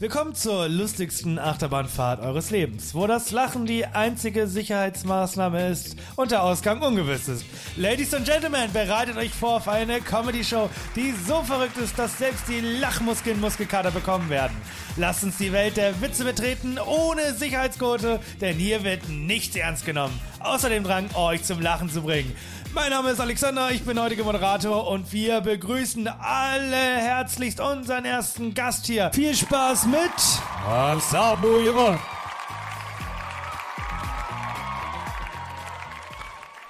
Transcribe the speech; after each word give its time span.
Willkommen 0.00 0.32
zur 0.32 0.68
lustigsten 0.68 1.40
Achterbahnfahrt 1.40 2.20
eures 2.20 2.50
Lebens, 2.50 2.94
wo 2.94 3.08
das 3.08 3.32
Lachen 3.32 3.66
die 3.66 3.84
einzige 3.84 4.46
Sicherheitsmaßnahme 4.46 5.70
ist 5.70 5.96
und 6.14 6.30
der 6.30 6.44
Ausgang 6.44 6.80
ungewiss 6.82 7.26
ist. 7.26 7.44
Ladies 7.76 8.14
and 8.14 8.24
Gentlemen, 8.24 8.72
bereitet 8.72 9.16
euch 9.16 9.32
vor 9.32 9.56
auf 9.56 9.66
eine 9.66 10.00
Comedy-Show, 10.00 10.70
die 10.94 11.12
so 11.26 11.42
verrückt 11.42 11.78
ist, 11.78 11.98
dass 11.98 12.16
selbst 12.16 12.44
die 12.46 12.60
Lachmuskeln 12.60 13.40
Muskelkater 13.40 13.90
bekommen 13.90 14.30
werden. 14.30 14.56
Lasst 14.96 15.24
uns 15.24 15.36
die 15.36 15.52
Welt 15.52 15.76
der 15.76 16.00
Witze 16.00 16.24
betreten, 16.24 16.78
ohne 16.78 17.34
Sicherheitsgurte, 17.34 18.20
denn 18.40 18.56
hier 18.56 18.84
wird 18.84 19.08
nichts 19.08 19.56
ernst 19.56 19.84
genommen. 19.84 20.16
Außer 20.38 20.68
dem 20.68 20.84
Drang, 20.84 21.08
euch 21.16 21.42
zum 21.42 21.60
Lachen 21.60 21.90
zu 21.90 22.02
bringen. 22.02 22.36
Mein 22.74 22.90
Name 22.90 23.10
ist 23.10 23.20
Alexander, 23.20 23.70
ich 23.70 23.82
bin 23.82 23.98
heutiger 23.98 24.24
Moderator 24.24 24.88
und 24.88 25.10
wir 25.12 25.40
begrüßen 25.40 26.06
alle 26.06 26.76
herzlichst 26.76 27.60
unseren 27.60 28.04
ersten 28.04 28.52
Gast 28.52 28.86
hier. 28.86 29.10
Viel 29.14 29.34
Spaß 29.34 29.86
mit 29.86 29.98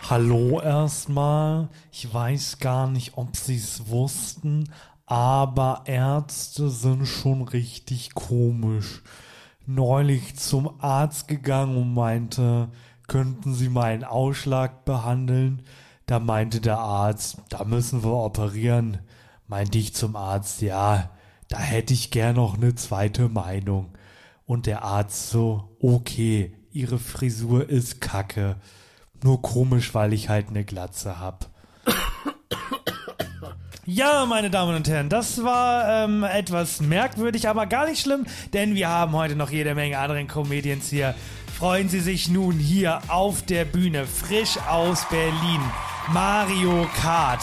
Hallo 0.08 0.60
erstmal. 0.60 1.68
Ich 1.90 2.12
weiß 2.12 2.60
gar 2.60 2.88
nicht, 2.88 3.18
ob 3.18 3.36
Sie 3.36 3.56
es 3.56 3.88
wussten, 3.88 4.70
aber 5.04 5.82
Ärzte 5.86 6.70
sind 6.70 7.06
schon 7.06 7.42
richtig 7.42 8.14
komisch. 8.14 9.02
Neulich 9.66 10.36
zum 10.36 10.80
Arzt 10.80 11.28
gegangen 11.28 11.76
und 11.76 11.92
meinte, 11.92 12.68
könnten 13.08 13.52
Sie 13.52 13.68
meinen 13.68 14.04
Ausschlag 14.04 14.84
behandeln? 14.84 15.62
Da 16.08 16.20
meinte 16.20 16.62
der 16.62 16.78
Arzt, 16.78 17.36
da 17.50 17.64
müssen 17.64 18.02
wir 18.02 18.14
operieren. 18.14 18.96
Meinte 19.46 19.76
ich 19.76 19.94
zum 19.94 20.16
Arzt, 20.16 20.62
ja, 20.62 21.10
da 21.48 21.58
hätte 21.58 21.92
ich 21.92 22.10
gern 22.10 22.36
noch 22.36 22.56
eine 22.56 22.74
zweite 22.74 23.28
Meinung. 23.28 23.92
Und 24.46 24.64
der 24.64 24.84
Arzt 24.84 25.28
so, 25.28 25.76
okay, 25.82 26.54
Ihre 26.72 26.98
Frisur 26.98 27.68
ist 27.68 28.00
kacke. 28.00 28.56
Nur 29.22 29.42
komisch, 29.42 29.92
weil 29.92 30.14
ich 30.14 30.30
halt 30.30 30.48
eine 30.48 30.64
Glatze 30.64 31.20
hab. 31.20 31.50
Ja, 33.84 34.24
meine 34.24 34.48
Damen 34.48 34.76
und 34.76 34.88
Herren, 34.88 35.10
das 35.10 35.44
war 35.44 36.04
ähm, 36.04 36.24
etwas 36.24 36.80
merkwürdig, 36.80 37.48
aber 37.48 37.66
gar 37.66 37.86
nicht 37.86 38.00
schlimm, 38.00 38.24
denn 38.54 38.74
wir 38.74 38.88
haben 38.88 39.12
heute 39.12 39.36
noch 39.36 39.50
jede 39.50 39.74
Menge 39.74 39.98
anderen 39.98 40.26
Comedians 40.26 40.88
hier. 40.88 41.14
Freuen 41.58 41.88
Sie 41.88 42.00
sich 42.00 42.28
nun 42.28 42.58
hier 42.58 43.00
auf 43.08 43.42
der 43.42 43.64
Bühne, 43.64 44.06
frisch 44.06 44.58
aus 44.68 45.06
Berlin, 45.08 45.60
Mario 46.12 46.88
Kart. 46.98 47.42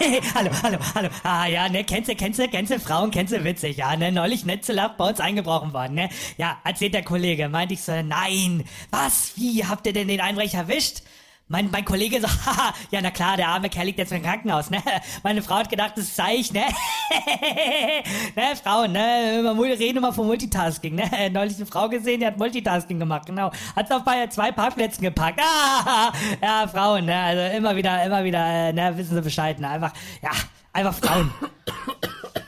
hallo, 0.34 0.50
hallo, 0.62 0.78
hallo. 0.94 1.08
Ah 1.22 1.46
ja, 1.46 1.68
ne, 1.68 1.84
kennst 1.84 2.08
du, 2.08 2.14
kennst 2.14 2.38
du, 2.38 2.48
kennst 2.48 2.72
du 2.72 2.80
Frauen, 2.80 3.10
kennst 3.10 3.34
du 3.34 3.44
witzig, 3.44 3.76
ja, 3.76 3.94
ne, 3.94 4.10
neulich 4.10 4.44
Lacht 4.68 4.96
bei 4.96 5.08
uns 5.08 5.20
eingebrochen 5.20 5.74
worden, 5.74 5.94
ne. 5.94 6.08
Ja, 6.38 6.58
erzählt 6.64 6.94
der 6.94 7.04
Kollege, 7.04 7.50
meinte 7.50 7.74
ich 7.74 7.82
so, 7.82 7.92
nein, 8.02 8.64
was, 8.90 9.32
wie, 9.36 9.66
habt 9.66 9.86
ihr 9.86 9.92
denn 9.92 10.08
den 10.08 10.22
Einbrecher 10.22 10.60
erwischt? 10.60 11.02
Mein, 11.46 11.70
mein 11.70 11.84
Kollege 11.84 12.20
so, 12.20 12.26
haha, 12.46 12.72
ja, 12.90 13.00
na 13.02 13.10
klar, 13.10 13.36
der 13.36 13.48
arme 13.48 13.68
Kerl 13.68 13.86
liegt 13.86 13.98
jetzt 13.98 14.12
im 14.12 14.22
Krankenhaus, 14.22 14.70
ne? 14.70 14.82
Meine 15.22 15.42
Frau 15.42 15.56
hat 15.56 15.68
gedacht, 15.68 15.92
das 15.96 16.16
sei 16.16 16.36
ich, 16.36 16.52
ne? 16.52 16.62
ne, 18.34 18.56
Frauen, 18.62 18.92
ne? 18.92 19.42
Wir 19.42 19.78
reden 19.78 19.98
immer 19.98 20.12
von 20.12 20.26
Multitasking, 20.26 20.94
ne? 20.94 21.30
Neulich 21.30 21.56
eine 21.56 21.66
Frau 21.66 21.88
gesehen, 21.88 22.20
die 22.20 22.26
hat 22.26 22.38
Multitasking 22.38 22.98
gemacht, 22.98 23.26
genau. 23.26 23.50
Hat's 23.76 23.90
auf 23.90 24.04
bei 24.04 24.26
zwei 24.28 24.52
Parkplätzen 24.52 25.02
gepackt. 25.02 25.38
Ah, 25.40 26.12
ja, 26.42 26.66
Frauen, 26.66 27.04
ne? 27.04 27.16
Also 27.16 27.56
immer 27.56 27.76
wieder, 27.76 28.02
immer 28.04 28.24
wieder, 28.24 28.44
äh, 28.46 28.72
ne, 28.72 28.96
wissen 28.96 29.14
sie 29.14 29.22
Bescheid, 29.22 29.60
ne? 29.60 29.68
Einfach, 29.68 29.92
ja, 30.22 30.30
einfach 30.72 30.94
Frauen. 30.94 31.30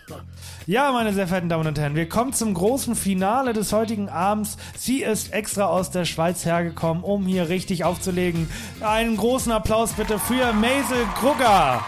Ja, 0.68 0.90
meine 0.90 1.12
sehr 1.12 1.28
verehrten 1.28 1.48
Damen 1.48 1.68
und 1.68 1.78
Herren, 1.78 1.94
wir 1.94 2.08
kommen 2.08 2.32
zum 2.32 2.52
großen 2.52 2.96
Finale 2.96 3.52
des 3.52 3.72
heutigen 3.72 4.08
Abends. 4.08 4.56
Sie 4.76 5.00
ist 5.00 5.32
extra 5.32 5.66
aus 5.66 5.92
der 5.92 6.04
Schweiz 6.04 6.44
hergekommen, 6.44 7.04
um 7.04 7.24
hier 7.24 7.48
richtig 7.48 7.84
aufzulegen. 7.84 8.50
Einen 8.80 9.16
großen 9.16 9.52
Applaus 9.52 9.92
bitte 9.92 10.18
für 10.18 10.52
Maisel 10.54 11.06
Krugger. 11.20 11.80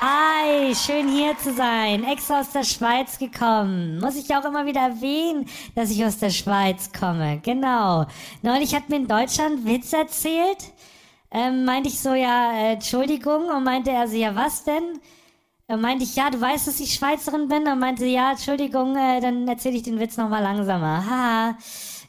Hi, 0.00 0.74
schön 0.74 1.08
hier 1.08 1.36
zu 1.36 1.52
sein. 1.52 2.04
Extra 2.04 2.40
aus 2.40 2.50
der 2.50 2.64
Schweiz 2.64 3.18
gekommen. 3.18 3.98
Muss 3.98 4.16
ich 4.16 4.34
auch 4.34 4.46
immer 4.46 4.64
wieder 4.64 4.80
erwähnen, 4.80 5.44
dass 5.74 5.90
ich 5.90 6.02
aus 6.06 6.16
der 6.16 6.30
Schweiz 6.30 6.90
komme. 6.98 7.40
Genau. 7.42 8.06
Neulich 8.40 8.74
hat 8.74 8.88
mir 8.88 8.96
in 8.96 9.08
Deutschland 9.08 9.66
Witz 9.66 9.92
erzählt. 9.92 10.72
Ähm, 11.30 11.66
meinte 11.66 11.90
ich 11.90 12.00
so, 12.00 12.14
ja, 12.14 12.52
äh, 12.54 12.72
Entschuldigung. 12.74 13.50
Und 13.54 13.64
meinte 13.64 13.90
er 13.90 14.08
so, 14.08 14.16
ja, 14.16 14.34
was 14.34 14.64
denn? 14.64 15.00
Dann 15.66 15.80
meinte 15.80 16.04
ich, 16.04 16.14
ja, 16.14 16.28
du 16.28 16.38
weißt, 16.40 16.66
dass 16.66 16.80
ich 16.80 16.94
Schweizerin 16.94 17.48
bin. 17.48 17.66
Und 17.66 17.78
meinte 17.78 18.02
sie, 18.02 18.12
ja, 18.12 18.32
Entschuldigung, 18.32 18.96
äh, 18.96 19.20
dann 19.20 19.48
erzähle 19.48 19.76
ich 19.76 19.82
den 19.82 19.98
Witz 19.98 20.16
nochmal 20.16 20.42
langsamer. 20.42 21.04
Haha. 21.06 21.58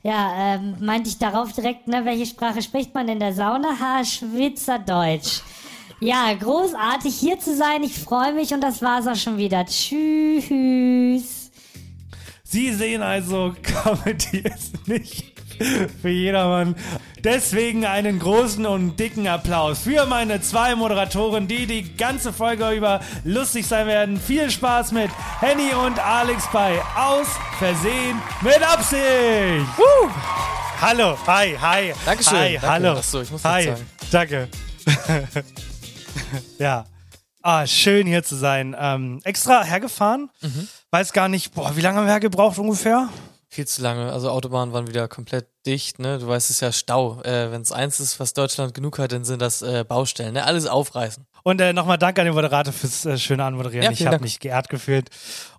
Ja, 0.04 0.56
ähm, 0.56 0.76
meinte 0.82 1.10
ich 1.10 1.18
darauf 1.18 1.54
direkt, 1.54 1.88
ne, 1.88 2.06
welche 2.06 2.26
Sprache 2.26 2.62
spricht 2.62 2.94
man 2.94 3.08
in 3.08 3.20
der 3.20 3.34
Sauna? 3.34 3.70
Ha, 3.80 4.04
Schweizerdeutsch. 4.04 5.42
Ja, 6.02 6.34
großartig 6.34 7.16
hier 7.16 7.40
zu 7.40 7.56
sein. 7.56 7.82
Ich 7.82 7.98
freue 7.98 8.34
mich 8.34 8.54
und 8.54 8.62
das 8.62 8.82
war's 8.82 9.08
auch 9.08 9.16
schon 9.16 9.38
wieder. 9.38 9.66
Tschüss. 9.66 11.50
Sie 12.44 12.74
sehen 12.74 13.02
also, 13.02 13.56
Comedy 13.64 14.40
ist 14.40 14.88
nicht 14.88 15.34
für 16.02 16.10
jedermann. 16.10 16.76
Deswegen 17.26 17.88
einen 17.88 18.20
großen 18.20 18.68
und 18.68 18.98
dicken 18.98 19.28
Applaus 19.28 19.80
für 19.80 20.06
meine 20.06 20.42
zwei 20.42 20.76
Moderatoren, 20.76 21.48
die 21.48 21.66
die 21.66 21.98
ganze 21.98 22.32
Folge 22.32 22.70
über 22.70 23.00
lustig 23.24 23.66
sein 23.66 23.88
werden. 23.88 24.20
Viel 24.20 24.52
Spaß 24.52 24.92
mit 24.92 25.10
Henny 25.40 25.74
und 25.74 25.98
Alex 25.98 26.48
bei 26.54 26.80
Aus 26.96 27.26
Versehen 27.58 28.22
mit 28.42 28.62
Absicht. 28.62 29.66
Woo! 29.76 30.12
Hallo, 30.80 31.18
hi, 31.26 31.58
hi. 31.60 31.94
Dankeschön. 32.06 32.38
Hi, 32.38 32.54
Danke. 32.62 32.68
hallo. 32.70 32.92
Achso, 33.00 33.22
ich 33.22 33.32
muss 33.32 33.44
hi, 33.44 33.64
sagen. 33.64 33.90
danke. 34.12 34.48
ja. 36.60 36.86
Ah, 37.42 37.66
schön 37.66 38.06
hier 38.06 38.22
zu 38.22 38.36
sein. 38.36 38.76
Ähm, 38.80 39.20
extra 39.24 39.64
hergefahren. 39.64 40.30
Mhm. 40.42 40.68
Weiß 40.92 41.12
gar 41.12 41.28
nicht, 41.28 41.56
boah, 41.56 41.76
wie 41.76 41.82
lange 41.82 41.98
haben 41.98 42.06
wir 42.06 42.12
hergebraucht 42.12 42.60
ungefähr? 42.60 43.10
Viel 43.56 43.66
zu 43.66 43.82
lange. 43.82 44.12
Also 44.12 44.32
Autobahnen 44.32 44.74
waren 44.74 44.88
wieder 44.88 45.08
komplett 45.08 45.48
dicht, 45.66 45.98
ne? 45.98 46.20
Du 46.20 46.28
weißt 46.28 46.50
es 46.50 46.58
ist 46.58 46.60
ja 46.60 46.74
Stau. 46.74 47.22
Äh, 47.22 47.54
Wenn 47.54 47.62
es 47.62 47.72
eins 47.72 48.02
ist, 48.02 48.20
was 48.20 48.34
Deutschland 48.34 48.74
genug 48.74 49.00
hat, 49.00 49.14
dann 49.14 49.24
sind 49.24 49.42
das 49.42 49.62
äh, 49.62 49.86
Baustellen, 49.88 50.34
ne? 50.34 50.44
Alles 50.44 50.68
aufreißen. 50.68 51.26
Und 51.42 51.62
äh, 51.62 51.72
nochmal 51.72 51.98
danke 51.98 52.20
an 52.20 52.26
den 52.26 52.34
Moderator 52.34 52.74
fürs 52.74 53.06
äh, 53.06 53.18
schöne 53.18 53.46
Anmoderieren. 53.46 53.86
Ja, 53.86 53.92
ich 53.92 54.02
habe 54.02 54.16
Dank. 54.16 54.24
mich 54.24 54.42
geehrt 54.42 54.68
gefühlt. 54.68 55.10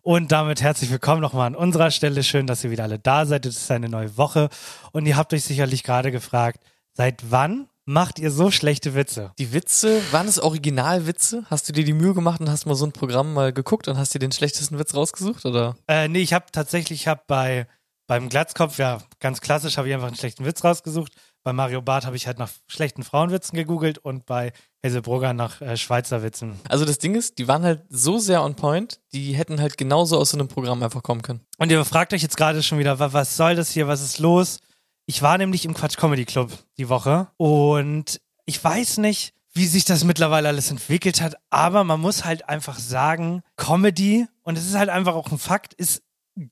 Und 0.03 0.31
damit 0.31 0.61
herzlich 0.61 0.91
willkommen 0.91 1.23
nochmal 1.23 1.47
an 1.47 1.55
unserer 1.55 1.91
Stelle. 1.91 2.23
Schön, 2.23 2.47
dass 2.47 2.63
ihr 2.65 2.71
wieder 2.71 2.83
alle 2.83 2.99
da 2.99 3.25
seid. 3.25 3.47
Es 3.47 3.57
ist 3.57 3.71
eine 3.71 3.89
neue 3.89 4.19
Woche. 4.19 4.51
Und 4.93 5.07
ihr 5.07 5.17
habt 5.17 5.33
euch 5.33 5.45
sicherlich 5.45 5.83
gerade 5.83 6.13
gefragt, 6.13 6.61
seit 6.93 7.31
wann 7.31 7.67
macht 7.87 8.19
ihr 8.19 8.31
so 8.31 8.51
schlechte 8.51 8.95
Witze? 8.95 9.33
Die 9.39 9.55
Witze, 9.55 10.03
waren 10.11 10.29
es 10.29 10.39
Originalwitze? 10.39 11.45
Hast 11.49 11.67
du 11.69 11.73
dir 11.73 11.85
die 11.85 11.95
Mühe 11.95 12.13
gemacht 12.13 12.41
und 12.43 12.51
hast 12.51 12.67
mal 12.67 12.75
so 12.75 12.85
ein 12.85 12.93
Programm 12.93 13.33
mal 13.33 13.55
geguckt 13.55 13.89
und 13.89 13.97
hast 13.97 14.13
dir 14.13 14.19
den 14.19 14.33
schlechtesten 14.33 14.79
Witz 14.79 14.95
rausgesucht, 14.95 15.47
oder? 15.47 15.77
Äh, 15.89 16.09
nee, 16.09 16.21
ich 16.21 16.35
habe 16.35 16.47
tatsächlich, 16.53 17.03
ich 17.03 17.09
habe 17.09 17.23
bei 17.27 17.67
beim 18.07 18.29
Glatzkopf, 18.29 18.79
ja, 18.79 18.99
ganz 19.21 19.41
klassisch, 19.41 19.77
habe 19.79 19.89
ich 19.89 19.95
einfach 19.95 20.07
einen 20.09 20.17
schlechten 20.17 20.45
Witz 20.45 20.63
rausgesucht. 20.63 21.13
Bei 21.43 21.53
Mario 21.53 21.81
Barth 21.83 22.07
habe 22.07 22.17
ich 22.17 22.27
halt 22.27 22.39
nach 22.39 22.51
schlechten 22.67 23.03
Frauenwitzen 23.05 23.57
gegoogelt 23.57 23.99
und 23.99 24.27
bei 24.27 24.53
Hazelbrugger 24.85 25.33
nach 25.33 25.61
äh, 25.61 25.77
Schweizer 25.77 26.23
Witzen. 26.23 26.59
Also 26.69 26.85
das 26.85 26.99
Ding 26.99 27.15
ist, 27.15 27.39
die 27.39 27.47
waren 27.49 27.63
halt 27.65 27.85
so 27.89 28.19
sehr 28.19 28.43
on 28.43 28.55
point, 28.57 29.01
die 29.13 29.33
hätten 29.35 29.61
halt 29.61 29.77
genauso 29.77 30.19
aus 30.19 30.31
so 30.31 30.39
einem 30.39 30.49
Programm 30.49 30.83
einfach 30.83 31.03
kommen 31.03 31.23
können. 31.23 31.41
Und 31.59 31.71
ihr 31.71 31.85
fragt 31.85 32.13
euch 32.13 32.23
jetzt 32.23 32.37
gerade 32.37 32.63
schon 32.63 32.79
wieder, 32.79 32.99
wa- 32.99 33.13
was 33.13 33.37
soll 33.37 33.55
das 33.55 33.71
hier, 33.71 33.87
was 33.89 34.03
ist 34.03 34.19
los? 34.19 34.61
Ich 35.07 35.23
war 35.23 35.39
nämlich 35.39 35.65
im 35.65 35.75
Quatsch 35.75 35.97
Comedy 35.97 36.25
Club 36.25 36.51
die 36.79 36.89
Woche 36.89 37.29
und 37.37 38.21
ich 38.45 38.63
weiß 38.63 38.99
nicht, 38.99 39.35
wie 39.53 39.67
sich 39.67 39.85
das 39.85 40.05
mittlerweile 40.05 40.49
alles 40.49 40.71
entwickelt 40.71 41.21
hat, 41.23 41.35
aber 41.49 41.83
man 41.85 42.01
muss 42.01 42.25
halt 42.25 42.49
einfach 42.49 42.79
sagen, 42.79 43.43
Comedy, 43.57 44.27
und 44.43 44.59
es 44.59 44.67
ist 44.67 44.77
halt 44.77 44.91
einfach 44.91 45.15
auch 45.15 45.31
ein 45.31 45.39
Fakt, 45.39 45.75
ist 45.75 46.03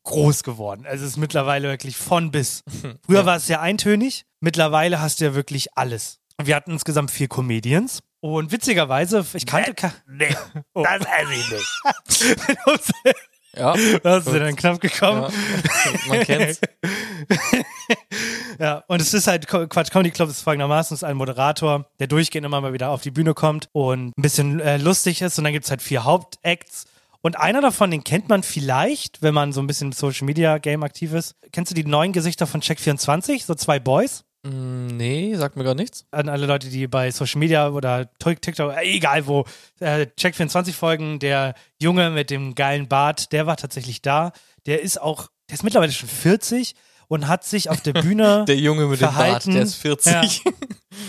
groß 0.02 0.42
geworden. 0.42 0.86
Also 0.86 1.04
es 1.04 1.12
ist 1.12 1.16
mittlerweile 1.16 1.68
wirklich 1.68 1.96
von 1.96 2.30
bis. 2.30 2.62
Früher 3.06 3.20
Ja. 3.20 3.26
war 3.26 3.36
es 3.36 3.46
sehr 3.46 3.60
eintönig, 3.60 4.24
mittlerweile 4.40 5.00
hast 5.00 5.20
du 5.20 5.24
ja 5.26 5.34
wirklich 5.34 5.76
alles. 5.76 6.18
Wir 6.42 6.56
hatten 6.56 6.72
insgesamt 6.72 7.10
vier 7.10 7.28
Comedians 7.28 8.00
Und 8.20 8.50
witzigerweise, 8.50 9.24
ich 9.34 9.46
kannte. 9.46 9.74
Ka 9.74 9.92
Nee, 10.08 10.34
Oh. 10.74 10.82
das 10.84 11.02
esse 11.06 11.32
ich 11.34 11.50
nicht. 11.52 13.14
Ja, 13.56 13.72
da 14.02 14.16
hast 14.16 14.26
du 14.26 14.36
dann 14.36 14.56
knapp 14.56 14.80
gekommen. 14.80 15.22
ja. 15.22 16.08
man 16.08 16.20
kennt's. 16.24 16.60
Ja, 18.58 18.82
und 18.88 19.00
es 19.00 19.14
ist 19.14 19.28
halt, 19.28 19.46
Quatsch 19.46 19.90
Comedy 19.92 20.10
Club 20.10 20.28
ist 20.28 20.42
folgendermaßen, 20.42 20.94
es 20.94 21.02
ist 21.02 21.08
ein 21.08 21.16
Moderator, 21.16 21.86
der 22.00 22.06
durchgehend 22.08 22.44
immer 22.46 22.60
mal 22.60 22.72
wieder 22.72 22.90
auf 22.90 23.02
die 23.02 23.12
Bühne 23.12 23.32
kommt 23.34 23.68
und 23.72 24.08
ein 24.18 24.22
bisschen 24.22 24.58
äh, 24.58 24.76
lustig 24.76 25.22
ist 25.22 25.38
und 25.38 25.44
dann 25.44 25.52
gibt's 25.52 25.70
halt 25.70 25.82
vier 25.82 26.02
Hauptacts 26.02 26.86
und 27.24 27.38
einer 27.38 27.62
davon, 27.62 27.90
den 27.90 28.04
kennt 28.04 28.28
man 28.28 28.42
vielleicht, 28.42 29.22
wenn 29.22 29.32
man 29.32 29.54
so 29.54 29.62
ein 29.62 29.66
bisschen 29.66 29.88
im 29.88 29.92
Social 29.92 30.26
Media 30.26 30.58
Game 30.58 30.82
aktiv 30.82 31.14
ist. 31.14 31.36
Kennst 31.52 31.70
du 31.70 31.74
die 31.74 31.86
neuen 31.86 32.12
Gesichter 32.12 32.46
von 32.46 32.60
Check24? 32.60 33.44
So 33.44 33.54
zwei 33.54 33.80
Boys? 33.80 34.24
Mm, 34.42 34.88
Nee, 34.88 35.34
sagt 35.34 35.56
mir 35.56 35.64
gar 35.64 35.74
nichts. 35.74 36.04
An 36.10 36.28
alle 36.28 36.44
Leute, 36.44 36.68
die 36.68 36.86
bei 36.86 37.10
Social 37.10 37.38
Media 37.38 37.70
oder 37.70 38.10
TikTok, 38.18 38.76
äh, 38.76 38.82
egal 38.94 39.26
wo, 39.26 39.46
äh, 39.80 40.06
Check24 40.18 40.74
folgen, 40.74 41.18
der 41.18 41.54
Junge 41.80 42.10
mit 42.10 42.28
dem 42.28 42.54
geilen 42.54 42.88
Bart, 42.88 43.32
der 43.32 43.46
war 43.46 43.56
tatsächlich 43.56 44.02
da. 44.02 44.32
Der 44.66 44.82
ist 44.82 45.00
auch, 45.00 45.28
der 45.48 45.54
ist 45.54 45.62
mittlerweile 45.64 45.92
schon 45.92 46.10
40 46.10 46.74
und 47.08 47.28
hat 47.28 47.44
sich 47.44 47.70
auf 47.70 47.80
der 47.80 47.92
Bühne 47.94 48.44
Der 48.48 48.56
Junge 48.56 48.86
mit 48.86 49.00
dem 49.00 49.06
Bart, 49.06 49.14
Verhalten- 49.14 49.52
der 49.54 49.62
ist 49.62 49.74
40. 49.76 50.42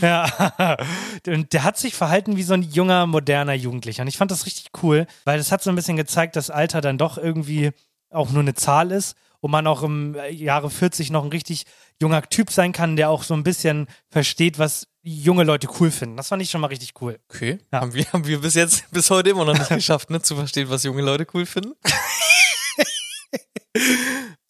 Ja, 0.01 0.77
und 1.27 1.53
der 1.53 1.63
hat 1.63 1.77
sich 1.77 1.93
verhalten 1.93 2.37
wie 2.37 2.43
so 2.43 2.53
ein 2.53 2.63
junger, 2.63 3.05
moderner 3.05 3.53
Jugendlicher. 3.53 4.01
Und 4.01 4.07
ich 4.07 4.17
fand 4.17 4.31
das 4.31 4.45
richtig 4.45 4.67
cool, 4.83 5.05
weil 5.25 5.37
das 5.37 5.51
hat 5.51 5.61
so 5.63 5.69
ein 5.69 5.75
bisschen 5.75 5.97
gezeigt, 5.97 6.35
dass 6.35 6.49
Alter 6.49 6.81
dann 6.81 6.97
doch 6.97 7.17
irgendwie 7.17 7.71
auch 8.09 8.29
nur 8.31 8.41
eine 8.41 8.53
Zahl 8.55 8.91
ist 8.91 9.15
und 9.41 9.51
man 9.51 9.67
auch 9.67 9.83
im 9.83 10.15
äh, 10.15 10.29
Jahre 10.31 10.69
40 10.69 11.11
noch 11.11 11.23
ein 11.23 11.29
richtig 11.29 11.65
junger 12.01 12.21
Typ 12.23 12.51
sein 12.51 12.71
kann, 12.71 12.95
der 12.95 13.09
auch 13.09 13.23
so 13.23 13.33
ein 13.35 13.43
bisschen 13.43 13.87
versteht, 14.09 14.57
was 14.57 14.87
junge 15.03 15.43
Leute 15.43 15.67
cool 15.79 15.91
finden. 15.91 16.17
Das 16.17 16.29
fand 16.29 16.41
ich 16.41 16.49
schon 16.49 16.61
mal 16.61 16.67
richtig 16.67 16.93
cool. 17.01 17.19
Okay. 17.29 17.59
Ja. 17.71 17.81
Haben, 17.81 17.93
wir, 17.93 18.05
haben 18.11 18.25
wir 18.25 18.41
bis 18.41 18.55
jetzt, 18.55 18.85
bis 18.91 19.09
heute 19.11 19.29
immer 19.29 19.45
noch 19.45 19.53
nicht 19.57 19.69
geschafft, 19.69 20.09
ne, 20.09 20.21
zu 20.21 20.35
verstehen, 20.35 20.69
was 20.69 20.83
junge 20.83 21.03
Leute 21.03 21.27
cool 21.33 21.45
finden. 21.45 21.73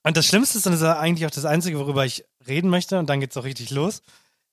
Und 0.06 0.16
das 0.16 0.28
Schlimmste 0.28 0.60
ist, 0.60 0.68
und 0.68 0.74
das 0.74 0.81
ist 0.81 0.88
eigentlich 0.88 1.25
auch 1.25 1.31
das 1.31 1.46
Einzige, 1.46 1.80
worüber 1.80 2.06
ich 2.06 2.25
reden 2.48 2.69
möchte, 2.69 3.00
und 3.00 3.10
dann 3.10 3.19
geht's 3.19 3.36
auch 3.38 3.44
richtig 3.44 3.72
los. 3.72 4.04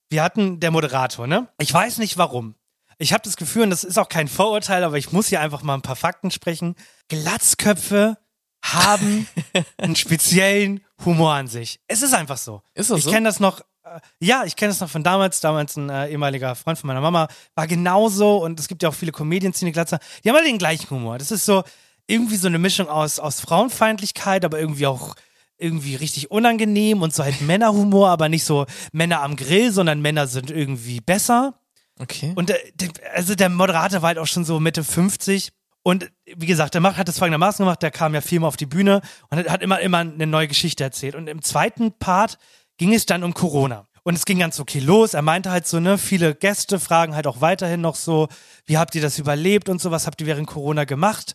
Wir 0.08 0.22
hatten 0.22 0.60
der 0.60 0.70
Moderator, 0.70 1.26
ne? 1.26 1.46
Ich 1.58 1.72
weiß 1.72 1.99
nicht 1.99 2.16
warum. 2.16 2.54
Ich 2.96 3.12
habe 3.12 3.22
das 3.22 3.37
Gefühl, 3.37 3.64
und 3.64 3.70
das 3.70 3.84
ist 3.84 3.99
auch 3.99 4.08
kein 4.08 4.28
Vorurteil, 4.28 4.82
aber 4.82 4.96
ich 4.96 5.12
muss 5.12 5.28
hier 5.28 5.43
einfach 5.43 5.62
mal 5.62 5.75
ein 5.75 5.82
paar 5.82 5.96
Fakten 5.96 6.31
sprechen. 6.31 6.75
Glatzköpfe 7.08 8.16
haben 8.64 9.28
einen 9.76 9.94
speziellen 9.94 10.81
Humor 11.04 11.34
an 11.34 11.49
sich. 11.49 11.81
Es 11.87 12.00
ist 12.00 12.14
einfach 12.14 12.38
so. 12.38 12.62
Ist 12.72 12.88
das 12.88 13.00
ich 13.00 13.04
so? 13.04 13.10
kenne 13.10 13.28
das 13.28 13.38
noch, 13.38 13.60
äh, 13.84 14.00
ja, 14.20 14.44
ich 14.46 14.56
kenne 14.56 14.70
das 14.70 14.81
noch 14.81 14.88
von 14.88 15.04
damals. 15.04 15.40
Damals 15.40 15.76
ein 15.76 15.90
äh, 15.90 16.08
ehemaliger 16.08 16.54
Freund 16.54 16.78
von 16.78 16.88
meiner 16.88 17.02
Mama 17.02 17.28
war 17.54 17.66
genauso 17.66 18.43
und 18.43 18.58
es 18.58 18.69
gibt 18.69 18.82
ja 18.82 18.88
auch 18.88 18.94
viele 18.94 19.12
Comedians, 19.12 19.58
die 19.58 19.66
eine 19.66 19.72
Glatze 19.72 19.96
haben. 19.96 20.04
Die 20.25 20.31
haben 20.31 20.37
alle 20.37 20.46
den 20.46 20.56
gleichen 20.56 20.88
Humor. 20.88 21.19
Das 21.19 21.31
ist 21.31 21.44
so 21.44 21.62
irgendwie 22.06 22.37
so 22.37 22.46
eine 22.46 22.58
Mischung 22.58 22.88
aus, 22.88 23.19
aus 23.19 23.40
Frauenfeindlichkeit, 23.40 24.46
aber 24.46 24.58
irgendwie 24.58 24.87
auch 24.87 25.14
irgendwie 25.62 25.94
richtig 25.94 26.31
unangenehm 26.31 27.03
und 27.03 27.14
so 27.14 27.23
halt 27.23 27.41
Männerhumor, 27.41 28.09
aber 28.09 28.29
nicht 28.29 28.44
so 28.44 28.67
Männer 28.93 29.23
am 29.23 29.37
Grill, 29.37 29.73
sondern 29.73 30.00
Männer 30.00 30.26
sind 30.26 30.50
irgendwie 30.50 31.00
besser. 31.00 31.55
Okay. 31.99 32.32
Und 32.35 32.49
der, 32.49 32.59
der, 32.75 32.88
also 33.14 33.35
der 33.35 33.49
Moderator 33.49 34.03
war 34.03 34.09
halt 34.09 34.19
auch 34.19 34.26
schon 34.26 34.44
so 34.44 34.61
Mitte 34.61 34.82
50. 34.82 35.53
Und 35.82 36.11
wie 36.25 36.47
gesagt, 36.47 36.75
der 36.75 36.81
macht, 36.81 36.97
hat 36.97 37.09
das 37.09 37.19
folgendermaßen 37.19 37.64
gemacht, 37.64 37.82
der 37.82 37.91
kam 37.91 38.14
ja 38.14 38.20
viermal 38.20 38.49
auf 38.49 38.56
die 38.56 38.67
Bühne 38.67 39.00
und 39.31 39.38
hat, 39.38 39.49
hat 39.49 39.62
immer, 39.62 39.81
immer 39.81 39.99
eine 39.99 40.26
neue 40.26 40.49
Geschichte 40.49 40.85
erzählt. 40.85 41.14
Und 41.14 41.29
im 41.29 41.43
zweiten 41.43 41.93
Part 41.93 42.38
ging 42.76 42.94
es 42.94 43.06
dann 43.06 43.25
um 43.25 43.35
Corona. 43.35 43.87
Und 44.05 44.14
es 44.14 44.25
ging 44.25 44.38
ganz 44.38 44.59
okay 44.59 44.81
los. 44.81 45.14
Er 45.14 45.23
meinte 45.23 45.50
halt 45.50 45.67
so, 45.67 45.79
ne, 45.79 45.97
viele 45.97 46.35
Gäste 46.35 46.81
fragen 46.81 47.14
halt 47.14 47.26
auch 47.26 47.41
weiterhin 47.41 47.81
noch 47.81 47.94
so, 47.94 48.29
wie 48.67 48.79
habt 48.79 48.94
ihr 48.94 49.03
das 49.03 49.19
überlebt 49.19 49.69
und 49.69 49.81
so, 49.81 49.91
was 49.91 50.06
habt 50.06 50.20
ihr 50.20 50.26
während 50.26 50.49
Corona 50.49 50.85
gemacht? 50.85 51.35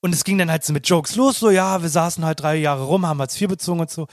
Und 0.00 0.14
es 0.14 0.24
ging 0.24 0.38
dann 0.38 0.50
halt 0.50 0.64
so 0.64 0.72
mit 0.72 0.88
Jokes 0.88 1.16
los, 1.16 1.40
so, 1.40 1.50
ja, 1.50 1.82
wir 1.82 1.88
saßen 1.88 2.24
halt 2.24 2.40
drei 2.40 2.56
Jahre 2.56 2.84
rum, 2.84 3.06
haben 3.06 3.20
Hartz 3.20 3.40
IV 3.40 3.48
bezogen 3.48 3.80
und 3.80 3.90
so. 3.90 4.06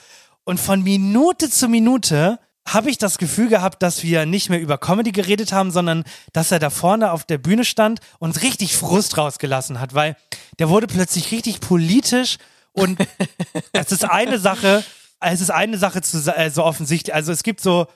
Und 0.43 0.59
von 0.59 0.81
Minute 0.81 1.49
zu 1.49 1.67
Minute 1.67 2.39
habe 2.67 2.89
ich 2.89 2.97
das 2.97 3.17
Gefühl 3.17 3.49
gehabt, 3.49 3.83
dass 3.83 4.03
wir 4.03 4.25
nicht 4.25 4.49
mehr 4.49 4.61
über 4.61 4.77
Comedy 4.77 5.11
geredet 5.11 5.51
haben, 5.51 5.71
sondern 5.71 6.03
dass 6.31 6.51
er 6.51 6.59
da 6.59 6.69
vorne 6.69 7.11
auf 7.11 7.25
der 7.25 7.37
Bühne 7.37 7.65
stand 7.65 7.99
und 8.19 8.41
richtig 8.41 8.75
Frust 8.75 9.17
rausgelassen 9.17 9.79
hat, 9.79 9.93
weil 9.93 10.15
der 10.59 10.69
wurde 10.69 10.87
plötzlich 10.87 11.31
richtig 11.31 11.59
politisch 11.59 12.37
und 12.71 12.99
es 13.73 13.91
ist 13.91 14.05
eine 14.05 14.39
Sache, 14.39 14.83
es 15.19 15.41
ist 15.41 15.51
eine 15.51 15.77
Sache 15.77 16.01
zu, 16.01 16.17
äh, 16.35 16.49
so 16.49 16.63
offensichtlich, 16.63 17.13
also 17.13 17.31
es 17.31 17.43
gibt 17.43 17.59
so 17.61 17.87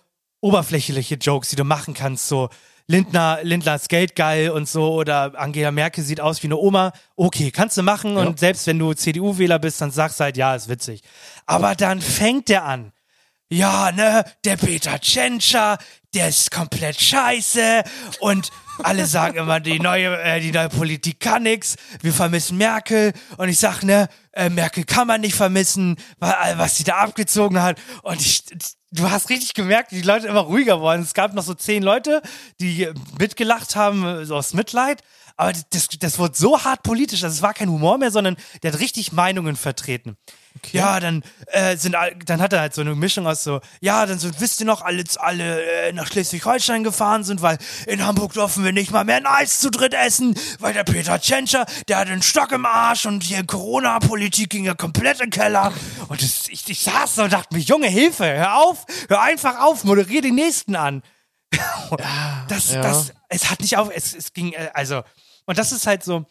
oberflächliche 0.42 1.16
Jokes, 1.16 1.50
die 1.50 1.56
du 1.56 1.64
machen 1.64 1.94
kannst, 1.94 2.28
so 2.28 2.50
Lindner, 2.90 3.40
Lindner 3.44 3.76
ist 3.76 3.90
Geld 3.90 4.16
geil 4.16 4.50
und 4.50 4.70
so 4.70 4.94
oder 4.94 5.34
Angela 5.38 5.72
Merkel 5.72 6.06
sieht 6.06 6.22
aus 6.22 6.42
wie 6.42 6.48
eine 6.48 6.56
Oma. 6.56 6.94
Okay, 7.18 7.52
kannst 7.52 7.76
du 7.76 7.84
machen 7.84 8.16
und 8.16 8.40
selbst 8.40 8.66
wenn 8.66 8.80
du 8.80 8.94
CDU-Wähler 8.94 9.60
bist, 9.60 9.82
dann 9.82 9.92
sagst 9.92 10.20
du 10.20 10.24
halt, 10.24 10.38
ja, 10.38 10.56
ist 10.56 10.70
witzig. 10.70 11.02
Aber 11.46 11.76
dann 11.76 12.00
fängt 12.00 12.48
der 12.48 12.64
an. 12.64 12.94
Ja, 13.50 13.92
ne, 13.92 14.24
der 14.46 14.56
Peter 14.58 15.00
Tschentscher, 15.00 15.78
der 16.14 16.30
ist 16.30 16.50
komplett 16.52 17.00
scheiße 17.00 17.84
und 18.20 18.52
alle 18.84 19.06
sagen 19.06 19.38
immer, 19.38 19.60
die 19.60 19.80
neue, 19.80 20.22
äh, 20.22 20.40
die 20.40 20.52
neue 20.52 20.70
Politik 20.70 21.20
kann 21.20 21.44
nix, 21.44 21.76
wir 22.02 22.14
vermissen 22.14 22.58
Merkel 22.58 23.14
und 23.38 23.50
ich 23.50 23.58
sag, 23.58 23.84
ne, 23.84 24.08
äh, 24.38 24.50
Merkel 24.50 24.84
kann 24.84 25.08
man 25.08 25.22
nicht 25.22 25.36
vermissen, 25.36 25.98
weil, 26.20 26.32
äh, 26.32 26.58
was 26.58 26.78
sie 26.78 26.84
da 26.84 26.98
abgezogen 26.98 27.62
hat 27.62 27.80
und 28.04 28.22
ich, 28.22 28.44
du 28.92 29.10
hast 29.10 29.30
richtig 29.30 29.54
gemerkt, 29.54 29.92
die 29.92 30.02
Leute 30.02 30.28
immer 30.28 30.42
ruhiger 30.42 30.80
wurden. 30.80 31.02
Es 31.02 31.14
gab 31.14 31.34
noch 31.34 31.44
so 31.44 31.54
zehn 31.54 31.84
Leute, 31.84 32.22
die 32.60 32.90
mitgelacht 33.20 33.76
haben, 33.76 34.26
so 34.26 34.36
aus 34.36 34.54
Mitleid, 34.54 35.02
aber 35.36 35.54
das, 35.70 35.88
das 36.00 36.18
wurde 36.18 36.36
so 36.36 36.64
hart 36.64 36.84
politisch, 36.84 37.24
also 37.24 37.36
es 37.36 37.42
war 37.42 37.54
kein 37.54 37.70
Humor 37.70 37.98
mehr, 37.98 38.12
sondern 38.12 38.38
der 38.64 38.74
hat 38.74 38.80
richtig 38.80 39.12
Meinungen 39.12 39.56
vertreten. 39.56 40.18
Ja, 40.72 41.00
dann 41.00 41.24
äh, 41.48 41.78
sind 41.78 41.96
dann 42.26 42.42
hat 42.42 42.54
er 42.54 42.62
halt 42.62 42.74
so 42.74 42.82
eine 42.82 42.96
Mischung 42.96 43.28
aus 43.28 43.44
so, 43.44 43.62
ja, 43.82 44.06
dann 44.06 44.20
sind, 44.20 44.40
wisst 44.40 44.60
ihr 44.60 44.66
noch, 44.66 44.82
alle, 44.82 45.04
alle 45.18 45.62
äh, 45.64 45.94
nach 45.94 46.08
Schleswig-Holstein 46.08 46.84
gefahren 46.84 47.24
sind, 47.24 47.42
weil 47.42 47.58
in 47.86 48.06
Hamburg 48.06 48.34
durften 48.34 48.64
wir 48.64 48.72
nicht 48.72 48.92
mal 48.92 49.04
mehr 49.04 49.18
ein 49.18 49.26
Eis 49.26 49.60
zu 49.60 49.70
dritt 49.70 49.94
essen, 49.94 50.38
weil 50.60 50.74
der 50.74 50.84
Peter 50.84 51.20
Tschentscher, 51.20 51.66
der 51.88 51.98
hat 51.98 52.08
einen 52.08 52.22
Stock 52.22 52.52
im 52.52 52.66
Arsch 52.66 53.06
und 53.06 53.24
hier 53.24 53.46
Corona-Politik 53.46 54.50
ging 54.50 54.66
ja 54.66 54.74
komplett 54.74 55.22
im 55.22 55.30
Keller. 55.30 55.74
Und 56.08 56.22
das, 56.22 56.48
ich, 56.50 56.68
ich 56.70 56.82
saß 56.82 57.16
so 57.16 57.24
und 57.24 57.34
dachte 57.34 57.56
mir, 57.56 57.62
Junge, 57.62 57.88
Hilfe, 57.88 58.26
hör 58.26 58.58
auf, 58.58 58.86
hör 59.10 59.22
einfach 59.22 59.60
auf, 59.60 59.84
moderier 59.84 60.22
den 60.22 60.36
nächsten 60.36 60.76
an. 60.76 61.04
das, 62.48 62.74
ja. 62.74 62.82
das, 62.82 63.14
es 63.30 63.50
hat 63.50 63.62
nicht 63.62 63.78
auf, 63.78 63.90
es, 63.94 64.14
es 64.14 64.34
ging, 64.34 64.54
äh, 64.54 64.70
also, 64.74 65.04
und 65.46 65.58
das 65.58 65.72
ist 65.72 65.88
halt 65.88 66.04
so, 66.04 66.26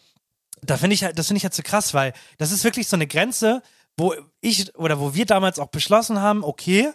da 0.61 0.77
finde 0.77 0.93
ich 0.95 1.03
halt, 1.03 1.17
das 1.17 1.27
finde 1.27 1.37
ich 1.37 1.43
halt 1.43 1.53
so 1.53 1.63
krass, 1.63 1.93
weil 1.93 2.13
das 2.37 2.51
ist 2.51 2.63
wirklich 2.63 2.87
so 2.87 2.95
eine 2.95 3.07
Grenze, 3.07 3.61
wo 3.97 4.13
ich 4.41 4.75
oder 4.75 4.99
wo 4.99 5.13
wir 5.13 5.25
damals 5.25 5.59
auch 5.59 5.67
beschlossen 5.67 6.21
haben, 6.21 6.43
okay, 6.43 6.91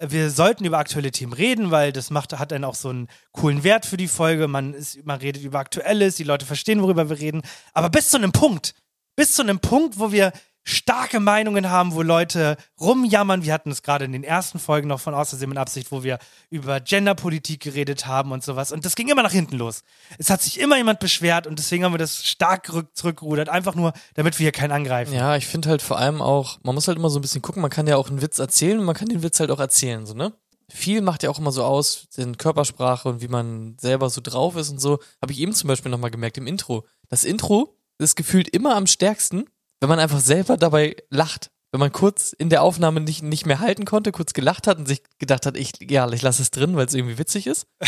wir 0.00 0.30
sollten 0.30 0.64
über 0.64 0.78
aktuelle 0.78 1.10
Themen 1.10 1.32
reden, 1.32 1.70
weil 1.70 1.92
das 1.92 2.10
macht, 2.10 2.36
hat 2.38 2.52
dann 2.52 2.64
auch 2.64 2.74
so 2.74 2.88
einen 2.88 3.08
coolen 3.32 3.64
Wert 3.64 3.86
für 3.86 3.96
die 3.96 4.08
Folge. 4.08 4.48
Man, 4.48 4.74
ist, 4.74 5.04
man 5.04 5.20
redet 5.20 5.42
über 5.42 5.58
Aktuelles, 5.58 6.16
die 6.16 6.24
Leute 6.24 6.46
verstehen, 6.46 6.82
worüber 6.82 7.08
wir 7.08 7.18
reden. 7.18 7.42
Aber 7.72 7.90
bis 7.90 8.10
zu 8.10 8.16
einem 8.16 8.32
Punkt, 8.32 8.74
bis 9.16 9.34
zu 9.34 9.42
einem 9.42 9.60
Punkt, 9.60 9.98
wo 9.98 10.12
wir 10.12 10.32
starke 10.64 11.20
Meinungen 11.20 11.70
haben, 11.70 11.94
wo 11.94 12.02
Leute 12.02 12.56
rumjammern. 12.80 13.44
Wir 13.44 13.52
hatten 13.52 13.70
es 13.70 13.82
gerade 13.82 14.04
in 14.06 14.12
den 14.12 14.24
ersten 14.24 14.58
Folgen 14.58 14.88
noch 14.88 15.00
von 15.00 15.14
Außersehen 15.14 15.48
mit 15.48 15.58
Absicht, 15.58 15.92
wo 15.92 16.02
wir 16.02 16.18
über 16.50 16.80
Genderpolitik 16.80 17.60
geredet 17.60 18.06
haben 18.06 18.32
und 18.32 18.42
sowas. 18.42 18.72
Und 18.72 18.84
das 18.84 18.96
ging 18.96 19.08
immer 19.08 19.22
nach 19.22 19.32
hinten 19.32 19.56
los. 19.56 19.82
Es 20.18 20.30
hat 20.30 20.42
sich 20.42 20.58
immer 20.58 20.76
jemand 20.76 21.00
beschwert 21.00 21.46
und 21.46 21.58
deswegen 21.58 21.84
haben 21.84 21.92
wir 21.92 21.98
das 21.98 22.24
stark 22.24 22.68
rück- 22.70 22.94
zurückgerudert. 22.94 23.48
Einfach 23.48 23.74
nur, 23.74 23.92
damit 24.14 24.38
wir 24.38 24.44
hier 24.44 24.52
keinen 24.52 24.72
angreifen. 24.72 25.12
Ja, 25.12 25.36
ich 25.36 25.46
finde 25.46 25.68
halt 25.68 25.82
vor 25.82 25.98
allem 25.98 26.22
auch, 26.22 26.58
man 26.62 26.74
muss 26.74 26.88
halt 26.88 26.98
immer 26.98 27.10
so 27.10 27.18
ein 27.18 27.22
bisschen 27.22 27.42
gucken, 27.42 27.62
man 27.62 27.70
kann 27.70 27.86
ja 27.86 27.96
auch 27.96 28.08
einen 28.08 28.22
Witz 28.22 28.38
erzählen 28.38 28.78
und 28.78 28.86
man 28.86 28.94
kann 28.96 29.08
den 29.08 29.22
Witz 29.22 29.40
halt 29.40 29.50
auch 29.50 29.60
erzählen, 29.60 30.06
so, 30.06 30.14
ne? 30.14 30.32
Viel 30.70 31.02
macht 31.02 31.22
ja 31.22 31.28
auch 31.28 31.38
immer 31.38 31.52
so 31.52 31.62
aus, 31.62 32.08
den 32.16 32.38
Körpersprache 32.38 33.06
und 33.06 33.20
wie 33.20 33.28
man 33.28 33.76
selber 33.78 34.08
so 34.08 34.22
drauf 34.22 34.56
ist 34.56 34.70
und 34.70 34.80
so. 34.80 34.98
Habe 35.20 35.32
ich 35.32 35.38
eben 35.38 35.52
zum 35.52 35.68
Beispiel 35.68 35.90
nochmal 35.90 36.10
gemerkt 36.10 36.38
im 36.38 36.46
Intro. 36.46 36.86
Das 37.10 37.22
Intro 37.22 37.76
ist 37.98 38.16
gefühlt 38.16 38.48
immer 38.48 38.74
am 38.74 38.86
stärksten, 38.86 39.44
wenn 39.84 39.90
man 39.90 39.98
einfach 40.00 40.20
selber 40.20 40.56
dabei 40.56 40.96
lacht. 41.10 41.50
Wenn 41.70 41.78
man 41.80 41.92
kurz 41.92 42.32
in 42.32 42.48
der 42.48 42.62
Aufnahme 42.62 43.00
nicht, 43.00 43.22
nicht 43.22 43.44
mehr 43.44 43.58
halten 43.58 43.84
konnte, 43.84 44.12
kurz 44.12 44.32
gelacht 44.32 44.66
hat 44.66 44.78
und 44.78 44.86
sich 44.88 45.02
gedacht 45.18 45.44
hat, 45.44 45.58
ich, 45.58 45.72
ja, 45.90 46.10
ich 46.10 46.22
lasse 46.22 46.40
es 46.40 46.50
drin, 46.50 46.74
weil 46.74 46.86
es 46.86 46.94
irgendwie 46.94 47.18
witzig 47.18 47.46
ist. 47.46 47.66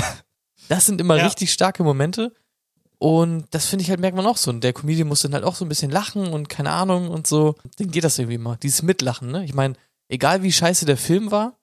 Das 0.68 0.84
sind 0.84 1.00
immer 1.00 1.16
Ja. 1.16 1.24
richtig 1.24 1.52
starke 1.52 1.84
Momente. 1.84 2.34
Und 2.98 3.46
das 3.52 3.66
finde 3.66 3.82
ich 3.84 3.90
halt, 3.90 4.00
merkt 4.00 4.16
man 4.16 4.26
auch 4.26 4.36
so. 4.36 4.50
Und 4.50 4.62
der 4.64 4.72
Comedian 4.72 5.06
muss 5.08 5.20
dann 5.22 5.32
halt 5.32 5.44
auch 5.44 5.54
so 5.54 5.64
ein 5.64 5.68
bisschen 5.68 5.90
lachen 5.90 6.26
und 6.28 6.48
keine 6.48 6.70
Ahnung 6.72 7.08
und 7.08 7.26
so. 7.26 7.54
Dem 7.78 7.90
geht 7.90 8.04
das 8.04 8.18
irgendwie 8.18 8.34
immer. 8.34 8.56
Dieses 8.56 8.82
Mitlachen, 8.82 9.30
ne? 9.30 9.44
Ich 9.44 9.54
meine, 9.54 9.74
egal 10.08 10.42
wie 10.42 10.50
scheiße 10.52 10.84
der 10.84 10.96
Film 10.96 11.30
war, 11.30 11.56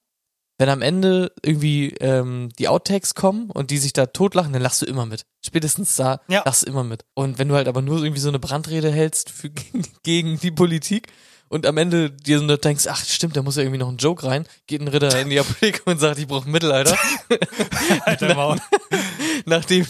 wenn 0.57 0.69
am 0.69 0.81
Ende 0.81 1.31
irgendwie 1.43 1.95
ähm, 1.99 2.49
die 2.59 2.67
Outtakes 2.67 3.15
kommen 3.15 3.49
und 3.49 3.71
die 3.71 3.77
sich 3.79 3.93
da 3.93 4.05
totlachen, 4.05 4.53
dann 4.53 4.61
lachst 4.61 4.81
du 4.81 4.85
immer 4.85 5.05
mit. 5.05 5.23
Spätestens 5.45 5.95
da 5.95 6.21
Ja. 6.27 6.43
lachst 6.45 6.63
du 6.63 6.67
immer 6.67 6.83
mit. 6.83 7.03
Und 7.15 7.39
wenn 7.39 7.47
du 7.49 7.55
halt 7.55 7.67
aber 7.67 7.81
nur 7.81 8.03
irgendwie 8.03 8.21
so 8.21 8.29
eine 8.29 8.39
Brandrede 8.39 8.91
hältst 8.91 9.29
für, 9.29 9.49
gegen 10.03 10.39
die 10.39 10.51
Politik 10.51 11.07
und 11.49 11.65
am 11.65 11.77
Ende 11.77 12.09
dir 12.11 12.39
so 12.39 12.55
denkst, 12.57 12.85
ach 12.87 13.03
stimmt, 13.05 13.35
da 13.35 13.41
muss 13.43 13.57
ja 13.57 13.63
irgendwie 13.63 13.79
noch 13.79 13.89
ein 13.89 13.97
Joke 13.97 14.25
rein, 14.25 14.47
geht 14.67 14.81
ein 14.81 14.87
Ritter 14.87 15.19
in 15.21 15.29
die 15.29 15.39
Apotheke 15.39 15.81
und 15.85 15.99
sagt, 15.99 16.17
ich 16.19 16.27
brauche 16.27 16.49
Mittel, 16.49 16.71
Alter. 16.71 16.97
Alter, 18.05 18.33
Maul. 18.35 18.57
nachdem, 19.45 19.85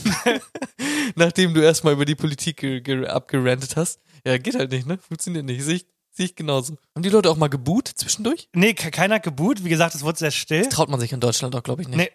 nachdem 1.15 1.53
du 1.53 1.61
erstmal 1.61 1.93
über 1.93 2.05
die 2.05 2.15
Politik 2.15 2.57
ge- 2.57 2.81
ge- 2.81 3.05
abgerantet 3.07 3.75
hast. 3.75 3.99
Ja, 4.25 4.37
geht 4.37 4.55
halt 4.55 4.71
nicht, 4.71 4.87
ne? 4.87 4.97
Funktioniert 4.97 5.45
nicht. 5.45 5.63
Sehe 5.63 5.75
ich, 5.75 5.85
sehe 6.13 6.27
ich 6.27 6.35
genauso. 6.35 6.75
Haben 6.95 7.03
die 7.03 7.09
Leute 7.09 7.29
auch 7.29 7.35
mal 7.37 7.47
geboot 7.49 7.87
zwischendurch? 7.87 8.47
Nee, 8.53 8.73
ke- 8.73 8.91
keiner 8.91 9.15
hat 9.15 9.23
geboot. 9.23 9.63
Wie 9.63 9.69
gesagt, 9.69 9.95
es 9.95 10.03
wurde 10.03 10.19
sehr 10.19 10.31
still. 10.31 10.67
Traut 10.69 10.89
man 10.89 10.99
sich 10.99 11.11
in 11.11 11.19
Deutschland 11.19 11.55
auch, 11.55 11.63
glaube 11.63 11.81
ich, 11.81 11.87
nicht. 11.87 11.97
Nee. 11.97 12.11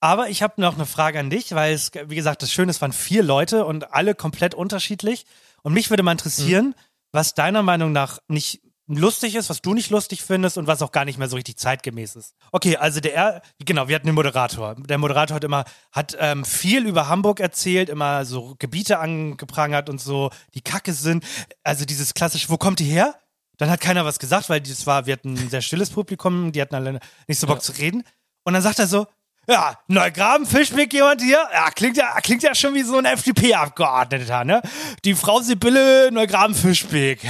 Aber 0.00 0.28
ich 0.30 0.42
habe 0.42 0.60
noch 0.60 0.74
eine 0.74 0.86
Frage 0.86 1.20
an 1.20 1.30
dich, 1.30 1.54
weil 1.54 1.74
es, 1.74 1.90
wie 2.06 2.16
gesagt, 2.16 2.42
das 2.42 2.50
Schöne, 2.52 2.70
es 2.70 2.80
waren 2.80 2.92
vier 2.92 3.22
Leute 3.22 3.64
und 3.64 3.92
alle 3.92 4.14
komplett 4.14 4.54
unterschiedlich. 4.54 5.26
Und 5.62 5.74
mich 5.74 5.90
würde 5.90 6.02
mal 6.02 6.12
interessieren, 6.12 6.68
Mhm. 6.68 6.74
was 7.12 7.34
deiner 7.34 7.62
Meinung 7.62 7.92
nach 7.92 8.18
nicht 8.26 8.62
lustig 8.88 9.36
ist, 9.36 9.48
was 9.48 9.62
du 9.62 9.74
nicht 9.74 9.90
lustig 9.90 10.22
findest 10.22 10.58
und 10.58 10.66
was 10.66 10.82
auch 10.82 10.90
gar 10.90 11.04
nicht 11.04 11.16
mehr 11.18 11.28
so 11.28 11.36
richtig 11.36 11.56
zeitgemäß 11.56 12.16
ist. 12.16 12.34
Okay, 12.50 12.76
also 12.76 12.98
der, 12.98 13.14
er- 13.14 13.42
genau, 13.64 13.86
wir 13.86 13.94
hatten 13.94 14.06
den 14.06 14.16
Moderator. 14.16 14.74
Der 14.74 14.98
Moderator 14.98 15.36
hat 15.36 15.44
immer, 15.44 15.64
hat 15.92 16.16
ähm, 16.18 16.44
viel 16.44 16.84
über 16.86 17.08
Hamburg 17.08 17.38
erzählt, 17.38 17.88
immer 17.88 18.24
so 18.24 18.56
Gebiete 18.58 18.98
angeprangert 18.98 19.88
und 19.88 20.00
so, 20.00 20.30
die 20.54 20.62
Kacke 20.62 20.92
sind. 20.94 21.24
Also 21.62 21.84
dieses 21.84 22.12
klassische, 22.12 22.48
wo 22.50 22.56
kommt 22.58 22.80
die 22.80 22.84
her? 22.86 23.14
Dann 23.62 23.70
hat 23.70 23.80
keiner 23.80 24.04
was 24.04 24.18
gesagt, 24.18 24.50
weil 24.50 24.60
das 24.60 24.88
war, 24.88 25.06
wir 25.06 25.12
hatten 25.12 25.34
ein 25.34 25.48
sehr 25.48 25.62
stilles 25.62 25.90
Publikum, 25.90 26.50
die 26.50 26.60
hatten 26.60 26.74
alle 26.74 26.98
nicht 27.28 27.38
so 27.38 27.46
Bock 27.46 27.62
zu 27.62 27.70
reden. 27.70 28.02
Und 28.42 28.54
dann 28.54 28.62
sagt 28.62 28.80
er 28.80 28.88
so, 28.88 29.06
ja, 29.46 29.78
Neugraben, 29.86 30.46
Fischbeck, 30.46 30.92
jemand 30.92 31.22
hier? 31.22 31.38
Ja, 31.52 31.70
klingt 31.70 31.96
ja, 31.96 32.20
klingt 32.22 32.42
ja 32.42 32.56
schon 32.56 32.74
wie 32.74 32.82
so 32.82 32.98
ein 32.98 33.04
FDP-Abgeordneter, 33.04 34.42
ne? 34.44 34.62
Die 35.04 35.14
Frau 35.14 35.40
Sibylle, 35.42 36.10
Neugraben, 36.10 36.56
Fischbeck. 36.56 37.20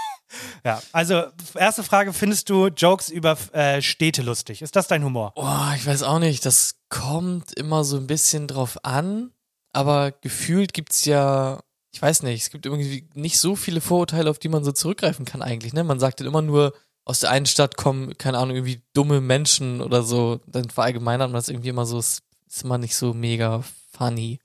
ja, 0.64 0.80
also, 0.92 1.24
erste 1.54 1.82
Frage, 1.82 2.14
findest 2.14 2.48
du 2.48 2.68
Jokes 2.68 3.10
über 3.10 3.36
äh, 3.52 3.82
Städte 3.82 4.22
lustig? 4.22 4.62
Ist 4.62 4.76
das 4.76 4.88
dein 4.88 5.04
Humor? 5.04 5.34
Boah, 5.34 5.74
ich 5.76 5.86
weiß 5.86 6.04
auch 6.04 6.20
nicht. 6.20 6.46
Das 6.46 6.76
kommt 6.88 7.52
immer 7.52 7.84
so 7.84 7.98
ein 7.98 8.06
bisschen 8.06 8.48
drauf 8.48 8.82
an, 8.82 9.30
aber 9.74 10.12
gefühlt 10.12 10.72
gibt's 10.72 11.04
ja, 11.04 11.60
ich 11.96 12.02
weiß 12.02 12.24
nicht, 12.24 12.42
es 12.42 12.50
gibt 12.50 12.66
irgendwie 12.66 13.08
nicht 13.14 13.38
so 13.38 13.56
viele 13.56 13.80
Vorurteile, 13.80 14.28
auf 14.28 14.38
die 14.38 14.50
man 14.50 14.62
so 14.62 14.70
zurückgreifen 14.70 15.24
kann 15.24 15.40
eigentlich, 15.40 15.72
ne? 15.72 15.82
Man 15.82 15.98
sagt 15.98 16.20
dann 16.20 16.26
immer 16.26 16.42
nur, 16.42 16.74
aus 17.06 17.20
der 17.20 17.30
einen 17.30 17.46
Stadt 17.46 17.78
kommen, 17.78 18.18
keine 18.18 18.36
Ahnung, 18.36 18.54
irgendwie 18.54 18.82
dumme 18.92 19.22
Menschen 19.22 19.80
oder 19.80 20.02
so. 20.02 20.40
Dann 20.46 20.68
verallgemeinert 20.68 21.30
man 21.30 21.38
das 21.38 21.48
irgendwie 21.48 21.70
immer 21.70 21.86
so, 21.86 21.98
ist, 21.98 22.20
ist 22.46 22.64
immer 22.64 22.76
nicht 22.76 22.94
so 22.94 23.14
mega 23.14 23.64
funny. 23.92 24.40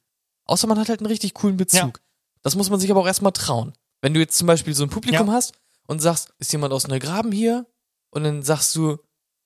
Außer 0.45 0.65
man 0.65 0.79
hat 0.79 0.87
halt 0.87 1.01
einen 1.01 1.07
richtig 1.07 1.33
coolen 1.33 1.57
Bezug. 1.57 1.99
Das 2.41 2.55
muss 2.55 2.69
man 2.69 2.79
sich 2.79 2.89
aber 2.89 3.01
auch 3.01 3.05
erstmal 3.07 3.33
trauen. 3.33 3.73
Wenn 3.99 4.13
du 4.13 4.21
jetzt 4.21 4.37
zum 4.37 4.47
Beispiel 4.47 4.73
so 4.73 4.83
ein 4.83 4.89
Publikum 4.89 5.27
Ja. 5.27 5.33
hast 5.33 5.53
und 5.87 5.99
sagst, 5.99 6.33
ist 6.39 6.53
jemand 6.53 6.71
aus 6.71 6.87
Neugraben 6.87 7.33
hier? 7.33 7.65
Und 8.11 8.23
dann 8.23 8.43
sagst 8.43 8.73
du, 8.77 8.97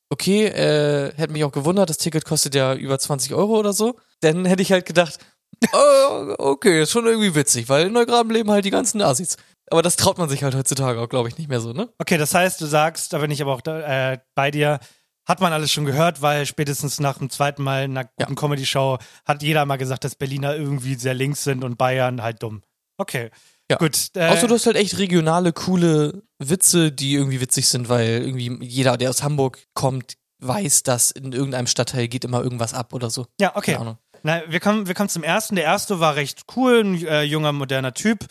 okay, 0.09 0.45
äh, 0.45 1.11
hätte 1.15 1.33
mich 1.33 1.43
auch 1.43 1.51
gewundert, 1.51 1.89
das 1.89 1.97
Ticket 1.97 2.23
kostet 2.23 2.53
ja 2.53 2.75
über 2.75 2.99
20 2.99 3.33
Euro 3.33 3.57
oder 3.57 3.73
so. 3.73 3.95
Dann 4.21 4.45
hätte 4.45 4.61
ich 4.61 4.71
halt 4.71 4.85
gedacht, 4.85 5.17
okay, 6.37 6.81
ist 6.83 6.91
schon 6.91 7.05
irgendwie 7.05 7.35
witzig, 7.35 7.69
weil 7.69 7.87
in 7.87 7.93
Neugraben 7.93 8.31
leben 8.31 8.51
halt 8.51 8.65
die 8.65 8.71
ganzen 8.71 9.01
Assis. 9.01 9.37
Aber 9.71 9.81
das 9.81 9.95
traut 9.95 10.17
man 10.17 10.29
sich 10.29 10.43
halt 10.43 10.55
heutzutage 10.55 10.99
auch, 10.99 11.09
glaube 11.09 11.27
ich, 11.29 11.37
nicht 11.37 11.49
mehr 11.49 11.59
so, 11.59 11.73
ne? 11.73 11.89
Okay, 11.97 12.17
das 12.17 12.33
heißt, 12.33 12.61
du 12.61 12.65
sagst, 12.65 13.13
da 13.13 13.17
bin 13.19 13.31
ich 13.31 13.41
aber 13.41 13.53
auch 13.53 13.61
da, 13.61 14.13
äh, 14.13 14.19
bei 14.35 14.51
dir, 14.51 14.79
hat 15.27 15.41
man 15.41 15.53
alles 15.53 15.71
schon 15.71 15.85
gehört, 15.85 16.21
weil 16.21 16.45
spätestens 16.45 16.99
nach 16.99 17.17
dem 17.17 17.29
zweiten 17.31 17.63
Mal 17.63 17.85
in 17.85 17.97
einer 17.97 18.07
guten 18.15 18.33
Ja. 18.33 18.35
Comedy-Show 18.39 18.99
hat 19.25 19.41
jeder 19.41 19.65
mal 19.65 19.77
gesagt, 19.77 20.03
dass 20.03 20.15
Berliner 20.15 20.55
irgendwie 20.55 20.95
sehr 20.95 21.15
links 21.15 21.43
sind 21.43 21.63
und 21.63 21.77
Bayern 21.77 22.21
halt 22.21 22.43
dumm. 22.43 22.61
Okay. 22.97 23.31
Ja. 23.69 23.77
Gut. 23.77 24.09
Äh, 24.13 24.27
Außer 24.29 24.47
du 24.47 24.53
hast 24.53 24.67
halt 24.67 24.75
echt 24.75 24.99
regionale, 24.99 25.51
coole 25.51 26.21
Witze, 26.37 26.91
die 26.91 27.15
irgendwie 27.15 27.41
witzig 27.41 27.67
sind, 27.67 27.89
weil 27.89 28.21
irgendwie 28.21 28.63
jeder, 28.63 28.97
der 28.97 29.09
aus 29.09 29.23
Hamburg 29.23 29.57
kommt, 29.73 30.13
weiß, 30.43 30.83
dass 30.83 31.09
in 31.09 31.31
irgendeinem 31.31 31.65
Stadtteil 31.65 32.07
geht 32.07 32.23
immer 32.23 32.43
irgendwas 32.43 32.75
ab 32.75 32.93
oder 32.93 33.09
so. 33.09 33.25
ja, 33.41 33.55
okay. 33.55 33.77
Na, 34.25 34.41
wir 34.47 34.59
kommen, 34.59 34.87
wir 34.87 34.95
kommen 34.95 35.07
zum 35.07 35.21
ersten. 35.21 35.55
Der 35.55 35.65
erste 35.65 35.99
war 35.99 36.15
recht 36.15 36.45
cool, 36.55 36.83
ein 36.83 37.05
äh, 37.05 37.21
junger, 37.21 37.51
moderner 37.51 37.93
Typ. 37.93 38.25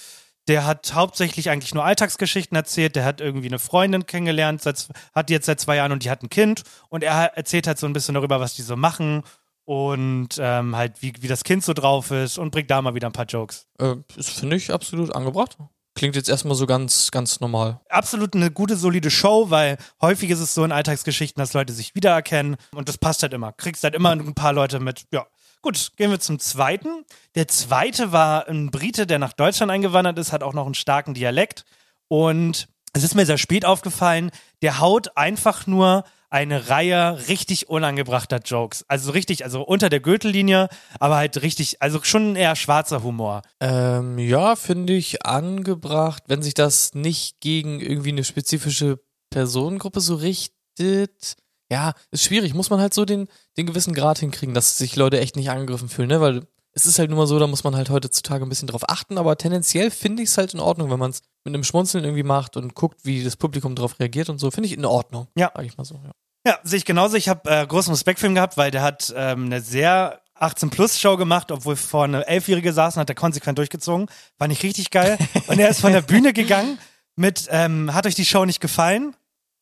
Der 0.48 0.66
hat 0.66 0.92
hauptsächlich 0.92 1.50
eigentlich 1.50 1.72
nur 1.72 1.84
Alltagsgeschichten 1.84 2.56
erzählt. 2.56 2.96
Der 2.96 3.04
hat 3.04 3.20
irgendwie 3.20 3.46
eine 3.46 3.60
Freundin 3.60 4.04
kennengelernt, 4.04 4.60
seit, 4.60 4.88
hat 5.14 5.28
die 5.28 5.34
jetzt 5.34 5.46
seit 5.46 5.60
zwei 5.60 5.76
Jahren 5.76 5.92
und 5.92 6.02
die 6.02 6.10
hat 6.10 6.24
ein 6.24 6.30
Kind. 6.30 6.64
Und 6.88 7.04
er 7.04 7.36
erzählt 7.36 7.68
halt 7.68 7.78
so 7.78 7.86
ein 7.86 7.92
bisschen 7.92 8.16
darüber, 8.16 8.40
was 8.40 8.56
die 8.56 8.62
so 8.62 8.74
machen 8.74 9.22
und 9.66 10.30
ähm, 10.40 10.74
halt, 10.74 11.00
wie, 11.00 11.12
wie 11.20 11.28
das 11.28 11.44
Kind 11.44 11.62
so 11.62 11.74
drauf 11.74 12.10
ist 12.10 12.38
und 12.38 12.50
bringt 12.50 12.72
da 12.72 12.82
mal 12.82 12.96
wieder 12.96 13.08
ein 13.08 13.12
paar 13.12 13.26
Jokes. 13.26 13.68
Äh, 13.78 13.94
das 14.16 14.30
finde 14.30 14.56
ich 14.56 14.72
absolut 14.72 15.14
angebracht. 15.14 15.56
Klingt 15.94 16.16
jetzt 16.16 16.28
erstmal 16.28 16.56
so 16.56 16.66
ganz, 16.66 17.12
ganz 17.12 17.38
normal. 17.38 17.80
Absolut 17.88 18.34
eine 18.34 18.50
gute, 18.50 18.74
solide 18.74 19.12
Show, 19.12 19.50
weil 19.50 19.78
häufig 20.00 20.28
ist 20.30 20.40
es 20.40 20.54
so 20.54 20.64
in 20.64 20.72
Alltagsgeschichten, 20.72 21.40
dass 21.40 21.52
Leute 21.52 21.72
sich 21.72 21.94
wiedererkennen 21.94 22.56
und 22.74 22.88
das 22.88 22.98
passt 22.98 23.22
halt 23.22 23.32
immer. 23.32 23.52
Kriegst 23.52 23.84
halt 23.84 23.94
immer 23.94 24.10
ein 24.10 24.34
paar 24.34 24.52
Leute 24.52 24.80
mit. 24.80 25.04
Ja. 25.12 25.24
Gut, 25.64 25.92
gehen 25.96 26.10
wir 26.10 26.20
zum 26.20 26.38
zweiten. 26.38 27.06
Der 27.34 27.48
zweite 27.48 28.12
war 28.12 28.48
ein 28.48 28.70
Brite, 28.70 29.06
der 29.06 29.18
nach 29.18 29.32
Deutschland 29.32 29.72
eingewandert 29.72 30.18
ist, 30.18 30.30
hat 30.30 30.42
auch 30.42 30.52
noch 30.52 30.66
einen 30.66 30.74
starken 30.74 31.14
Dialekt. 31.14 31.64
Und 32.06 32.68
es 32.92 33.02
ist 33.02 33.14
mir 33.14 33.24
sehr 33.24 33.38
spät 33.38 33.64
aufgefallen, 33.64 34.30
der 34.60 34.80
haut 34.80 35.16
einfach 35.16 35.66
nur 35.66 36.04
eine 36.28 36.68
Reihe 36.68 37.28
richtig 37.28 37.70
unangebrachter 37.70 38.40
Jokes. 38.44 38.84
Also 38.88 39.12
richtig, 39.12 39.42
also 39.42 39.62
unter 39.62 39.88
der 39.88 40.00
Gürtellinie, 40.00 40.68
aber 41.00 41.16
halt 41.16 41.40
richtig, 41.40 41.80
also 41.80 41.98
schon 42.02 42.36
eher 42.36 42.56
schwarzer 42.56 43.02
Humor. 43.02 43.40
Ähm, 43.60 44.18
ja, 44.18 44.56
finde 44.56 44.92
ich 44.92 45.24
angebracht, 45.24 46.24
wenn 46.26 46.42
sich 46.42 46.52
das 46.52 46.92
nicht 46.92 47.40
gegen 47.40 47.80
irgendwie 47.80 48.10
eine 48.12 48.24
spezifische 48.24 49.00
Personengruppe 49.30 50.02
so 50.02 50.16
richtet. 50.16 51.36
Ja, 51.70 51.94
ist 52.10 52.24
schwierig. 52.24 52.54
Muss 52.54 52.70
man 52.70 52.80
halt 52.80 52.94
so 52.94 53.04
den, 53.04 53.28
den 53.56 53.66
gewissen 53.66 53.94
Grad 53.94 54.18
hinkriegen, 54.18 54.54
dass 54.54 54.78
sich 54.78 54.96
Leute 54.96 55.20
echt 55.20 55.36
nicht 55.36 55.50
angegriffen 55.50 55.88
fühlen, 55.88 56.08
ne? 56.08 56.20
Weil 56.20 56.42
es 56.72 56.86
ist 56.86 56.98
halt 56.98 57.08
nur 57.08 57.20
mal 57.20 57.26
so, 57.26 57.38
da 57.38 57.46
muss 57.46 57.64
man 57.64 57.76
halt 57.76 57.88
heutzutage 57.88 58.44
ein 58.44 58.48
bisschen 58.48 58.68
drauf 58.68 58.88
achten, 58.88 59.16
aber 59.16 59.36
tendenziell 59.38 59.90
finde 59.90 60.22
ich 60.22 60.28
es 60.28 60.38
halt 60.38 60.54
in 60.54 60.60
Ordnung, 60.60 60.90
wenn 60.90 60.98
man 60.98 61.10
es 61.10 61.22
mit 61.44 61.54
einem 61.54 61.62
Schmunzeln 61.62 62.04
irgendwie 62.04 62.24
macht 62.24 62.56
und 62.56 62.74
guckt, 62.74 63.04
wie 63.04 63.22
das 63.22 63.36
Publikum 63.36 63.76
darauf 63.76 63.98
reagiert 64.00 64.28
und 64.28 64.38
so. 64.38 64.50
Finde 64.50 64.68
ich 64.68 64.76
in 64.76 64.84
Ordnung. 64.84 65.28
Ja. 65.36 65.52
Sag 65.54 65.64
ich 65.64 65.76
mal 65.76 65.84
so, 65.84 65.94
ja. 65.94 66.10
Ja, 66.46 66.58
sehe 66.62 66.78
ich 66.78 66.84
genauso. 66.84 67.16
Ich 67.16 67.28
habe 67.28 67.48
äh, 67.48 67.66
großen 67.66 67.92
Respekt 67.92 68.20
für 68.20 68.26
ihn 68.26 68.34
gehabt, 68.34 68.56
weil 68.58 68.70
der 68.70 68.82
hat 68.82 69.14
ähm, 69.16 69.46
eine 69.46 69.62
sehr 69.62 70.20
18-Plus-Show 70.38 71.16
gemacht, 71.16 71.50
obwohl 71.50 71.76
vor 71.76 72.04
eine 72.04 72.26
Elfjährige 72.26 72.72
saßen, 72.72 73.00
hat 73.00 73.08
er 73.08 73.14
konsequent 73.14 73.56
durchgezogen. 73.56 74.08
Fand 74.38 74.52
ich 74.52 74.62
richtig 74.62 74.90
geil. 74.90 75.16
Und 75.46 75.58
er 75.58 75.70
ist 75.70 75.80
von 75.80 75.92
der 75.92 76.02
Bühne 76.02 76.32
gegangen 76.32 76.78
mit, 77.16 77.48
ähm, 77.50 77.94
hat 77.94 78.06
euch 78.06 78.14
die 78.14 78.26
Show 78.26 78.44
nicht 78.44 78.60
gefallen? 78.60 79.14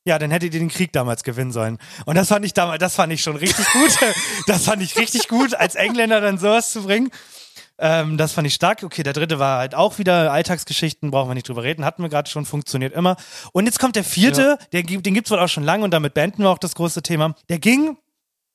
Ja, 0.05 0.19
dann 0.19 0.31
hättet 0.33 0.53
ihr 0.55 0.61
den 0.61 0.69
Krieg 0.69 0.93
damals 0.93 1.23
gewinnen 1.23 1.53
sollen. 1.53 1.79
Und 2.07 2.17
das 2.17 2.29
fand 2.29 2.45
ich 2.45 2.53
damals, 2.55 2.81
das 2.81 2.97
fand 2.97 3.13
ich 3.13 3.23
schon 3.23 3.37
richtig 3.37 3.65
gut. 3.73 3.99
das 4.47 4.65
fand 4.65 4.83
ich 4.83 4.97
richtig 4.97 5.29
gut, 5.29 5.55
als 5.55 5.75
Engländer 5.77 6.21
dann 6.21 6.39
sowas 6.39 6.73
zu 6.73 6.83
bringen. 6.83 7.11
Ähm, 7.79 8.17
das 8.19 8.33
fand 8.33 8.47
ich 8.47 8.55
stark. 8.55 8.83
Okay, 8.83 9.03
der 9.05 9.13
dritte 9.13 9.39
war 9.39 9.59
halt 9.59 9.75
auch 9.77 9.99
wieder 9.99 10.33
Alltagsgeschichten, 10.33 11.11
brauchen 11.11 11.31
wir 11.31 11.35
nicht 11.35 11.49
drüber 11.49 11.63
reden, 11.63 11.85
hatten 11.85 12.03
wir 12.03 12.09
gerade 12.09 12.29
schon, 12.29 12.45
funktioniert 12.47 12.93
immer. 12.95 13.17
Und 13.53 13.67
jetzt 13.67 13.79
kommt 13.79 13.95
der 13.97 14.05
vierte, 14.05 14.59
der, 14.73 14.83
gibt- 14.83 15.07
den 15.07 15.15
gibt's 15.15 15.31
wohl 15.31 15.39
auch 15.39 15.49
schon 15.49 15.63
lange 15.65 15.85
und 15.85 15.93
damit 15.93 16.15
beenden 16.15 16.43
wir 16.43 16.51
auch 16.51 16.59
das 16.59 16.75
große 16.75 17.03
Thema. 17.03 17.35
Der 17.49 17.59
ging 17.61 17.97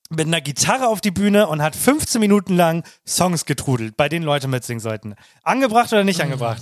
mit 0.10 0.28
einer 0.28 0.40
Gitarre 0.42 0.88
auf 0.88 1.02
die 1.02 1.12
Bühne 1.12 1.48
und 1.48 1.62
hat 1.62 1.76
15 1.76 2.20
Minuten 2.22 2.56
lang 2.56 2.84
Songs 3.06 3.46
getrudelt, 3.46 3.98
bei 3.98 4.08
denen 4.10 4.24
Leute 4.26 4.48
mitsingen 4.48 4.80
sollten. 4.80 5.16
Angebracht 5.44 5.92
oder 5.92 6.04
nicht 6.06 6.22
angebracht? 6.22 6.62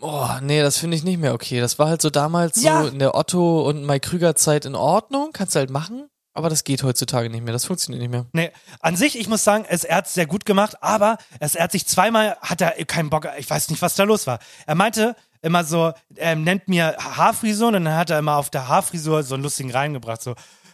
Oh, 0.00 0.28
nee, 0.42 0.60
das 0.62 0.78
finde 0.78 0.96
ich 0.96 1.02
nicht 1.04 1.18
mehr 1.18 1.34
okay. 1.34 1.60
Das 1.60 1.78
war 1.78 1.88
halt 1.88 2.00
so 2.02 2.10
damals 2.10 2.62
Ja. 2.62 2.82
so 2.82 2.88
in 2.88 2.98
der 2.98 3.14
Otto 3.14 3.68
und 3.68 3.84
Mike 3.84 4.08
Krüger 4.08 4.34
Zeit 4.34 4.64
in 4.64 4.74
Ordnung, 4.74 5.30
kannst 5.32 5.54
du 5.54 5.58
halt 5.58 5.70
machen, 5.70 6.08
aber 6.34 6.48
das 6.50 6.62
geht 6.64 6.82
heutzutage 6.84 7.30
nicht 7.30 7.42
mehr. 7.42 7.52
Das 7.52 7.64
funktioniert 7.64 8.00
nicht 8.02 8.10
mehr. 8.10 8.26
Nee, 8.32 8.52
an 8.80 8.94
sich, 8.96 9.18
ich 9.18 9.28
muss 9.28 9.42
sagen, 9.42 9.64
es, 9.68 9.82
er 9.84 9.96
hat 9.96 10.08
sehr 10.08 10.26
gut 10.26 10.44
gemacht, 10.44 10.76
aber 10.82 11.18
es, 11.40 11.56
er 11.56 11.64
hat 11.64 11.72
sich 11.72 11.86
zweimal, 11.86 12.36
hat 12.40 12.60
er 12.60 12.72
keinen 12.84 13.10
Bock, 13.10 13.26
ich 13.38 13.50
weiß 13.50 13.70
nicht, 13.70 13.82
was 13.82 13.96
da 13.96 14.04
los 14.04 14.26
war. 14.28 14.38
Er 14.66 14.76
meinte 14.76 15.16
immer 15.42 15.64
so, 15.64 15.92
er 16.14 16.36
nennt 16.36 16.68
mir 16.68 16.96
Haarfrisur 16.98 17.68
und 17.68 17.72
dann 17.74 17.94
hat 17.94 18.10
er 18.10 18.18
immer 18.20 18.36
auf 18.36 18.50
der 18.50 18.68
Haarfrisur 18.68 19.22
so 19.24 19.34
einen 19.34 19.42
lustigen 19.42 19.70
reingebracht, 19.72 20.22
so, 20.22 20.32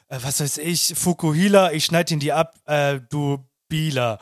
äh, 0.09 0.19
was 0.23 0.41
weiß 0.41 0.59
ich, 0.59 0.93
Fukuhila, 0.97 1.73
ich 1.73 1.87
schneid 1.87 2.11
ihn 2.11 2.21
dir 2.21 2.37
ab, 2.37 2.55
äh, 2.67 3.01
du 3.11 3.39
Bieler. 3.69 4.19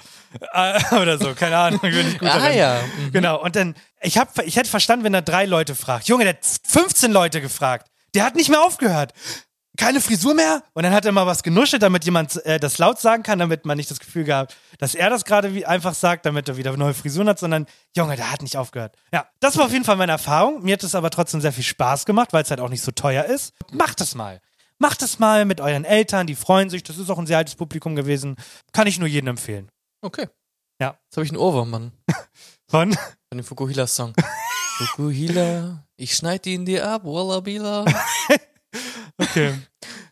Äh, 0.53 0.81
oder 1.01 1.19
so, 1.19 1.35
keine 1.35 1.57
Ahnung, 1.57 1.81
ich 1.83 1.95
bin 1.95 2.07
nicht 2.07 2.19
gut 2.19 2.29
Ah, 2.29 2.39
darin. 2.39 2.59
ja. 2.59 2.81
Mhm. 2.99 3.13
Genau, 3.13 3.43
und 3.43 3.57
dann, 3.57 3.75
ich, 4.01 4.19
hab, 4.19 4.39
ich 4.45 4.57
hätte 4.57 4.71
verstanden, 4.71 5.05
wenn 5.05 5.15
er 5.15 5.23
drei 5.23 5.45
Leute 5.47 5.75
fragt. 5.75 6.09
Junge, 6.09 6.25
der 6.25 6.35
hat 6.35 6.47
15 6.67 7.13
Leute 7.13 7.41
gefragt. 7.41 7.89
Der 8.15 8.25
hat 8.25 8.35
nicht 8.37 8.49
mehr 8.51 8.61
aufgehört. 8.63 9.13
Keine 9.79 10.03
Frisur 10.03 10.35
mehr? 10.35 10.63
Und 10.75 10.83
dann 10.83 10.93
hat 10.93 11.07
er 11.07 11.13
mal 11.13 11.27
was 11.27 11.43
genuschelt, 11.43 11.83
damit 11.83 12.05
jemand 12.05 12.45
äh, 12.45 12.61
das 12.61 12.77
laut 12.77 13.01
sagen 13.01 13.23
kann, 13.23 13.39
damit 13.39 13.65
man 13.65 13.79
nicht 13.79 13.91
das 13.91 14.01
Gefühl 14.01 14.25
gehabt, 14.25 14.55
dass 14.79 14.95
er 14.95 15.09
das 15.09 15.25
gerade 15.25 15.55
wie 15.55 15.65
einfach 15.65 15.95
sagt, 15.95 16.27
damit 16.27 16.47
er 16.47 16.59
wieder 16.59 16.77
neue 16.77 16.93
Frisuren 16.93 17.27
hat, 17.31 17.39
sondern, 17.39 17.65
Junge, 17.97 18.17
der 18.17 18.31
hat 18.31 18.43
nicht 18.43 18.59
aufgehört. 18.59 18.95
Ja, 19.15 19.27
das 19.41 19.57
war 19.57 19.65
auf 19.65 19.73
jeden 19.73 19.87
Fall 19.87 19.97
meine 19.97 20.13
Erfahrung. 20.13 20.63
Mir 20.63 20.75
hat 20.75 20.83
es 20.83 20.95
aber 20.95 21.09
trotzdem 21.09 21.41
sehr 21.41 21.55
viel 21.55 21.65
Spaß 21.65 22.05
gemacht, 22.05 22.35
weil 22.35 22.43
es 22.43 22.51
halt 22.51 22.61
auch 22.61 22.69
nicht 22.69 22.83
so 22.85 22.91
teuer 22.93 23.25
ist. 23.25 23.55
Macht 23.71 24.03
es 24.03 24.15
mal. 24.15 24.43
Macht 24.83 25.01
es 25.03 25.21
mal 25.21 25.45
mit 25.45 25.61
euren 25.61 25.85
Eltern, 25.85 26.27
die 26.27 26.35
freuen 26.35 26.69
sich. 26.69 26.83
Das 26.83 26.99
ist 26.99 27.09
auch 27.09 27.19
ein 27.19 27.27
sehr 27.29 27.39
altes 27.39 27.55
Publikum 27.55 27.95
gewesen. 27.95 28.35
Kann 28.73 28.89
ich 28.89 28.99
nur 28.99 29.07
jedem 29.07 29.29
empfehlen. 29.29 29.69
Okay. 30.01 30.27
Ja. 30.81 30.99
Jetzt 31.05 31.17
habe 31.17 31.25
ich 31.25 31.31
einen 31.31 31.39
Ohrwurm, 31.39 31.71
Mann. 31.71 31.93
Von? 32.69 32.93
Von 32.93 33.39
dem 33.39 33.45
Fukuhila-Song. 33.45 34.13
Fukuhila, 34.79 35.87
ich 35.97 36.17
schneid 36.17 36.45
ihn 36.47 36.65
dir 36.65 36.89
ab, 36.89 37.05
Wallabila. 37.05 37.85
Okay. 39.19 39.55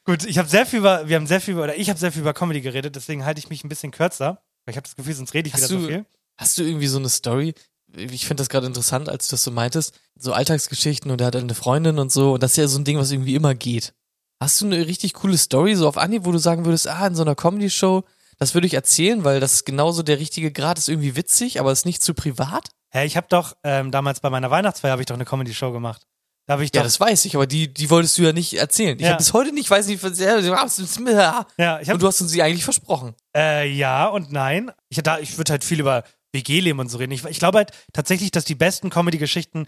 Gut, 0.04 0.24
ich 0.24 0.38
habe 0.38 0.48
sehr 0.48 0.66
viel 0.66 0.78
über, 0.80 1.08
wir 1.08 1.16
haben 1.16 1.26
sehr 1.26 1.40
viel 1.40 1.54
über, 1.54 1.64
oder 1.64 1.76
ich 1.76 1.88
habe 1.90 1.98
sehr 1.98 2.12
viel 2.12 2.20
über 2.20 2.32
Comedy 2.34 2.60
geredet, 2.60 2.94
deswegen 2.94 3.24
halte 3.24 3.40
ich 3.40 3.48
mich 3.50 3.64
ein 3.64 3.68
bisschen 3.68 3.90
kürzer. 3.90 4.42
Weil 4.64 4.72
ich 4.72 4.76
habe 4.76 4.84
das 4.86 4.94
Gefühl, 4.94 5.14
sonst 5.14 5.34
rede 5.34 5.48
ich 5.48 5.54
Hast 5.54 5.62
wieder 5.62 5.68
so 5.68 5.78
du- 5.80 5.86
viel. 5.88 6.06
Hast 6.38 6.58
du 6.58 6.62
irgendwie 6.62 6.86
so 6.86 6.98
eine 6.98 7.08
Story? 7.08 7.54
Ich 7.96 8.26
finde 8.26 8.42
das 8.42 8.48
gerade 8.48 8.66
interessant, 8.66 9.08
als 9.08 9.26
du 9.26 9.32
das 9.32 9.42
so 9.42 9.50
meintest. 9.50 9.98
So 10.16 10.32
Alltagsgeschichten 10.32 11.10
und 11.10 11.20
er 11.20 11.26
hat 11.26 11.36
eine 11.36 11.54
Freundin 11.56 11.98
und 11.98 12.12
so. 12.12 12.34
Und 12.34 12.42
das 12.42 12.52
ist 12.52 12.56
ja 12.58 12.68
so 12.68 12.78
ein 12.78 12.84
Ding, 12.84 12.98
was 12.98 13.10
irgendwie 13.10 13.34
immer 13.34 13.54
geht. 13.54 13.94
Hast 14.40 14.60
du 14.60 14.66
eine 14.66 14.86
richtig 14.86 15.12
coole 15.14 15.36
Story 15.36 15.74
so 15.76 15.86
auf 15.86 15.98
Anhieb, 15.98 16.24
wo 16.24 16.32
du 16.32 16.38
sagen 16.38 16.64
würdest, 16.64 16.88
ah, 16.88 17.06
in 17.06 17.14
so 17.14 17.22
einer 17.22 17.34
Comedy-Show, 17.34 18.04
das 18.38 18.54
würde 18.54 18.66
ich 18.66 18.74
erzählen, 18.74 19.22
weil 19.22 19.38
das 19.38 19.52
ist 19.52 19.66
genauso 19.66 20.02
der 20.02 20.18
richtige 20.18 20.50
Grad, 20.50 20.78
ist 20.78 20.88
irgendwie 20.88 21.14
witzig, 21.14 21.60
aber 21.60 21.72
ist 21.72 21.84
nicht 21.84 22.02
zu 22.02 22.14
privat? 22.14 22.70
Hä, 22.90 23.04
ich 23.04 23.16
habe 23.18 23.26
doch 23.28 23.54
ähm, 23.64 23.90
damals 23.90 24.20
bei 24.20 24.30
meiner 24.30 24.50
Weihnachtsfeier 24.50 24.92
habe 24.92 25.02
ich 25.02 25.06
doch 25.06 25.14
eine 25.14 25.26
Comedy-Show 25.26 25.72
gemacht. 25.72 26.06
Da 26.46 26.54
habe 26.54 26.64
ich 26.64 26.70
Ja, 26.74 26.80
doch, 26.80 26.86
das 26.86 26.98
weiß 26.98 27.26
ich, 27.26 27.36
aber 27.36 27.46
die, 27.46 27.72
die 27.72 27.90
wolltest 27.90 28.16
du 28.16 28.22
ja 28.22 28.32
nicht 28.32 28.54
erzählen. 28.54 28.96
Ich 28.98 29.02
Ja. 29.04 29.10
habe 29.10 29.18
bis 29.18 29.34
heute 29.34 29.52
nicht, 29.52 29.70
weiß 29.70 29.86
nicht, 29.88 30.02
was- 30.02 30.18
ja, 30.18 30.38
ja, 30.38 31.80
ich 31.80 31.88
habe 31.88 31.94
und 31.94 32.02
du 32.02 32.06
hast 32.06 32.20
uns 32.22 32.30
sie 32.32 32.42
eigentlich 32.42 32.64
versprochen. 32.64 33.14
Äh, 33.36 33.70
ja 33.70 34.06
und 34.06 34.32
nein. 34.32 34.72
Ich, 34.88 34.96
da, 35.02 35.18
ich 35.18 35.36
würde 35.36 35.52
halt 35.52 35.64
viel 35.64 35.78
über 35.80 36.02
WG-Leben 36.32 36.78
und 36.80 36.88
so 36.88 36.96
reden. 36.98 37.12
Ich, 37.12 37.24
ich 37.24 37.38
glaube 37.38 37.58
halt 37.58 37.72
tatsächlich, 37.92 38.30
dass 38.30 38.46
die 38.46 38.54
besten 38.54 38.88
Comedy-Geschichten 38.88 39.66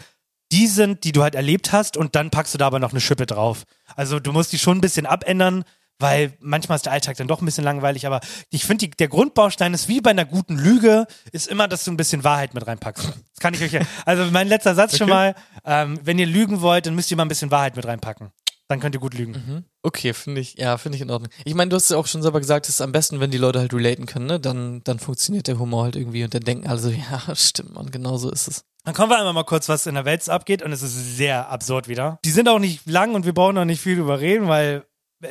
die 0.52 0.66
sind, 0.66 1.04
die 1.04 1.12
du 1.12 1.22
halt 1.22 1.34
erlebt 1.34 1.72
hast 1.72 1.96
und 1.96 2.14
dann 2.14 2.30
packst 2.30 2.54
du 2.54 2.58
da 2.58 2.66
aber 2.66 2.78
noch 2.78 2.92
eine 2.92 3.00
Schippe 3.00 3.26
drauf. 3.26 3.64
Also 3.96 4.20
du 4.20 4.32
musst 4.32 4.52
die 4.52 4.58
schon 4.58 4.78
ein 4.78 4.80
bisschen 4.80 5.06
abändern, 5.06 5.64
weil 5.98 6.34
manchmal 6.40 6.76
ist 6.76 6.84
der 6.84 6.92
Alltag 6.92 7.16
dann 7.16 7.28
doch 7.28 7.40
ein 7.40 7.46
bisschen 7.46 7.64
langweilig, 7.64 8.06
aber 8.06 8.20
ich 8.50 8.64
finde, 8.64 8.88
der 8.88 9.08
Grundbaustein 9.08 9.72
ist 9.72 9.88
wie 9.88 10.00
bei 10.00 10.10
einer 10.10 10.24
guten 10.24 10.56
Lüge, 10.56 11.06
ist 11.32 11.48
immer, 11.48 11.68
dass 11.68 11.84
du 11.84 11.90
ein 11.90 11.96
bisschen 11.96 12.22
Wahrheit 12.24 12.54
mit 12.54 12.66
reinpackst. 12.66 13.04
Das 13.06 13.40
kann 13.40 13.54
ich 13.54 13.62
euch 13.62 13.72
ja. 13.72 13.80
Also 14.04 14.30
mein 14.30 14.48
letzter 14.48 14.74
Satz 14.74 14.98
schon 14.98 15.08
mal, 15.08 15.34
ähm, 15.64 15.98
wenn 16.02 16.18
ihr 16.18 16.26
lügen 16.26 16.60
wollt, 16.60 16.86
dann 16.86 16.94
müsst 16.94 17.10
ihr 17.10 17.16
mal 17.16 17.24
ein 17.24 17.28
bisschen 17.28 17.50
Wahrheit 17.50 17.76
mit 17.76 17.86
reinpacken. 17.86 18.30
Dann 18.68 18.80
könnt 18.80 18.94
ihr 18.94 19.00
gut 19.00 19.14
lügen. 19.14 19.32
Mhm. 19.32 19.64
Okay, 19.82 20.14
finde 20.14 20.40
ich, 20.40 20.54
ja, 20.56 20.78
finde 20.78 20.96
ich 20.96 21.02
in 21.02 21.10
Ordnung. 21.10 21.30
Ich 21.44 21.54
meine, 21.54 21.68
du 21.68 21.76
hast 21.76 21.90
ja 21.90 21.96
auch 21.96 22.06
schon 22.06 22.22
selber 22.22 22.40
gesagt, 22.40 22.66
es 22.66 22.76
ist 22.76 22.80
am 22.80 22.92
besten, 22.92 23.20
wenn 23.20 23.30
die 23.30 23.38
Leute 23.38 23.58
halt 23.58 23.74
relaten 23.74 24.06
können, 24.06 24.26
ne? 24.26 24.40
Dann, 24.40 24.82
dann 24.84 24.98
funktioniert 24.98 25.48
der 25.48 25.58
Humor 25.58 25.84
halt 25.84 25.96
irgendwie 25.96 26.24
und 26.24 26.32
dann 26.32 26.42
denken 26.42 26.68
alle 26.68 26.78
so, 26.78 26.88
ja, 26.90 27.34
stimmt, 27.34 27.74
man, 27.74 27.90
genau 27.90 28.16
so 28.16 28.30
ist 28.30 28.48
es. 28.48 28.64
Dann 28.84 28.94
kommen 28.94 29.10
wir 29.10 29.18
einmal 29.18 29.32
mal 29.32 29.44
kurz, 29.44 29.68
was 29.68 29.86
in 29.86 29.94
der 29.94 30.04
Welt 30.04 30.28
abgeht 30.28 30.62
und 30.62 30.72
es 30.72 30.82
ist 30.82 31.16
sehr 31.16 31.48
absurd 31.50 31.86
wieder. 31.88 32.18
Die 32.24 32.30
sind 32.30 32.48
auch 32.48 32.58
nicht 32.58 32.86
lang 32.86 33.14
und 33.14 33.24
wir 33.24 33.34
brauchen 33.34 33.58
auch 33.58 33.64
nicht 33.64 33.80
viel 33.80 33.96
drüber 33.96 34.20
reden, 34.20 34.48
weil 34.48 34.84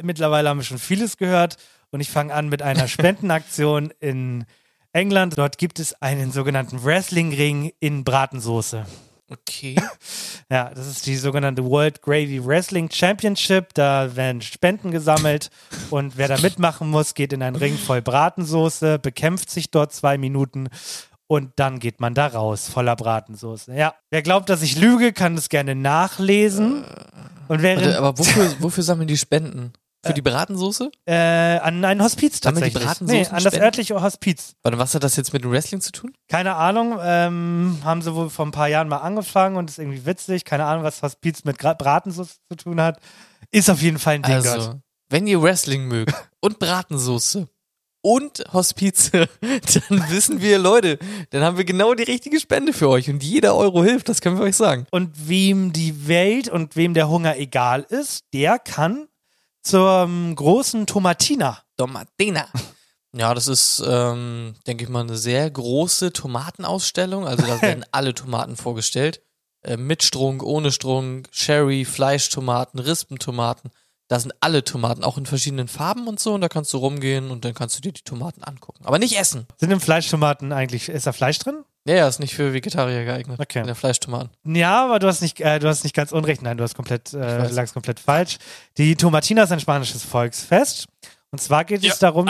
mittlerweile 0.03 0.49
haben 0.49 0.59
wir 0.59 0.63
schon 0.63 0.79
vieles 0.79 1.17
gehört 1.17 1.57
und 1.89 1.99
ich 1.99 2.09
fange 2.09 2.33
an 2.33 2.49
mit 2.49 2.61
einer 2.61 2.87
Spendenaktion 2.87 3.91
in 3.99 4.45
England. 4.93 5.37
Dort 5.37 5.57
gibt 5.57 5.79
es 5.79 6.01
einen 6.01 6.31
sogenannten 6.31 6.83
Wrestling-Ring 6.83 7.73
in 7.79 8.03
Bratensoße. 8.03 8.85
Okay. 9.31 9.75
Ja, 10.49 10.69
das 10.75 10.87
ist 10.87 11.05
die 11.05 11.15
sogenannte 11.15 11.63
World 11.63 12.01
Gravy 12.01 12.45
Wrestling 12.45 12.89
Championship. 12.91 13.73
Da 13.73 14.15
werden 14.15 14.41
Spenden 14.41 14.91
gesammelt 14.91 15.49
und 15.89 16.17
wer 16.17 16.27
da 16.27 16.37
mitmachen 16.37 16.89
muss, 16.89 17.13
geht 17.13 17.31
in 17.31 17.41
einen 17.41 17.55
Ring 17.55 17.77
voll 17.77 18.01
Bratensoße, 18.01 18.99
bekämpft 18.99 19.49
sich 19.49 19.71
dort 19.71 19.93
zwei 19.93 20.17
Minuten 20.17 20.67
und 21.27 21.53
dann 21.55 21.79
geht 21.79 22.01
man 22.01 22.13
da 22.13 22.27
raus 22.27 22.67
voller 22.67 22.97
Bratensoße. 22.97 23.73
Ja, 23.73 23.95
wer 24.09 24.21
glaubt, 24.21 24.49
dass 24.49 24.61
ich 24.61 24.77
lüge, 24.77 25.13
kann 25.13 25.37
das 25.37 25.47
gerne 25.47 25.75
nachlesen. 25.75 26.83
Und 27.47 27.61
während 27.61 27.85
Warte, 27.85 27.97
aber 27.97 28.17
wofür, 28.17 28.53
wofür 28.59 28.83
sammeln 28.83 29.07
die 29.07 29.17
Spenden? 29.17 29.71
Für 30.03 30.13
die 30.13 30.21
Bratensoße? 30.21 30.91
äh, 31.05 31.13
an 31.13 31.85
ein 31.85 32.01
Hospiz 32.01 32.35
die 32.35 32.41
tatsächlich. 32.41 32.83
Bratensoßen 32.83 33.21
nee, 33.21 33.27
an 33.27 33.35
das 33.35 33.43
Spenden? 33.43 33.63
örtliche 33.63 34.01
Hospiz. 34.01 34.55
Warte, 34.63 34.77
was 34.77 34.95
hat 34.95 35.03
das 35.03 35.15
jetzt 35.15 35.31
mit 35.31 35.43
dem 35.43 35.51
Wrestling 35.51 35.79
zu 35.79 35.91
tun? 35.91 36.13
Keine 36.27 36.55
Ahnung, 36.55 36.97
ähm, 37.01 37.77
haben 37.83 38.01
sie 38.01 38.15
wohl 38.15 38.29
vor 38.29 38.45
ein 38.45 38.51
paar 38.51 38.67
Jahren 38.67 38.87
mal 38.87 38.97
angefangen 38.97 39.57
und 39.57 39.69
ist 39.69 39.77
irgendwie 39.77 40.05
witzig. 40.05 40.43
Keine 40.43 40.65
Ahnung, 40.65 40.83
was 40.83 41.03
Hospiz 41.03 41.43
mit 41.43 41.59
Gra 41.59 41.73
Bratensoße 41.73 42.35
zu 42.49 42.55
tun 42.55 42.81
hat. 42.81 42.99
Ist 43.51 43.69
auf 43.69 43.81
jeden 43.81 43.99
Fall 43.99 44.15
ein 44.15 44.23
Ding 44.23 44.43
dort. 44.43 44.47
Also, 44.47 44.81
wenn 45.09 45.27
ihr 45.27 45.41
Wrestling 45.41 45.87
mögt 45.87 46.13
und 46.39 46.57
Bratensoße 46.57 47.47
und 48.01 48.43
Hospize, 48.51 49.11
dann 49.41 50.09
wissen 50.09 50.41
wir, 50.41 50.57
Leute, 50.57 50.97
dann 51.29 51.43
haben 51.43 51.57
wir 51.57 51.65
genau 51.65 51.93
die 51.93 52.03
richtige 52.03 52.39
Spende 52.39 52.73
für 52.73 52.89
euch 52.89 53.09
und 53.09 53.23
jeder 53.23 53.55
Euro 53.55 53.83
hilft, 53.83 54.09
das 54.09 54.21
können 54.21 54.37
wir 54.37 54.45
euch 54.45 54.55
sagen. 54.55 54.87
Und 54.89 55.27
wem 55.27 55.71
die 55.73 56.07
Welt 56.07 56.49
und 56.49 56.75
wem 56.75 56.95
der 56.95 57.09
Hunger 57.09 57.37
egal 57.37 57.85
ist, 57.87 58.23
der 58.33 58.57
kann 58.57 59.07
zum 59.61 60.35
großen 60.35 60.85
Tomatina. 60.87 61.59
Tomatina. 61.77 62.47
Ja, 63.13 63.33
das 63.33 63.47
ist, 63.47 63.83
ähm, 63.85 64.55
denke 64.67 64.85
ich 64.85 64.89
mal, 64.89 65.01
eine 65.01 65.17
sehr 65.17 65.49
große 65.49 66.13
Tomatenausstellung. 66.13 67.27
Also 67.27 67.45
da 67.45 67.61
werden 67.61 67.85
alle 67.91 68.13
Tomaten 68.13 68.55
vorgestellt. 68.55 69.21
Äh, 69.63 69.77
mit 69.77 70.03
Strunk, 70.03 70.43
ohne 70.43 70.71
Strunk, 70.71 71.27
Sherry, 71.31 71.85
Fleischtomaten, 71.85 72.79
Rispentomaten. 72.79 73.71
Da 74.11 74.19
sind 74.19 74.33
alle 74.41 74.65
Tomaten, 74.65 75.05
auch 75.05 75.17
in 75.17 75.25
verschiedenen 75.25 75.69
Farben 75.69 76.05
und 76.05 76.19
so. 76.19 76.33
Und 76.33 76.41
da 76.41 76.49
kannst 76.49 76.73
du 76.73 76.77
rumgehen 76.79 77.31
und 77.31 77.45
dann 77.45 77.53
kannst 77.53 77.77
du 77.77 77.81
dir 77.81 77.93
die 77.93 78.01
Tomaten 78.01 78.43
angucken. 78.43 78.83
Aber 78.83 78.99
nicht 78.99 79.17
essen. 79.17 79.47
Sind 79.55 79.71
im 79.71 79.79
Fleischtomaten 79.79 80.51
eigentlich, 80.51 80.89
ist 80.89 81.07
da 81.07 81.13
Fleisch 81.13 81.39
drin? 81.39 81.63
Ja, 81.85 81.95
ja, 81.95 82.07
ist 82.09 82.19
nicht 82.19 82.35
für 82.35 82.51
Vegetarier 82.51 83.05
geeignet. 83.05 83.39
Okay. 83.39 83.59
In 83.61 83.67
der 83.67 83.75
Fleischtomaten. 83.75 84.29
Ja, 84.53 84.83
aber 84.83 84.99
du 84.99 85.07
hast 85.07 85.21
nicht, 85.21 85.39
äh, 85.39 85.59
du 85.59 85.69
hast 85.69 85.85
nicht 85.85 85.95
ganz 85.95 86.11
unrecht. 86.11 86.41
Nein, 86.41 86.57
du 86.57 86.63
hast 86.65 86.75
komplett, 86.75 87.13
äh, 87.13 87.47
lagst 87.47 87.73
komplett 87.73 88.01
falsch. 88.01 88.37
Die 88.77 88.97
Tomatina 88.97 89.43
ist 89.43 89.53
ein 89.53 89.61
spanisches 89.61 90.03
Volksfest. 90.03 90.87
Und 91.31 91.39
zwar 91.39 91.63
geht 91.63 91.81
es 91.85 91.99
darum, 91.99 92.27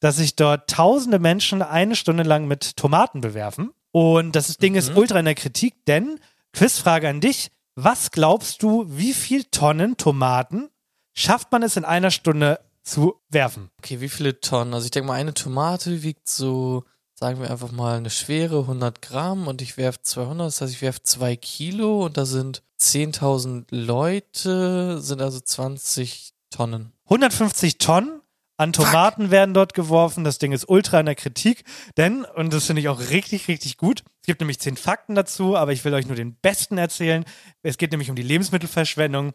dass 0.00 0.16
sich 0.16 0.36
dort 0.36 0.70
tausende 0.70 1.18
Menschen 1.18 1.60
eine 1.60 1.96
Stunde 1.96 2.22
lang 2.22 2.46
mit 2.48 2.78
Tomaten 2.78 3.20
bewerfen. 3.20 3.72
Und 3.92 4.34
das 4.36 4.56
Ding 4.56 4.74
ist 4.74 4.92
Mhm. 4.92 4.96
ultra 4.96 5.18
in 5.18 5.26
der 5.26 5.34
Kritik, 5.34 5.84
denn, 5.84 6.18
Quizfrage 6.54 7.10
an 7.10 7.20
dich, 7.20 7.50
was 7.74 8.10
glaubst 8.10 8.62
du, 8.62 8.86
wie 8.88 9.12
viel 9.12 9.44
Tonnen 9.44 9.98
Tomaten 9.98 10.70
schafft 11.14 11.52
man 11.52 11.62
es 11.62 11.76
in 11.76 11.84
einer 11.84 12.10
Stunde 12.10 12.60
zu 12.82 13.20
werfen? 13.28 13.70
Okay, 13.78 14.00
wie 14.00 14.08
viele 14.08 14.40
Tonnen? 14.40 14.74
Also 14.74 14.86
ich 14.86 14.90
denke 14.90 15.08
mal, 15.08 15.14
eine 15.14 15.34
Tomate 15.34 16.02
wiegt 16.02 16.28
so, 16.28 16.84
sagen 17.14 17.40
wir 17.40 17.50
einfach 17.50 17.72
mal, 17.72 17.98
eine 17.98 18.10
schwere 18.10 18.60
100 18.60 19.02
Gramm 19.02 19.46
und 19.46 19.62
ich 19.62 19.76
werfe 19.76 20.00
200, 20.02 20.46
das 20.46 20.60
heißt, 20.60 20.72
ich 20.72 20.82
werfe 20.82 21.02
2 21.02 21.36
Kilo 21.36 22.04
und 22.04 22.16
da 22.16 22.24
sind 22.24 22.62
10.000 22.80 23.66
Leute, 23.70 25.00
sind 25.00 25.20
also 25.20 25.40
20 25.40 26.32
Tonnen. 26.50 26.92
150 27.04 27.78
Tonnen 27.78 28.20
an 28.56 28.72
Tomaten 28.72 29.30
werden 29.30 29.54
dort 29.54 29.72
geworfen. 29.74 30.24
Das 30.24 30.38
Ding 30.38 30.52
ist 30.52 30.68
ultra 30.68 31.00
in 31.00 31.06
der 31.06 31.14
Kritik, 31.14 31.64
denn, 31.96 32.24
und 32.24 32.52
das 32.52 32.66
finde 32.66 32.80
ich 32.80 32.88
auch 32.88 33.00
richtig, 33.00 33.48
richtig 33.48 33.76
gut, 33.76 34.02
es 34.22 34.26
gibt 34.26 34.40
nämlich 34.40 34.60
zehn 34.60 34.76
Fakten 34.76 35.14
dazu, 35.14 35.56
aber 35.56 35.72
ich 35.72 35.84
will 35.84 35.94
euch 35.94 36.06
nur 36.06 36.16
den 36.16 36.34
besten 36.34 36.76
erzählen. 36.76 37.24
Es 37.62 37.78
geht 37.78 37.90
nämlich 37.90 38.10
um 38.10 38.16
die 38.16 38.22
Lebensmittelverschwendung. 38.22 39.32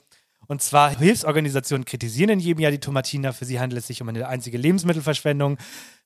Und 0.47 0.61
zwar 0.61 0.97
Hilfsorganisationen 0.97 1.85
kritisieren 1.85 2.29
in 2.29 2.39
jedem 2.39 2.61
Jahr 2.61 2.71
die 2.71 2.79
Tomatina. 2.79 3.31
Für 3.31 3.45
sie 3.45 3.59
handelt 3.59 3.81
es 3.81 3.87
sich 3.87 4.01
um 4.01 4.09
eine 4.09 4.27
einzige 4.27 4.57
Lebensmittelverschwendung. 4.57 5.57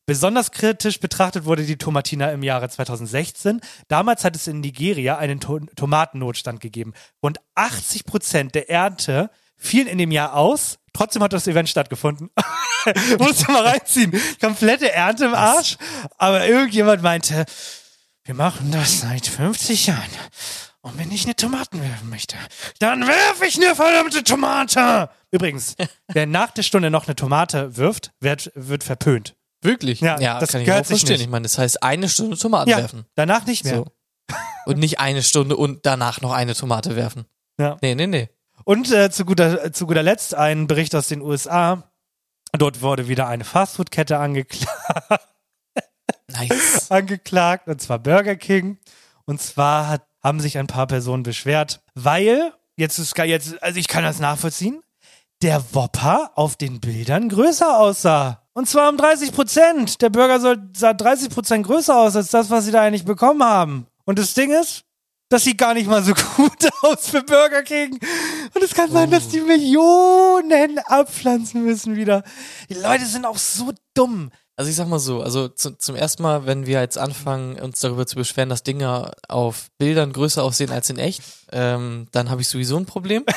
Besonders 0.06 0.52
kritisch 0.52 1.00
betrachtet 1.00 1.46
wurde 1.46 1.64
die 1.64 1.78
Tomatina 1.78 2.32
im 2.32 2.42
Jahre 2.42 2.68
2016. 2.68 3.62
Damals 3.90 4.24
hat 4.24 4.36
es 4.36 4.48
in 4.48 4.60
Nigeria 4.60 5.18
einen 5.18 5.40
to 5.40 5.60
Tomatennotstand 5.76 6.62
gegeben. 6.62 6.94
Rund 7.22 7.40
80 7.54 8.06
Prozent 8.06 8.56
der 8.56 8.70
Ernte 8.70 9.30
fielen 9.56 9.88
in 9.88 10.00
dem 10.00 10.12
Jahr 10.12 10.34
aus. 10.34 10.80
Trotzdem 10.94 11.22
hat 11.22 11.34
das 11.34 11.46
Event 11.48 11.70
stattgefunden. 11.70 12.32
Musst 13.20 13.48
du 13.48 13.52
mal 13.52 13.68
reinziehen. 13.68 14.20
Komplette 14.42 14.92
Ernte 14.92 15.26
im 15.26 15.36
Arsch. 15.36 15.78
Aber 16.18 16.48
irgendjemand 16.48 17.04
meinte, 17.04 17.46
wir 18.24 18.34
machen 18.34 18.72
das 18.72 19.02
seit 19.02 19.28
50 19.28 19.88
Jahren. 19.88 20.10
Und 20.92 21.00
wenn 21.00 21.12
ich 21.12 21.26
eine 21.26 21.36
Tomaten 21.36 21.82
werfen 21.82 22.10
möchte, 22.10 22.36
dann 22.80 23.08
werfe 23.08 23.46
ich 23.46 23.58
eine 23.58 23.76
verdammte 23.76 24.24
Tomate. 24.24 25.10
Übrigens, 25.32 25.76
wer 26.08 26.26
nach 26.26 26.52
der 26.52 26.64
Stunde 26.64 26.90
noch 26.90 27.08
eine 27.08 27.16
Tomate 27.16 27.78
wirft, 27.78 28.12
wird, 28.20 28.52
wird 28.56 28.84
verpönt. 28.84 29.36
Wirklich? 29.62 30.02
Ja, 30.02 30.20
ja 30.20 30.40
das 30.40 30.52
kann 30.52 30.62
ich 30.62 30.72
auch 30.72 30.86
verstehen. 30.86 31.14
nicht. 31.14 31.22
Ich 31.22 31.30
meine, 31.30 31.44
das 31.44 31.58
heißt 31.58 31.84
eine 31.84 32.08
Stunde 32.10 32.38
Tomaten 32.38 32.70
Ja, 32.70 32.78
werfen. 32.78 33.06
danach 33.16 33.46
nicht 33.46 33.66
mehr. 33.66 33.76
So. 33.76 33.86
Und 34.66 34.78
nicht 34.78 35.00
eine 35.00 35.24
Stunde 35.24 35.58
und 35.58 35.86
danach 35.86 36.22
noch 36.22 36.32
eine 36.32 36.54
Tomate 36.56 36.96
werfen. 36.96 37.26
Ja. 37.60 37.78
Nee, 37.82 37.96
nee, 37.96 38.08
nee. 38.08 38.30
Und 38.64 38.92
äh, 38.92 39.10
zu, 39.10 39.26
guter, 39.26 39.66
äh, 39.66 39.72
zu 39.72 39.88
guter 39.88 40.04
Letzt 40.04 40.36
ein 40.36 40.68
Bericht 40.68 40.96
aus 40.96 41.08
den 41.08 41.22
USA. 41.22 41.92
Dort 42.54 42.82
wurde 42.82 43.08
wieder 43.08 43.28
eine 43.28 43.44
Fastfood-Kette 43.44 44.18
angekla 44.18 44.68
Nice. 46.28 46.90
angeklagt, 46.92 47.68
und 47.68 47.82
zwar 47.82 48.00
Burger 48.00 48.36
King. 48.36 48.78
Und 49.26 49.42
zwar 49.42 49.88
hat, 49.88 50.08
haben 50.22 50.40
sich 50.40 50.58
ein 50.58 50.68
paar 50.68 50.88
Personen 50.88 51.24
beschwert, 51.24 51.82
weil, 51.96 52.54
jetzt 52.76 53.00
ist 53.00 53.18
jetzt, 53.18 53.62
also 53.62 53.80
ich 53.80 53.88
kann 53.88 54.04
das 54.04 54.20
nachvollziehen, 54.20 54.82
der 55.42 55.64
Whopper 55.74 56.32
auf 56.36 56.56
den 56.56 56.80
Bildern 56.80 57.30
größer 57.30 57.78
aussah. 57.78 58.44
Und 58.54 58.68
zwar 58.68 58.90
um 58.90 58.98
30 58.98 59.32
Prozent. 59.32 60.02
Der 60.02 60.10
Burger 60.10 60.40
soll, 60.40 60.70
sah 60.76 60.94
30 60.94 61.30
Prozent 61.30 61.66
größer 61.66 61.98
aus 61.98 62.16
als 62.16 62.30
das, 62.30 62.50
was 62.50 62.66
sie 62.66 62.72
da 62.72 62.82
eigentlich 62.82 63.06
bekommen 63.06 63.44
haben. 63.44 63.88
Und 64.04 64.20
das 64.20 64.34
Ding 64.34 64.52
ist, 64.52 64.84
das 65.30 65.44
sieht 65.44 65.58
gar 65.58 65.76
nicht 65.76 65.88
mal 65.88 66.04
so 66.04 66.14
gut 66.36 66.70
aus 66.82 67.10
für 67.10 67.24
Burger 67.24 67.64
King. 67.64 68.00
Und 68.54 68.64
es 68.64 68.74
kann 68.74 68.92
sein, 68.92 69.12
dass 69.12 69.30
die 69.30 69.42
Millionen 69.42 70.80
abpflanzen 70.80 71.64
müssen 71.64 71.96
wieder. 71.96 72.24
Die 72.70 72.74
Leute 72.74 73.06
sind 73.06 73.26
auch 73.26 73.38
so 73.38 73.72
dumm. 73.94 74.32
Also 74.60 74.70
ich 74.72 74.76
sag 74.76 74.90
mal 74.90 75.00
so, 75.00 75.22
also 75.24 75.48
zu, 75.48 75.78
zum 75.78 75.96
ersten 75.96 76.22
Mal, 76.22 76.46
wenn 76.46 76.66
wir 76.66 76.82
jetzt 76.82 76.98
anfangen, 76.98 77.58
uns 77.62 77.80
darüber 77.80 78.06
zu 78.06 78.18
beschweren, 78.18 78.50
dass 78.50 78.62
Dinge 78.62 79.10
auf 79.30 79.70
Bildern 79.78 80.12
größer 80.12 80.44
aussehen 80.44 80.70
als 80.70 80.90
in 80.90 80.98
echt, 80.98 81.22
ähm, 81.54 82.08
dann 82.12 82.30
habe 82.30 82.42
ich 82.42 82.50
sowieso 82.50 82.76
ein 82.78 82.86
Problem. 82.86 83.24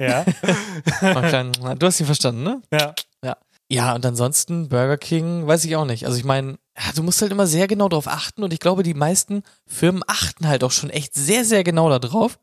Ja. 0.00 0.24
Klein- 1.00 1.52
du 1.52 1.86
hast 1.86 2.00
ihn 2.00 2.06
verstanden, 2.06 2.42
ne? 2.42 2.62
ja. 2.72 3.36
Ja, 3.70 3.94
und 3.94 4.04
ansonsten 4.06 4.68
Burger 4.70 4.96
King, 4.96 5.46
weiß 5.46 5.64
ich 5.66 5.76
auch 5.76 5.84
nicht. 5.84 6.06
Also 6.06 6.16
ich 6.18 6.24
meine, 6.24 6.58
ja, 6.76 6.90
du 6.96 7.02
musst 7.02 7.20
halt 7.20 7.30
immer 7.30 7.46
sehr 7.46 7.68
genau 7.68 7.88
drauf 7.90 8.08
achten 8.08 8.42
und 8.42 8.52
ich 8.54 8.58
glaube, 8.60 8.82
die 8.82 8.94
meisten 8.94 9.42
Firmen 9.66 10.02
achten 10.08 10.48
halt 10.48 10.64
auch 10.64 10.72
schon 10.72 10.88
echt 10.90 11.14
sehr, 11.14 11.44
sehr 11.44 11.62
genau 11.64 11.88
da 11.90 11.98
drauf. 11.98 12.40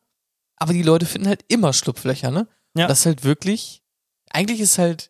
Aber 0.57 0.71
die 0.71 0.83
Leute 0.83 1.05
finden 1.07 1.27
halt 1.27 1.43
immer 1.47 1.73
Schlupflöcher, 1.73 2.29
ne? 2.29 2.47
Ja. 2.77 2.85
Das 2.87 2.99
ist 2.99 3.05
halt 3.07 3.23
wirklich, 3.23 3.81
eigentlich 4.29 4.59
ist 4.61 4.77
halt 4.77 5.09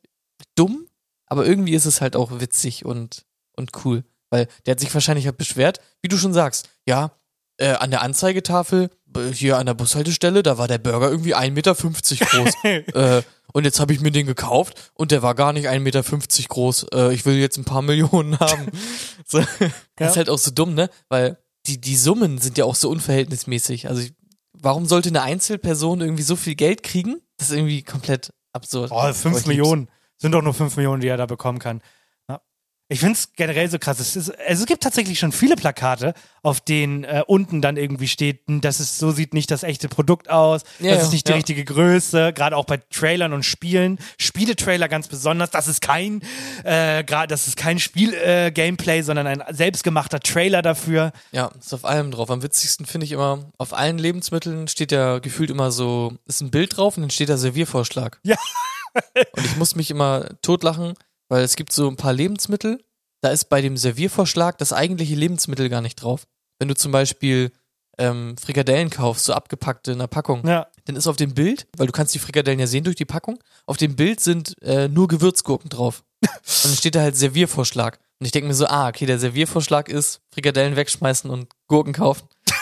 dumm, 0.56 0.85
aber 1.28 1.46
irgendwie 1.46 1.74
ist 1.74 1.86
es 1.86 2.02
halt 2.02 2.16
auch 2.16 2.40
witzig 2.40 2.86
und, 2.86 3.26
und 3.56 3.72
cool. 3.86 4.04
Weil 4.30 4.48
der 4.66 4.72
hat 4.74 4.80
sich 4.80 4.94
wahrscheinlich 4.94 5.26
halt 5.28 5.38
beschwert, 5.38 5.80
wie 6.02 6.08
du 6.08 6.18
schon 6.18 6.34
sagst, 6.34 6.70
ja, 6.88 7.12
äh, 7.58 7.70
an 7.74 7.90
der 7.92 8.02
Anzeigetafel, 8.02 8.90
äh, 9.16 9.32
hier 9.32 9.58
an 9.58 9.66
der 9.66 9.76
Bushaltestelle, 9.76 10.44
da 10.44 10.58
war 10.58 10.68
der 10.68 10.78
Burger 10.78 11.10
irgendwie 11.10 11.36
1,50 11.36 11.52
Meter 11.52 11.74
groß. 11.74 12.54
äh, 12.64 13.22
und 13.54 13.64
jetzt 13.64 13.80
habe 13.80 13.94
ich 13.94 14.02
mir 14.02 14.12
den 14.12 14.26
gekauft 14.26 14.92
und 14.96 15.12
der 15.12 15.22
war 15.22 15.36
gar 15.36 15.54
nicht 15.54 15.70
1,50 15.70 15.80
Meter 15.80 16.04
groß. 16.50 16.88
Äh, 16.94 17.14
ich 17.14 17.26
will 17.26 17.36
jetzt 17.38 17.58
ein 17.58 17.64
paar 17.64 17.82
Millionen 17.82 18.38
haben. 18.40 18.68
so, 19.26 19.40
das 19.40 19.48
Ja. 20.00 20.08
ist 20.10 20.18
halt 20.18 20.30
auch 20.30 20.38
so 20.40 20.52
dumm, 20.52 20.74
ne? 20.74 20.90
Weil 21.08 21.38
die, 21.68 21.80
die 21.80 21.96
Summen 21.96 22.40
sind 22.40 22.58
ja 22.58 22.66
auch 22.66 22.76
so 22.76 22.90
unverhältnismäßig. 22.90 23.88
Also 23.88 24.02
ich, 24.02 24.14
warum 24.54 24.86
sollte 24.86 25.10
eine 25.10 25.22
Einzelperson 25.22 26.02
irgendwie 26.02 26.24
so 26.24 26.36
viel 26.36 26.56
Geld 26.56 26.84
kriegen? 26.84 27.22
Das 27.38 27.50
ist 27.50 27.56
irgendwie 27.56 27.84
komplett 27.84 28.34
absurd. 28.52 28.92
Oh, 28.92 28.96
Aber 29.00 29.12
ich 29.12 29.18
fünf 29.18 29.36
lieb's. 29.36 29.48
Millionen. 29.48 29.90
Sind 30.18 30.32
doch 30.32 30.42
nur 30.42 30.54
fünf 30.54 30.76
Millionen, 30.78 31.02
die 31.02 31.08
er 31.08 31.18
da 31.18 31.26
bekommen 31.26 31.60
kann. 31.60 31.82
Ja. 32.30 32.42
Ich 32.88 33.00
finde 33.00 33.14
es 33.14 33.34
generell 33.34 33.70
so 33.70 33.80
krass. 33.80 34.00
Es, 34.00 34.16
ist, 34.16 34.30
also 34.40 34.64
es 34.64 34.66
gibt 34.66 34.84
tatsächlich 34.84 35.20
schon 35.20 35.32
viele 35.32 35.56
Plakate, 35.56 36.14
auf 36.42 36.62
denen 36.62 37.04
äh, 37.04 37.24
unten 37.28 37.62
dann 37.62 37.76
irgendwie 37.76 38.08
steht, 38.08 38.48
hm, 38.48 38.62
das 38.62 38.80
ist, 38.80 38.98
so 38.98 39.12
sieht 39.12 39.34
nicht 39.34 39.52
das 39.52 39.64
echte 39.64 39.90
Produkt 39.90 40.30
aus, 40.30 40.62
Ja, 40.80 40.94
das 40.94 41.06
ist 41.06 41.12
nicht 41.12 41.28
die 41.28 41.32
ja. 41.32 41.36
richtige 41.36 41.66
Größe, 41.66 42.32
gerade 42.32 42.56
auch 42.56 42.66
bei 42.66 42.78
Trailern 42.78 43.34
und 43.34 43.44
Spielen. 43.44 44.00
Spieletrailer 44.20 44.88
ganz 44.88 45.08
besonders. 45.08 45.50
Das 45.50 45.68
ist 45.68 45.82
kein, 45.82 46.22
äh, 46.64 47.04
gerade, 47.04 47.28
das 47.28 47.48
ist 47.48 47.58
kein 47.58 47.80
Spiel-Gameplay, 47.80 49.02
sondern 49.02 49.28
ein 49.28 49.44
selbstgemachter 49.50 50.22
Trailer 50.22 50.62
dafür. 50.62 51.12
Ja, 51.32 51.52
ist 51.60 51.74
auf 51.74 51.84
allem 51.84 52.12
drauf. 52.12 52.30
Am 52.32 52.42
witzigsten 52.42 52.86
finde 52.86 53.06
ich 53.06 53.12
immer, 53.12 53.52
auf 53.58 53.74
allen 53.74 53.98
Lebensmitteln 53.98 54.70
steht 54.70 54.94
ja 54.94 55.20
gefühlt 55.20 55.50
immer 55.50 55.72
so, 55.72 56.14
ist 56.26 56.42
ein 56.42 56.52
Bild 56.52 56.78
drauf 56.78 56.96
und 56.96 57.02
dann 57.02 57.10
steht 57.10 57.28
da 57.28 57.38
Serviervorschlag. 57.38 58.20
Ja. 58.24 58.38
Und 59.36 59.46
ich 59.46 59.56
muss 59.58 59.76
mich 59.76 59.92
immer 59.92 60.28
totlachen, 60.42 60.94
weil 61.30 61.44
es 61.44 61.56
gibt 61.56 61.72
so 61.72 61.88
ein 61.90 61.96
paar 61.98 62.14
Lebensmittel, 62.14 62.84
da 63.22 63.30
ist 63.30 63.46
bei 63.46 63.62
dem 63.62 63.78
Serviervorschlag 63.78 64.58
das 64.58 64.74
eigentliche 64.74 65.16
Lebensmittel 65.16 65.70
gar 65.70 65.82
nicht 65.82 65.96
drauf. 65.96 66.28
Wenn 66.60 66.68
du 66.68 66.76
zum 66.76 66.92
Beispiel 66.92 67.52
ähm, 67.98 68.36
Frikadellen 68.38 68.90
kaufst, 68.90 69.26
so 69.26 69.34
abgepackte 69.34 69.92
in 69.92 69.98
einer 70.00 70.08
Packung, 70.08 70.46
Ja. 70.48 70.68
dann 70.86 70.96
ist 70.96 71.08
auf 71.08 71.16
dem 71.16 71.34
Bild, 71.34 71.68
weil 71.78 71.88
du 71.88 71.94
kannst 71.94 72.14
die 72.14 72.20
Frikadellen 72.20 72.60
ja 72.60 72.68
sehen 72.68 72.84
durch 72.84 72.96
die 72.98 73.06
Packung, 73.06 73.40
auf 73.66 73.78
dem 73.78 73.96
Bild 73.96 74.20
sind 74.20 74.62
äh, 74.62 74.88
nur 74.88 75.08
Gewürzgurken 75.08 75.70
drauf. 75.70 76.04
Und 76.24 76.66
dann 76.66 76.76
steht 76.76 76.96
da 76.96 77.02
halt 77.02 77.16
Serviervorschlag. 77.16 78.00
Und 78.20 78.26
ich 78.26 78.32
denke 78.32 78.48
mir 78.48 78.54
so, 78.54 78.68
ah, 78.68 78.90
okay, 78.90 79.06
der 79.06 79.20
Serviervorschlag 79.20 79.90
ist 79.90 80.22
Frikadellen 80.34 80.76
wegschmeißen 80.76 81.30
und 81.30 81.52
Gurken 81.68 81.94
kaufen. 81.94 82.28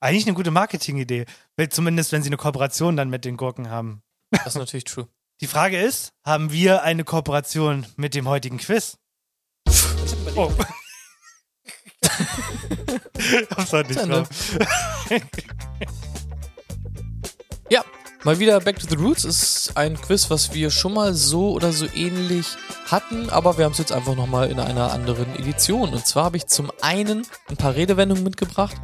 Eigentlich 0.00 0.26
eine 0.26 0.34
gute 0.34 0.50
Marketingidee. 0.50 1.26
Zumindest, 1.70 2.10
wenn 2.10 2.22
sie 2.22 2.28
eine 2.28 2.36
Kooperation 2.36 2.96
dann 2.96 3.10
mit 3.10 3.24
den 3.24 3.36
Gurken 3.36 3.70
haben. 3.70 4.02
Das 4.32 4.46
ist 4.46 4.56
natürlich 4.56 4.84
true. 4.84 5.08
Die 5.40 5.46
Frage 5.46 5.80
ist, 5.80 6.12
haben 6.24 6.50
wir 6.52 6.82
eine 6.82 7.04
Kooperation 7.04 7.86
mit 7.96 8.14
dem 8.14 8.26
heutigen 8.28 8.58
Quiz? 8.58 8.96
Oh. 10.34 10.50
das 13.50 13.72
war 13.72 13.82
nicht 13.84 14.00
Ende. 14.00 14.14
drauf. 14.16 14.28
Ja, 17.68 17.84
mal 18.24 18.38
wieder 18.38 18.60
Back 18.60 18.78
to 18.78 18.86
the 18.88 18.96
Roots 18.96 19.24
ist 19.24 19.76
ein 19.76 20.00
Quiz, 20.00 20.30
was 20.30 20.54
wir 20.54 20.70
schon 20.70 20.94
mal 20.94 21.12
so 21.12 21.52
oder 21.52 21.72
so 21.72 21.86
ähnlich 21.94 22.46
hatten, 22.86 23.28
aber 23.28 23.58
wir 23.58 23.66
haben 23.66 23.72
es 23.72 23.78
jetzt 23.78 23.92
einfach 23.92 24.14
nochmal 24.14 24.50
in 24.50 24.58
einer 24.58 24.92
anderen 24.92 25.34
Edition. 25.36 25.92
Und 25.92 26.06
zwar 26.06 26.24
habe 26.24 26.38
ich 26.38 26.46
zum 26.46 26.72
einen 26.80 27.26
ein 27.48 27.56
paar 27.56 27.74
Redewendungen 27.74 28.24
mitgebracht 28.24 28.76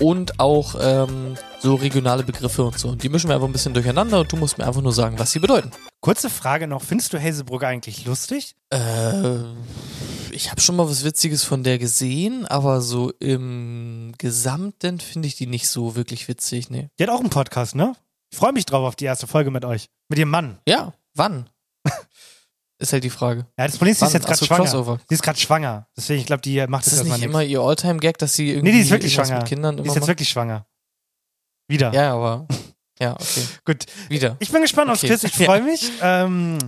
und 0.00 0.40
auch 0.40 0.74
ähm, 0.80 1.36
so 1.60 1.74
regionale 1.74 2.24
Begriffe 2.24 2.64
und 2.64 2.78
so. 2.78 2.88
Und 2.88 3.02
die 3.02 3.08
mischen 3.08 3.28
wir 3.28 3.34
einfach 3.34 3.46
ein 3.46 3.52
bisschen 3.52 3.74
durcheinander 3.74 4.20
und 4.20 4.32
du 4.32 4.36
musst 4.36 4.58
mir 4.58 4.66
einfach 4.66 4.80
nur 4.82 4.92
sagen, 4.92 5.18
was 5.18 5.30
sie 5.30 5.38
bedeuten. 5.38 5.70
Kurze 6.00 6.30
Frage 6.30 6.66
noch, 6.66 6.82
findest 6.82 7.12
du 7.12 7.22
Hazelbrugger 7.22 7.68
eigentlich 7.68 8.06
lustig? 8.06 8.56
Äh, 8.70 9.40
ich 10.32 10.50
habe 10.50 10.60
schon 10.60 10.76
mal 10.76 10.88
was 10.88 11.04
Witziges 11.04 11.44
von 11.44 11.62
der 11.62 11.78
gesehen, 11.78 12.46
aber 12.46 12.80
so 12.80 13.12
im 13.20 14.14
Gesamten 14.18 14.98
finde 15.00 15.28
ich 15.28 15.36
die 15.36 15.46
nicht 15.46 15.68
so 15.68 15.96
wirklich 15.96 16.26
witzig, 16.28 16.70
nee. 16.70 16.88
Die 16.98 17.02
hat 17.02 17.10
auch 17.10 17.20
einen 17.20 17.30
Podcast, 17.30 17.74
ne? 17.74 17.94
Ich 18.32 18.38
freue 18.38 18.52
mich 18.52 18.64
drauf 18.64 18.86
auf 18.86 18.96
die 18.96 19.04
erste 19.04 19.26
Folge 19.26 19.50
mit 19.50 19.64
euch. 19.64 19.86
Mit 20.08 20.18
ihrem 20.18 20.30
Mann. 20.30 20.58
Ja, 20.66 20.94
wann? 21.14 21.50
Ist 22.80 22.92
halt 22.92 23.04
die 23.04 23.10
Frage. 23.10 23.46
Ja, 23.58 23.66
das 23.66 23.76
Problem 23.76 23.92
ist, 23.92 24.00
sie 24.00 24.06
ist 24.06 24.12
jetzt 24.14 24.26
gerade 24.26 24.38
so, 24.38 24.46
schwanger. 24.46 24.64
Crossover. 24.64 24.98
Sie 25.08 25.14
ist 25.14 25.22
gerade 25.22 25.38
schwanger. 25.38 25.86
Deswegen, 25.96 26.20
ich 26.20 26.26
glaube, 26.26 26.42
die 26.42 26.66
macht 26.66 26.84
Ist 26.86 26.92
das 26.92 26.98
das 27.00 27.04
nicht 27.04 27.12
nichts. 27.18 27.26
immer 27.26 27.42
ihr 27.42 27.60
Alltime-Gag, 27.60 28.18
dass 28.18 28.34
sie 28.34 28.50
irgendwie 28.50 28.70
Nee, 28.70 28.76
die 28.78 28.82
ist 28.82 28.90
wirklich 28.90 29.14
schwanger. 29.14 29.38
mit 29.38 29.46
Kindern 29.46 29.76
Die 29.76 29.82
ist 29.82 29.88
jetzt 29.88 30.00
macht? 30.00 30.08
wirklich 30.08 30.28
schwanger. 30.28 30.66
Wieder. 31.68 31.92
Ja, 31.92 32.14
aber 32.14 32.46
ja, 33.00 33.12
okay. 33.12 33.46
Gut. 33.64 33.86
Wieder. 34.08 34.36
Ich 34.40 34.50
bin 34.50 34.62
gespannt 34.62 34.90
aufs 34.90 35.04
Okay. 35.04 35.16
Quiz. 35.16 35.24
Ich 35.24 35.34
freue 35.46 35.62
mich. 35.62 35.90
Ähm, 36.02 36.58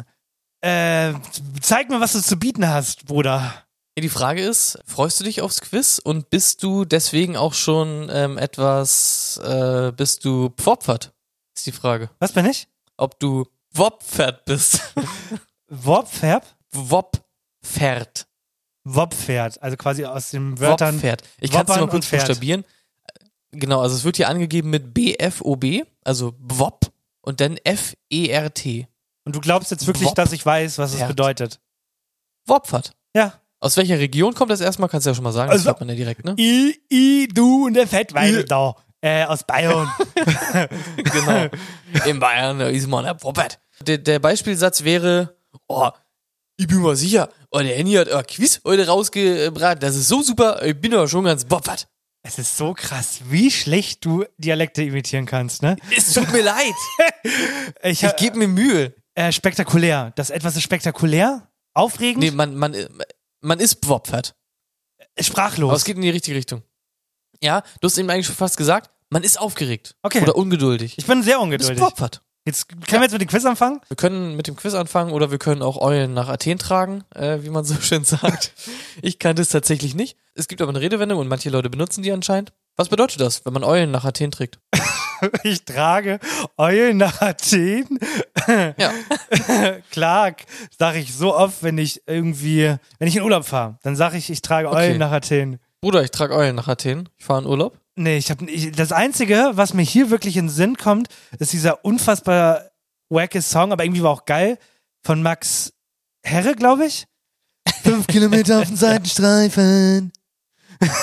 äh, 0.61 1.15
zeig 1.61 1.89
mir, 1.89 2.01
was 2.01 2.13
du 2.13 2.21
zu 2.23 2.37
bieten 2.37 2.69
hast, 2.69 3.07
Bruder. 3.07 3.55
Ja, 3.97 4.01
die 4.01 4.09
Frage 4.09 4.43
ist, 4.43 4.79
freust 4.87 5.19
du 5.21 5.25
dich 5.25 5.43
aufs 5.43 5.61
Quiz 5.61 5.99
und 5.99 6.31
bist 6.31 6.63
du 6.63 6.85
deswegen 6.85 7.37
auch 7.37 7.53
schon 7.55 8.09
ähm, 8.13 8.39
etwas, 8.39 9.39
äh, 9.45 9.93
bist 9.95 10.25
du 10.25 10.51
pfopfert? 10.57 11.13
Ist 11.55 11.67
die 11.67 11.73
Frage. 11.73 12.09
Was 12.19 12.33
bin 12.33 12.47
ich? 12.47 12.69
Ob 12.97 13.19
du 13.21 13.47
wopfert 13.75 14.45
bist. 14.47 14.81
Wobpferd? 15.75 16.55
Wopfert. 16.73 18.27
Wobpferd. 18.85 19.63
Also 19.63 19.77
quasi 19.79 20.05
aus 20.05 20.31
den 20.31 20.59
Wörtern. 20.61 20.97
Wopfert. 20.97 21.23
Ich 21.41 21.51
kann 21.51 21.63
es 21.63 21.69
mal 21.69 21.89
kurz 21.89 22.07
buchstabieren. 22.11 22.65
Genau, 23.53 23.81
also 23.81 23.95
es 23.97 24.05
wird 24.05 24.17
hier 24.17 24.29
angegeben 24.29 24.71
mit 24.71 24.93
BFOB, 24.95 25.87
also 26.05 26.35
Wop 26.39 26.91
und 27.23 27.41
dann 27.41 27.57
F-E-R-T. 27.65 28.87
Und 29.25 29.37
du 29.37 29.41
glaubst 29.41 29.71
jetzt 29.71 29.87
wirklich, 29.87 30.09
Wop- 30.09 30.15
dass 30.15 30.33
ich 30.33 30.45
weiß, 30.45 30.79
was 30.79 30.95
es 30.95 31.07
bedeutet? 31.07 31.61
Wopfert. 32.47 32.93
Ja. 33.15 33.35
Aus 33.61 33.77
welcher 33.77 33.99
Region 33.99 34.35
kommt 34.35 34.51
das 34.51 34.61
erstmal? 34.61 34.89
Kannst 34.89 35.07
du 35.07 35.11
ja 35.11 35.15
schon 35.15 35.25
mal 35.25 35.33
sagen. 35.33 35.51
Also- 35.51 35.65
das 35.65 35.69
hört 35.69 35.81
man 35.81 35.89
ja 35.91 35.95
direkt, 35.95 36.25
ne? 36.25 36.35
I, 36.39 36.81
I, 36.93 37.29
du 37.33 37.67
und 37.67 37.75
der 37.75 37.87
Fettweibel 37.87 38.45
da. 38.45 38.75
Äh, 39.01 39.25
aus 39.25 39.45
Bayern. 39.45 39.91
genau. 40.97 41.49
In 42.07 42.19
Bayern 42.21 42.59
da 42.59 42.67
ist 42.69 42.87
man 42.89 43.05
der 43.05 43.23
Woppert. 43.23 43.59
Der, 43.81 43.99
der 43.99 44.19
Beispielsatz 44.19 44.85
wäre, 44.85 45.37
oh, 45.73 45.91
ich 46.57 46.67
bin 46.67 46.81
mir 46.83 46.95
sicher, 46.97 47.29
oh, 47.51 47.59
der 47.59 47.75
Henny 47.77 47.95
hat 47.95 48.11
ein 48.11 48.25
Quiz 48.27 48.61
heute 48.65 48.87
rausgebracht, 48.87 49.83
das 49.83 49.97
ist 49.97 50.09
so 50.09 50.23
super, 50.23 50.63
ich 50.65 50.79
bin 50.81 50.95
aber 50.95 51.09
schon 51.09 51.25
ganz 51.25 51.47
Woppert. 51.49 51.89
es 52.23 52.39
ist 52.39 52.57
so 52.57 52.75
krass, 52.75 53.21
wie 53.25 53.51
schlecht 53.51 54.05
du 54.05 54.25
Dialekte 54.39 54.83
imitieren 54.83 55.27
kannst, 55.27 55.63
ne? 55.63 55.77
Es 55.97 56.13
tut 56.13 56.31
mir 56.33 56.43
leid, 56.43 56.75
Ich, 57.83 58.03
ich 58.03 58.17
gebe 58.17 58.39
mir 58.39 58.49
Mühe. 58.49 58.95
äh, 59.15 59.33
spektakulär. 59.33 60.13
Das 60.17 60.31
etwas 60.31 60.55
ist 60.57 60.63
spektakulär, 60.63 61.49
aufregend, 61.75 62.23
Nee, 62.23 62.31
man, 62.31 62.55
man, 62.55 62.75
man 63.41 63.59
ist 63.61 63.87
Woppert. 63.89 64.35
sprachlos. 65.21 65.69
Aber 65.71 65.77
es 65.77 65.85
geht 65.85 65.97
in 65.97 66.03
die 66.03 66.11
richtige 66.11 66.37
Richtung. 66.37 66.63
Ja, 67.43 67.63
du 67.81 67.87
hast 67.89 67.99
eben 67.99 68.09
eigentlich 68.11 68.27
schon 68.27 68.37
fast 68.37 68.57
gesagt, 68.57 68.91
man 69.11 69.25
ist 69.25 69.39
aufgeregt. 69.41 69.97
Okay. 70.03 70.23
Oder 70.23 70.37
ungeduldig. 70.37 70.95
ich 70.97 71.07
bin 71.07 71.23
sehr 71.23 71.39
Du 71.39 71.49
bist 71.49 71.71
ungeduldig. 71.71 72.21
Jetzt 72.45 72.69
können 72.69 73.01
wir 73.01 73.03
jetzt 73.03 73.13
mit 73.13 73.23
dem 73.23 73.29
Quiz 73.29 73.45
anfangen? 73.45 73.81
Wir 73.89 73.97
können 73.97 74.37
mit 74.37 74.49
dem 74.49 74.57
Quiz 74.57 74.75
anfangen 74.75 75.13
oder 75.13 75.31
wir 75.31 75.39
können 75.39 75.63
auch 75.63 75.77
Eulen 75.81 76.13
nach 76.13 76.29
Athen 76.29 76.59
tragen, 76.59 77.05
äh, 77.15 77.39
wie 77.43 77.51
man 77.51 77.65
so 77.65 77.75
schön 77.81 78.05
sagt. 78.05 78.53
Ich 79.01 79.19
kannte 79.19 79.43
es 79.43 79.51
tatsächlich 79.51 79.95
nicht. 79.95 80.17
Es 80.35 80.49
gibt 80.49 80.61
aber 80.61 80.71
eine 80.71 80.81
Redewendung 80.81 81.19
und 81.21 81.29
manche 81.29 81.51
Leute 81.51 81.71
benutzen 81.71 82.03
die 82.03 82.11
anscheinend. 82.11 82.53
Was 82.77 82.89
bedeutet 82.89 83.21
das, 83.21 83.45
wenn 83.45 83.53
man 83.53 83.65
Eulen 83.65 83.91
nach 83.91 84.05
Athen 84.05 84.31
trägt? 84.31 84.59
Ich 85.45 85.65
trage 85.65 86.19
Eulen 86.57 86.97
nach 86.97 87.21
Athen. 87.21 87.87
Ja. 88.49 88.91
Klar, 89.93 90.33
sage 90.77 90.99
ich 90.99 91.15
so 91.15 91.37
oft, 91.37 91.63
wenn 91.63 91.79
ich 91.79 92.03
irgendwie, 92.09 92.75
wenn 92.99 93.07
ich 93.07 93.15
in 93.15 93.23
Urlaub 93.23 93.45
fahre, 93.45 93.79
dann 93.85 93.95
sage 93.95 94.17
ich, 94.17 94.31
ich 94.31 94.43
trage 94.43 94.69
Okay. 94.69 94.89
Eulen 94.89 94.99
nach 94.99 95.13
Athen. 95.13 95.61
Bruder, 95.81 96.03
ich 96.03 96.11
trage 96.11 96.35
Eulen 96.35 96.57
nach 96.57 96.67
Athen. 96.67 97.09
Ich 97.19 97.25
fahre 97.25 97.43
in 97.43 97.47
Urlaub. 97.47 97.79
Nee, 97.95 98.17
ich 98.17 98.31
habe 98.31 98.47
das 98.73 98.93
einzige, 98.93 99.51
was 99.53 99.75
mir 99.75 99.83
hier 99.83 100.11
wirklich 100.11 100.37
in 100.37 100.47
den 100.47 100.51
Sinn 100.51 100.77
kommt, 100.77 101.09
ist 101.39 101.53
dieser 101.53 101.85
unfassbar 101.85 102.71
wacke 103.11 103.43
Song, 103.43 103.73
aber 103.73 103.85
irgendwie 103.85 104.03
war 104.03 104.11
auch 104.11 104.25
geil 104.25 104.59
von 105.03 105.23
Max 105.23 105.73
Herre, 106.23 106.55
glaube 106.55 106.87
ich. 106.87 107.07
Fünf 107.83 108.07
Kilometer 108.07 108.61
auf 108.61 108.69
den 108.69 108.77
Seitenstreifen. 108.77 110.13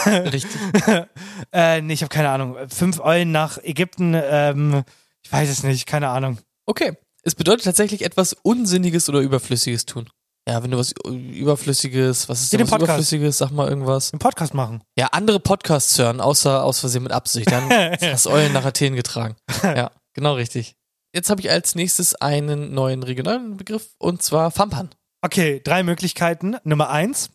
Richtig. 0.06 0.48
Äh, 1.52 1.82
nee, 1.82 1.94
ich 1.94 2.04
habe 2.04 2.14
keine 2.14 2.30
Ahnung. 2.30 2.58
Fünf 2.68 3.00
Eulen 3.00 3.32
nach 3.32 3.58
Ägypten, 3.64 4.14
ähm, 4.14 4.84
ich 5.24 5.32
weiß 5.32 5.50
es 5.50 5.64
nicht, 5.64 5.88
keine 5.88 6.10
Ahnung. 6.10 6.38
Okay. 6.68 6.96
Es 7.24 7.34
bedeutet 7.34 7.66
tatsächlich 7.66 8.04
etwas 8.04 8.34
Unsinniges 8.34 9.10
oder 9.10 9.22
Überflüssiges 9.22 9.88
tun. 9.88 10.10
Ja, 10.50 10.64
wenn 10.64 10.72
du 10.72 10.80
was 10.80 10.96
Überflüssiges, 11.06 12.28
was 12.28 12.42
ist 12.42 12.52
denn 12.52 12.58
den 12.58 12.64
was 12.64 12.72
Podcast. 12.72 12.90
Überflüssiges? 12.90 13.38
Sag 13.38 13.52
mal 13.52 13.70
irgendwas. 13.70 14.12
Einen 14.12 14.20
Podcast 14.20 14.56
machen. 14.56 14.82
Ja, 14.98 15.10
andere 15.12 15.40
Podcasts 15.40 15.96
hören, 16.00 16.20
außer 16.20 16.64
aus 16.64 16.80
Versehen 16.80 17.04
mit 17.04 17.12
Absicht. 17.12 17.52
Dann 17.52 17.70
hast 18.02 18.26
du 18.26 18.32
Eulen 18.32 18.52
nach 18.52 18.66
Athen 18.66 18.96
getragen. 18.96 19.36
Ja, 19.62 19.92
genau 20.14 20.34
richtig. 20.34 20.76
Jetzt 21.14 21.30
habe 21.30 21.40
ich 21.42 21.52
als 21.52 21.76
nächstes 21.76 22.16
einen 22.16 22.74
neuen 22.74 23.04
regionalen 23.04 23.58
Begriff 23.58 23.90
und 24.00 24.24
zwar 24.24 24.50
Fampan. 24.50 24.90
Okay, 25.22 25.62
drei 25.64 25.84
Möglichkeiten. 25.84 26.58
Nummer 26.64 26.90
eins, 26.90 27.30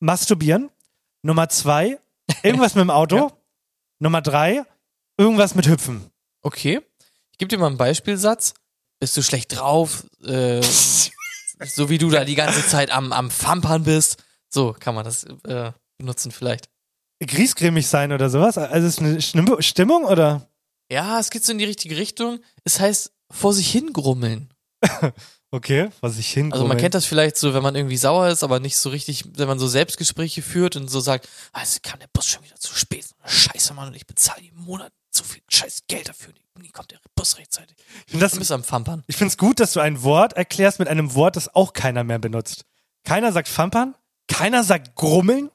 masturbieren. 0.00 0.70
Nummer 1.22 1.48
zwei, 1.48 2.00
irgendwas 2.42 2.74
mit 2.74 2.82
dem 2.82 2.90
Auto. 2.90 3.30
Ja. 3.98 4.02
Nummer 4.08 4.20
drei, 4.20 4.62
irgendwas 5.16 5.54
mit 5.54 5.66
Hüpfen. 5.68 6.10
Okay. 6.42 6.82
Ich 7.30 7.38
gebe 7.38 7.48
dir 7.48 7.56
mal 7.58 7.68
einen 7.68 7.78
Beispielsatz. 7.78 8.52
Bist 9.00 9.16
du 9.16 9.22
schlecht 9.22 9.56
drauf? 9.56 10.04
Äh, 10.22 10.60
so 11.64 11.88
wie 11.88 11.98
du 11.98 12.10
da 12.10 12.24
die 12.24 12.34
ganze 12.34 12.66
Zeit 12.66 12.90
am, 12.90 13.12
am 13.12 13.30
Fampern 13.30 13.84
bist. 13.84 14.22
So 14.48 14.74
kann 14.78 14.94
man 14.94 15.04
das 15.04 15.24
äh, 15.44 15.72
benutzen 15.98 16.30
vielleicht. 16.32 16.68
Griesgrämig 17.24 17.86
sein 17.86 18.12
oder 18.12 18.28
sowas? 18.30 18.58
Also 18.58 18.86
ist 18.86 18.98
eine 19.00 19.20
Stimm- 19.22 19.60
Stimmung 19.62 20.04
oder? 20.04 20.48
Ja, 20.90 21.18
es 21.18 21.30
geht 21.30 21.44
so 21.44 21.52
in 21.52 21.58
die 21.58 21.64
richtige 21.64 21.96
Richtung. 21.96 22.40
Es 22.64 22.78
heißt 22.80 23.12
vor 23.30 23.52
sich 23.52 23.70
hingrummeln. 23.70 24.52
Okay, 25.52 25.88
was 26.00 26.18
ich 26.18 26.28
hin. 26.32 26.52
Also 26.52 26.66
man 26.66 26.76
kennt 26.76 26.94
das 26.94 27.06
vielleicht 27.06 27.36
so, 27.36 27.54
wenn 27.54 27.62
man 27.62 27.76
irgendwie 27.76 27.96
sauer 27.96 28.28
ist, 28.28 28.42
aber 28.42 28.58
nicht 28.58 28.76
so 28.76 28.90
richtig, 28.90 29.24
wenn 29.36 29.46
man 29.46 29.60
so 29.60 29.68
Selbstgespräche 29.68 30.42
führt 30.42 30.74
und 30.74 30.88
so 30.90 30.98
sagt, 30.98 31.28
es 31.62 31.80
kam 31.82 32.00
der 32.00 32.08
Bus 32.12 32.26
schon 32.26 32.42
wieder 32.44 32.56
zu 32.56 32.74
spät. 32.74 33.06
Scheiße, 33.24 33.72
Mann, 33.72 33.88
und 33.88 33.94
ich 33.94 34.06
bezahle 34.06 34.42
jeden 34.42 34.58
Monat 34.60 34.92
so 35.16 35.24
viel 35.24 35.42
scheiß 35.48 35.84
Geld 35.88 36.08
dafür. 36.08 36.32
Nie 36.58 36.70
kommt 36.70 36.90
der 36.90 36.98
Bus 37.14 37.38
rechtzeitig. 37.38 37.76
Ich 38.06 38.12
finde 38.12 38.28
Du 38.28 38.38
bist 38.38 38.52
am 38.52 38.64
Fampern. 38.64 39.04
Ich 39.06 39.16
finde 39.16 39.30
es 39.32 39.38
gut, 39.38 39.60
dass 39.60 39.72
du 39.72 39.80
ein 39.80 40.02
Wort 40.02 40.34
erklärst 40.34 40.78
mit 40.78 40.88
einem 40.88 41.14
Wort, 41.14 41.36
das 41.36 41.54
auch 41.54 41.72
keiner 41.72 42.04
mehr 42.04 42.18
benutzt. 42.18 42.64
Keiner 43.04 43.32
sagt 43.32 43.48
Fampern, 43.48 43.94
keiner 44.28 44.64
sagt 44.64 44.94
Grummeln, 44.96 45.50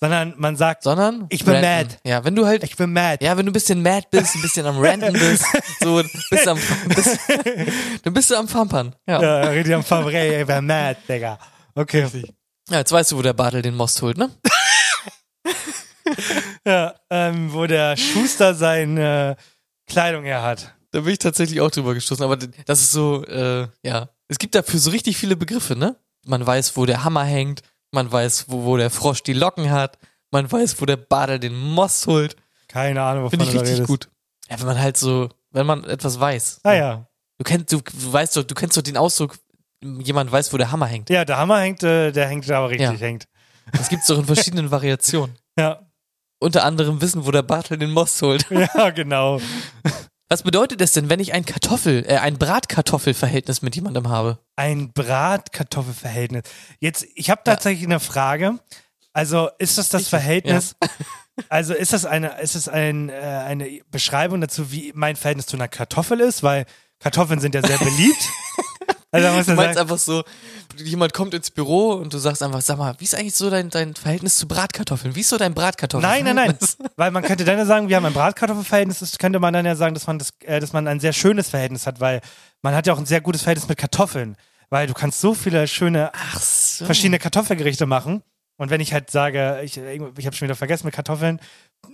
sondern 0.00 0.34
man 0.36 0.56
sagt, 0.56 0.84
Sondern 0.84 1.26
Ich 1.28 1.44
bin 1.44 1.54
ranten. 1.54 1.88
mad. 1.88 1.98
Ja, 2.04 2.24
wenn 2.24 2.36
du 2.36 2.46
halt 2.46 2.62
ich 2.62 2.76
bin 2.76 2.92
mad. 2.92 3.24
Ja, 3.24 3.36
wenn 3.36 3.46
du 3.46 3.50
ein 3.50 3.52
bisschen 3.52 3.82
mad 3.82 4.06
bist, 4.10 4.36
ein 4.36 4.42
bisschen 4.42 4.64
am 4.66 4.78
Ranten 4.78 5.12
bist, 5.12 5.44
so 5.80 6.02
bist 6.30 6.46
am, 6.48 6.58
bist, 6.94 7.18
dann 8.04 8.12
bist 8.14 8.30
du 8.30 8.36
am 8.36 8.48
Fampern. 8.48 8.94
Ja. 9.06 9.20
ja. 9.20 9.44
Ja, 9.44 9.50
rede 9.50 9.74
am 9.74 9.82
Fabré, 9.82 10.40
ich 10.40 10.46
bin 10.46 10.66
mad, 10.66 11.00
Digga. 11.08 11.38
Okay. 11.74 12.06
jetzt 12.70 12.92
weißt 12.92 13.12
du, 13.12 13.16
wo 13.18 13.22
der 13.22 13.32
Bartel 13.32 13.62
den 13.62 13.74
Most 13.74 14.00
holt, 14.02 14.18
ne? 14.18 14.30
Ja, 16.68 16.94
ähm, 17.10 17.52
wo 17.52 17.66
der 17.66 17.96
Schuster 17.96 18.54
seine 18.54 19.36
Kleidung 19.86 20.24
her 20.24 20.42
hat. 20.42 20.74
Da 20.90 21.00
bin 21.00 21.12
ich 21.12 21.18
tatsächlich 21.18 21.60
auch 21.62 21.70
drüber 21.70 21.94
gestoßen, 21.94 22.22
aber 22.24 22.36
das 22.36 22.80
ist 22.80 22.92
so, 22.92 23.24
äh, 23.24 23.68
ja. 23.82 24.08
Es 24.28 24.38
gibt 24.38 24.54
dafür 24.54 24.78
so 24.78 24.90
richtig 24.90 25.16
viele 25.16 25.36
Begriffe, 25.36 25.76
ne? 25.76 25.96
Man 26.26 26.46
weiß, 26.46 26.76
wo 26.76 26.84
der 26.84 27.04
Hammer 27.04 27.24
hängt, 27.24 27.62
man 27.90 28.10
weiß, 28.12 28.46
wo, 28.48 28.64
wo 28.64 28.76
der 28.76 28.90
Frosch 28.90 29.22
die 29.22 29.32
Locken 29.32 29.70
hat, 29.70 29.98
man 30.30 30.50
weiß, 30.50 30.78
wo 30.80 30.84
der 30.84 30.98
Bartel 30.98 31.38
den 31.38 31.54
Most 31.58 32.06
holt. 32.06 32.36
Keine 32.68 33.00
Ahnung, 33.02 33.24
wovon 33.24 33.38
Finde 33.40 33.46
ich 33.46 33.54
richtig 33.54 33.74
redest. 33.76 33.88
gut. 33.88 34.08
Ja, 34.50 34.58
wenn 34.60 34.66
man 34.66 34.78
halt 34.78 34.98
so, 34.98 35.30
wenn 35.52 35.64
man 35.66 35.84
etwas 35.84 36.20
weiß. 36.20 36.60
Ah 36.64 36.74
ja. 36.74 37.06
Du 37.38 37.44
kennst, 37.44 37.72
du, 37.72 37.78
du 37.80 38.12
weißt 38.12 38.36
doch, 38.36 38.42
du 38.44 38.54
kennst 38.54 38.76
doch 38.76 38.82
den 38.82 38.98
Ausdruck, 38.98 39.38
jemand 39.82 40.30
weiß, 40.30 40.52
wo 40.52 40.58
der 40.58 40.70
Hammer 40.70 40.86
hängt. 40.86 41.08
Ja, 41.08 41.24
der 41.24 41.38
Hammer 41.38 41.60
hängt, 41.60 41.82
äh, 41.82 42.12
der 42.12 42.26
hängt 42.28 42.50
aber 42.50 42.68
richtig, 42.68 43.00
Ja. 43.00 43.06
hängt. 43.06 43.26
Das 43.72 43.88
gibt's 43.88 44.06
doch 44.06 44.18
in 44.18 44.24
verschiedenen 44.26 44.70
Variationen. 44.70 45.36
Ja. 45.58 45.80
Unter 46.40 46.64
anderem 46.64 47.00
wissen, 47.00 47.26
wo 47.26 47.30
der 47.30 47.42
Bartel 47.42 47.78
den 47.78 47.90
Most 47.90 48.20
holt. 48.22 48.46
Ja, 48.50 48.90
genau. 48.90 49.40
Was 50.28 50.42
bedeutet 50.42 50.80
es 50.82 50.92
denn, 50.92 51.08
wenn 51.08 51.20
ich 51.20 51.32
ein 51.32 51.44
Kartoffel, 51.46 52.04
äh, 52.06 52.18
ein 52.18 52.36
Bratkartoffelverhältnis 52.38 53.62
mit 53.62 53.74
jemandem 53.76 54.08
habe? 54.08 54.38
Ein 54.56 54.92
Bratkartoffelverhältnis. 54.92 56.42
Jetzt, 56.80 57.06
ich 57.14 57.30
habe 57.30 57.40
tatsächlich 57.44 57.86
eine 57.86 57.98
Frage. 57.98 58.58
Also 59.14 59.48
ist 59.58 59.78
das 59.78 59.88
das 59.88 60.08
Verhältnis? 60.08 60.76
Also 61.48 61.72
ist 61.72 61.92
das 61.92 62.04
eine, 62.04 62.40
ist 62.40 62.56
es 62.56 62.68
ein, 62.68 63.08
äh, 63.08 63.12
eine 63.12 63.80
Beschreibung 63.90 64.40
dazu, 64.40 64.70
wie 64.70 64.92
mein 64.94 65.16
Verhältnis 65.16 65.46
zu 65.46 65.56
einer 65.56 65.68
Kartoffel 65.68 66.20
ist? 66.20 66.42
Weil 66.42 66.66
Kartoffeln 66.98 67.40
sind 67.40 67.54
ja 67.54 67.62
sehr 67.62 67.78
beliebt. 67.78 68.18
also 69.10 69.28
muss 69.28 69.46
Du 69.46 69.54
meinst 69.54 69.74
sagen, 69.74 69.90
einfach 69.90 69.98
so, 69.98 70.22
jemand 70.76 71.14
kommt 71.14 71.34
ins 71.34 71.50
Büro 71.50 71.92
und 71.92 72.12
du 72.12 72.18
sagst 72.18 72.42
einfach, 72.42 72.60
sag 72.60 72.78
mal, 72.78 72.94
wie 72.98 73.04
ist 73.04 73.14
eigentlich 73.14 73.34
so 73.34 73.48
dein, 73.48 73.70
dein 73.70 73.94
Verhältnis 73.94 74.36
zu 74.36 74.46
Bratkartoffeln? 74.46 75.14
Wie 75.14 75.20
ist 75.20 75.30
so 75.30 75.38
dein 75.38 75.54
Bratkartoffeln? 75.54 76.10
Nein, 76.10 76.24
nein, 76.24 76.36
nein. 76.36 76.56
Weil 76.96 77.10
man 77.10 77.22
könnte 77.22 77.44
dann 77.44 77.58
ja 77.58 77.64
sagen, 77.64 77.88
wir 77.88 77.96
haben 77.96 78.04
ein 78.04 78.12
Bratkartoffelverhältnis, 78.12 78.98
das 78.98 79.18
könnte 79.18 79.40
man 79.40 79.54
dann 79.54 79.64
ja 79.64 79.76
sagen, 79.76 79.94
dass 79.94 80.06
man 80.06 80.18
das, 80.18 80.32
äh, 80.44 80.60
dass 80.60 80.72
man 80.72 80.86
ein 80.86 81.00
sehr 81.00 81.12
schönes 81.12 81.48
Verhältnis 81.48 81.86
hat, 81.86 82.00
weil 82.00 82.20
man 82.62 82.74
hat 82.74 82.86
ja 82.86 82.92
auch 82.92 82.98
ein 82.98 83.06
sehr 83.06 83.20
gutes 83.20 83.42
Verhältnis 83.42 83.68
mit 83.68 83.78
Kartoffeln. 83.78 84.36
Weil 84.70 84.86
du 84.86 84.92
kannst 84.92 85.20
so 85.20 85.32
viele 85.32 85.66
schöne 85.66 86.12
so. 86.38 86.84
verschiedene 86.84 87.18
Kartoffelgerichte 87.18 87.86
machen. 87.86 88.22
Und 88.58 88.70
wenn 88.70 88.80
ich 88.80 88.92
halt 88.92 89.10
sage, 89.10 89.60
ich, 89.62 89.78
ich 89.78 90.26
habe 90.26 90.36
schon 90.36 90.46
wieder 90.46 90.56
vergessen 90.56 90.86
mit 90.86 90.94
Kartoffeln, 90.94 91.40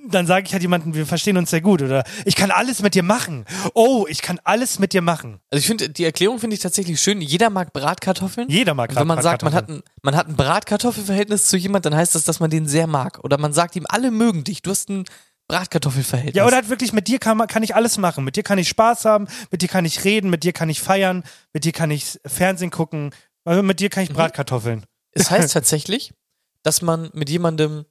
dann 0.08 0.26
sage 0.26 0.46
ich 0.46 0.52
halt 0.52 0.62
jemanden, 0.62 0.94
wir 0.94 1.06
verstehen 1.06 1.36
uns 1.36 1.50
sehr 1.50 1.60
gut. 1.60 1.82
Oder 1.82 2.04
ich 2.24 2.36
kann 2.36 2.50
alles 2.50 2.82
mit 2.82 2.94
dir 2.94 3.02
machen. 3.02 3.44
Oh, 3.74 4.06
ich 4.08 4.22
kann 4.22 4.40
alles 4.44 4.78
mit 4.78 4.92
dir 4.92 5.02
machen. 5.02 5.40
Also 5.50 5.60
ich 5.60 5.66
finde, 5.66 5.88
die 5.88 6.04
Erklärung 6.04 6.38
finde 6.38 6.54
ich 6.54 6.60
tatsächlich 6.60 7.00
schön. 7.00 7.20
Jeder 7.20 7.50
mag 7.50 7.72
Bratkartoffeln. 7.72 8.48
Jeder 8.48 8.74
mag 8.74 8.90
Und 8.90 8.96
wenn 8.96 9.06
man 9.06 9.22
sagt, 9.22 9.42
man 9.42 9.54
hat, 9.54 9.66
Bratkartoffeln. 9.66 9.88
ein, 9.88 10.02
man 10.02 10.16
hat 10.16 10.28
ein 10.28 10.36
Bratkartoffelverhältnis 10.36 11.46
zu 11.46 11.56
jemand, 11.56 11.86
dann 11.86 11.94
heißt 11.94 12.14
das, 12.14 12.24
dass 12.24 12.40
man 12.40 12.50
den 12.50 12.66
sehr 12.66 12.86
mag. 12.86 13.20
Oder 13.22 13.38
man 13.38 13.52
sagt 13.52 13.76
ihm, 13.76 13.86
alle 13.88 14.10
mögen 14.10 14.44
dich. 14.44 14.62
Du 14.62 14.70
hast 14.70 14.88
ein 14.88 15.04
Bratkartoffelverhältnis. 15.48 16.36
Ja, 16.36 16.46
oder 16.46 16.56
halt 16.56 16.70
wirklich, 16.70 16.92
mit 16.92 17.08
dir 17.08 17.18
kann, 17.18 17.38
kann 17.46 17.62
ich 17.62 17.74
alles 17.74 17.98
machen. 17.98 18.24
Mit 18.24 18.36
dir 18.36 18.42
kann 18.42 18.58
ich 18.58 18.68
Spaß 18.68 19.04
haben, 19.04 19.26
mit 19.50 19.62
dir 19.62 19.68
kann 19.68 19.84
ich 19.84 20.04
reden, 20.04 20.30
mit 20.30 20.44
dir 20.44 20.52
kann 20.52 20.68
ich 20.68 20.80
feiern, 20.80 21.22
mit 21.52 21.64
dir 21.64 21.72
kann 21.72 21.90
ich 21.90 22.18
Fernsehen 22.24 22.70
gucken, 22.70 23.10
also 23.44 23.62
mit 23.62 23.80
dir 23.80 23.90
kann 23.90 24.04
ich 24.04 24.10
Bratkartoffeln. 24.10 24.84
Es 25.12 25.30
heißt 25.30 25.52
tatsächlich, 25.52 26.14
dass 26.62 26.80
man 26.80 27.10
mit 27.12 27.28
jemandem 27.28 27.84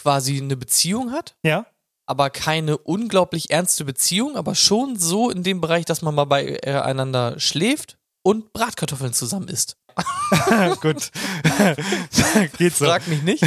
quasi 0.00 0.38
eine 0.38 0.56
Beziehung 0.56 1.12
hat, 1.12 1.36
Ja? 1.44 1.66
aber 2.06 2.30
keine 2.30 2.78
unglaublich 2.78 3.50
ernste 3.50 3.84
Beziehung, 3.84 4.36
aber 4.36 4.54
schon 4.54 4.98
so 4.98 5.30
in 5.30 5.42
dem 5.42 5.60
Bereich, 5.60 5.84
dass 5.84 6.02
man 6.02 6.14
mal 6.14 6.24
beieinander 6.24 7.38
schläft 7.38 7.98
und 8.22 8.52
Bratkartoffeln 8.52 9.12
zusammen 9.12 9.48
isst. 9.48 9.76
Gut. 10.80 11.10
Geht 12.58 12.74
so. 12.76 12.86
Frag 12.86 13.06
mich 13.08 13.22
nicht. 13.22 13.44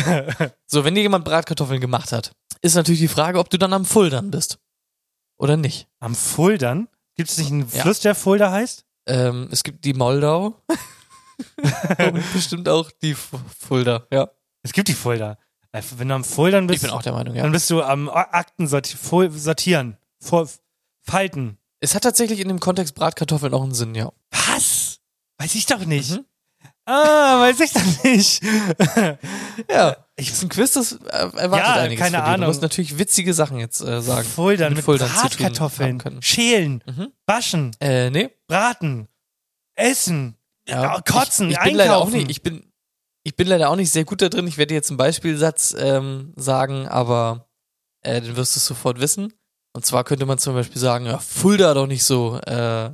So, 0.68 0.84
wenn 0.84 0.96
dir 0.96 1.02
jemand 1.02 1.26
Bratkartoffeln 1.26 1.82
gemacht 1.82 2.12
hat, 2.12 2.32
ist 2.62 2.76
natürlich 2.76 3.02
die 3.02 3.08
Frage, 3.08 3.40
ob 3.40 3.50
du 3.50 3.58
dann 3.58 3.74
am 3.74 3.86
Fuldern 3.86 4.32
bist. 4.32 4.60
Oder 5.38 5.58
nicht. 5.58 5.88
Am 6.00 6.16
Fuldern? 6.16 6.88
Gibt 7.16 7.30
es 7.30 7.38
nicht 7.38 7.52
einen 7.52 7.70
Ja. 7.72 7.82
Fluss, 7.82 8.00
der 8.00 8.16
Fulda 8.16 8.52
heißt? 8.52 8.86
Ähm, 9.08 9.50
es 9.52 9.64
gibt 9.64 9.84
die 9.86 9.94
Moldau. 9.94 10.62
und 11.98 12.34
bestimmt 12.34 12.70
auch 12.70 12.92
die 13.02 13.16
Fulda, 13.16 14.08
ja. 14.12 14.30
Es 14.64 14.72
gibt 14.72 14.88
die 14.88 14.94
Fulda. 14.94 15.38
Äh, 15.74 15.82
Wenn 15.98 16.08
du 16.08 16.16
am 16.16 16.24
Fuldern 16.24 16.68
bist, 16.68 16.84
Ich 16.84 16.90
bin 16.90 16.98
auch 16.98 17.02
der 17.04 17.12
Meinung, 17.14 17.36
ja. 17.36 17.44
dann 17.44 17.52
bist 17.52 17.70
du 17.70 17.82
am 17.84 18.08
Akten 18.10 18.68
sortieren. 18.68 19.98
Falten. 21.02 21.58
Es 21.82 21.96
hat 21.96 22.04
tatsächlich 22.04 22.40
in 22.40 22.48
dem 22.48 22.62
Kontext 22.62 22.96
Bratkartoffeln 22.96 23.54
auch 23.54 23.64
einen 23.64 23.74
Sinn, 23.74 23.94
ja. 23.94 24.12
Was? 24.32 25.00
Weiß 25.38 25.54
ich 25.56 25.66
doch 25.66 25.84
nicht. 25.86 26.12
Mhm. 26.12 26.26
Ah, 26.86 27.40
weiß 27.42 27.60
ich 27.60 27.74
doch 27.74 28.04
nicht. 28.06 28.42
Ja. 29.70 29.98
Ich 30.16 30.30
ist 30.30 30.44
ein 30.44 30.50
Quiz, 30.50 30.74
das 30.74 30.92
äh, 30.92 30.98
erwartet 31.08 31.68
Ja, 31.68 31.74
einiges 31.74 32.00
keine 32.04 32.18
dir. 32.18 32.24
Du 32.24 32.30
Ahnung. 32.30 32.48
musst 32.48 32.62
natürlich 32.62 33.00
witzige 33.00 33.34
Sachen 33.34 33.58
jetzt 33.58 33.82
äh, 33.82 34.00
sagen. 34.00 34.28
Fuldern 34.28 34.76
mit 34.76 34.86
mit, 34.86 35.02
haben 35.02 35.12
Bratkartoffeln. 35.12 35.98
können. 35.98 36.22
Schälen. 36.22 36.84
Mhm. 36.86 37.08
Waschen. 37.26 37.72
Äh, 37.82 38.12
nee. 38.12 38.30
Braten. 38.48 39.08
Essen. 39.74 40.38
Ja, 40.68 41.02
kotzen. 41.02 41.50
Ich, 41.50 41.58
ich 41.58 41.64
bin 41.64 41.74
leider 41.76 41.98
auch 41.98 42.02
einkaufen. 42.06 42.18
nicht, 42.20 42.30
ich 42.30 42.44
bin, 42.44 42.72
ich 43.24 43.36
bin 43.36 43.48
leider 43.48 43.70
auch 43.70 43.76
nicht 43.76 43.92
sehr 43.92 44.06
gut 44.06 44.22
da 44.22 44.30
drin. 44.30 44.48
Ich 44.48 44.58
werde 44.58 44.70
dir 44.70 44.76
jetzt 44.76 44.90
einen 44.90 44.98
Beispielsatz 44.98 45.76
ähm, 45.78 46.34
sagen, 46.36 46.88
aber 46.88 47.50
äh, 48.02 48.22
dann 48.22 48.36
wirst 48.36 48.56
du 48.56 48.60
es 48.60 48.66
sofort 48.66 49.00
wissen. 49.00 49.34
Und 49.74 49.86
zwar 49.86 50.04
könnte 50.04 50.26
man 50.26 50.38
zum 50.38 50.54
Beispiel 50.54 50.80
sagen, 50.80 51.06
ja, 51.06 51.18
Fulda 51.18 51.74
doch 51.74 51.88
nicht 51.88 52.04
so, 52.04 52.40
äh, 52.46 52.88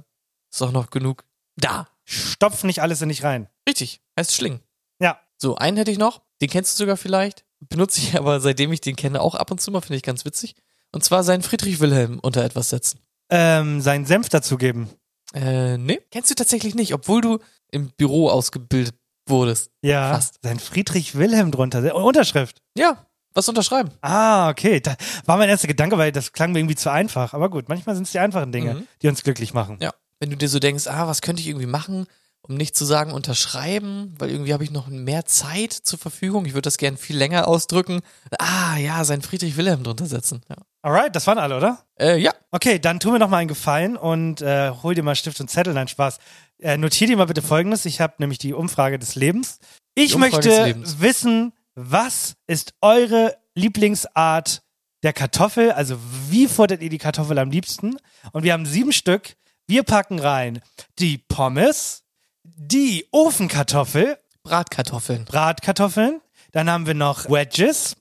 ist 0.51 0.61
doch 0.61 0.71
noch 0.71 0.89
genug 0.89 1.25
da. 1.57 1.89
Stopf 2.05 2.63
nicht 2.63 2.81
alles 2.81 3.01
in 3.01 3.09
dich 3.09 3.23
rein. 3.23 3.49
Richtig, 3.67 4.01
heißt 4.17 4.33
Schlingen. 4.33 4.61
Ja. 5.01 5.19
So, 5.37 5.55
einen 5.55 5.77
hätte 5.77 5.91
ich 5.91 5.97
noch, 5.97 6.21
den 6.41 6.49
kennst 6.49 6.73
du 6.73 6.83
sogar 6.83 6.97
vielleicht. 6.97 7.45
Benutze 7.59 8.01
ich 8.01 8.17
aber, 8.17 8.39
seitdem 8.39 8.71
ich 8.71 8.81
den 8.81 8.95
kenne, 8.95 9.21
auch 9.21 9.35
ab 9.35 9.51
und 9.51 9.59
zu 9.59 9.71
mal, 9.71 9.81
finde 9.81 9.97
ich 9.97 10.03
ganz 10.03 10.25
witzig. 10.25 10.55
Und 10.91 11.03
zwar 11.03 11.23
seinen 11.23 11.43
Friedrich 11.43 11.79
Wilhelm 11.79 12.19
unter 12.19 12.43
etwas 12.43 12.69
setzen. 12.69 12.99
Ähm, 13.29 13.81
seinen 13.81 14.05
Senf 14.05 14.29
dazugeben. 14.29 14.89
Äh, 15.33 15.77
nee, 15.77 15.99
kennst 16.09 16.31
du 16.31 16.35
tatsächlich 16.35 16.73
nicht, 16.73 16.93
obwohl 16.93 17.21
du 17.21 17.39
im 17.71 17.91
Büro 17.91 18.29
ausgebildet 18.29 18.95
wurdest. 19.29 19.71
Ja. 19.81 20.13
Fast. 20.13 20.39
Sein 20.43 20.59
Friedrich 20.59 21.15
Wilhelm 21.15 21.51
drunter. 21.51 21.95
Unterschrift. 21.95 22.61
Ja, 22.77 23.05
was 23.33 23.47
unterschreiben. 23.49 23.91
Ah, 24.01 24.49
okay. 24.49 24.79
Da 24.79 24.95
war 25.25 25.37
mein 25.37 25.49
erster 25.49 25.67
Gedanke, 25.67 25.97
weil 25.97 26.11
das 26.11 26.33
klang 26.33 26.51
mir 26.51 26.59
irgendwie 26.59 26.75
zu 26.75 26.91
einfach. 26.91 27.33
Aber 27.33 27.49
gut, 27.49 27.69
manchmal 27.69 27.95
sind 27.95 28.03
es 28.05 28.11
die 28.11 28.19
einfachen 28.19 28.51
Dinge, 28.51 28.73
Mhm. 28.75 28.87
die 29.01 29.07
uns 29.07 29.23
glücklich 29.23 29.53
machen. 29.53 29.77
Ja. 29.81 29.91
Wenn 30.19 30.29
du 30.31 30.37
dir 30.37 30.49
so 30.49 30.59
denkst, 30.59 30.87
ah, 30.87 31.07
was 31.07 31.21
könnte 31.21 31.41
ich 31.41 31.47
irgendwie 31.47 31.65
machen, 31.67 32.05
um 32.41 32.55
nicht 32.55 32.75
zu 32.75 32.83
sagen 32.85 33.11
unterschreiben, 33.11 34.15
weil 34.17 34.31
irgendwie 34.31 34.53
habe 34.53 34.63
ich 34.63 34.71
noch 34.71 34.87
mehr 34.87 35.25
Zeit 35.25 35.71
zur 35.73 35.99
Verfügung. 35.99 36.45
Ich 36.45 36.53
würde 36.53 36.63
das 36.63 36.77
gern 36.77 36.97
viel 36.97 37.15
länger 37.17 37.47
ausdrücken. 37.47 38.01
Ah, 38.37 38.77
ja, 38.77 39.03
sein 39.05 39.21
Friedrich 39.21 39.55
Wilhelm 39.57 39.83
drunter 39.83 40.05
setzen. 40.07 40.41
Ja. 40.49 40.55
Alright, 40.81 41.15
das 41.15 41.27
waren 41.27 41.37
alle, 41.37 41.57
oder? 41.57 41.83
Äh, 41.99 42.17
ja. 42.17 42.31
Okay, 42.51 42.79
dann 42.79 42.99
tu 42.99 43.11
mir 43.11 43.19
noch 43.19 43.29
mal 43.29 43.37
einen 43.37 43.47
Gefallen 43.49 43.97
und 43.97 44.41
äh, 44.41 44.71
hol 44.81 44.95
dir 44.95 45.03
mal 45.03 45.15
Stift 45.15 45.39
und 45.41 45.49
Zettel, 45.49 45.73
nein, 45.73 45.87
Spaß. 45.89 46.17
Äh, 46.61 46.77
notiert 46.77 47.09
ihr 47.09 47.17
mal 47.17 47.25
bitte 47.25 47.41
folgendes. 47.41 47.85
Ich 47.85 48.01
habe 48.01 48.15
nämlich 48.19 48.37
die 48.39 48.53
Umfrage 48.53 48.99
des 48.99 49.15
Lebens. 49.15 49.59
Ich 49.95 50.15
Umfrage 50.15 50.35
möchte 50.35 50.65
Lebens. 50.65 50.99
wissen, 50.99 51.53
was 51.75 52.35
ist 52.47 52.73
eure 52.81 53.37
Lieblingsart 53.55 54.61
der 55.03 55.13
Kartoffel? 55.13 55.71
Also 55.71 55.97
wie 56.29 56.47
futtert 56.47 56.81
ihr 56.81 56.89
die 56.89 56.97
Kartoffel 56.97 57.39
am 57.39 57.51
liebsten? 57.51 57.97
Und 58.31 58.43
wir 58.43 58.53
haben 58.53 58.65
sieben 58.65 58.91
Stück. 58.91 59.35
Wir 59.67 59.83
packen 59.83 60.19
rein 60.19 60.61
die 60.97 61.17
Pommes, 61.17 62.03
die 62.43 63.07
Ofenkartoffel, 63.11 64.17
Bratkartoffeln. 64.43 65.25
Bratkartoffeln. 65.25 66.21
Dann 66.51 66.69
haben 66.69 66.87
wir 66.87 66.95
noch 66.95 67.29
Wedges. 67.29 67.95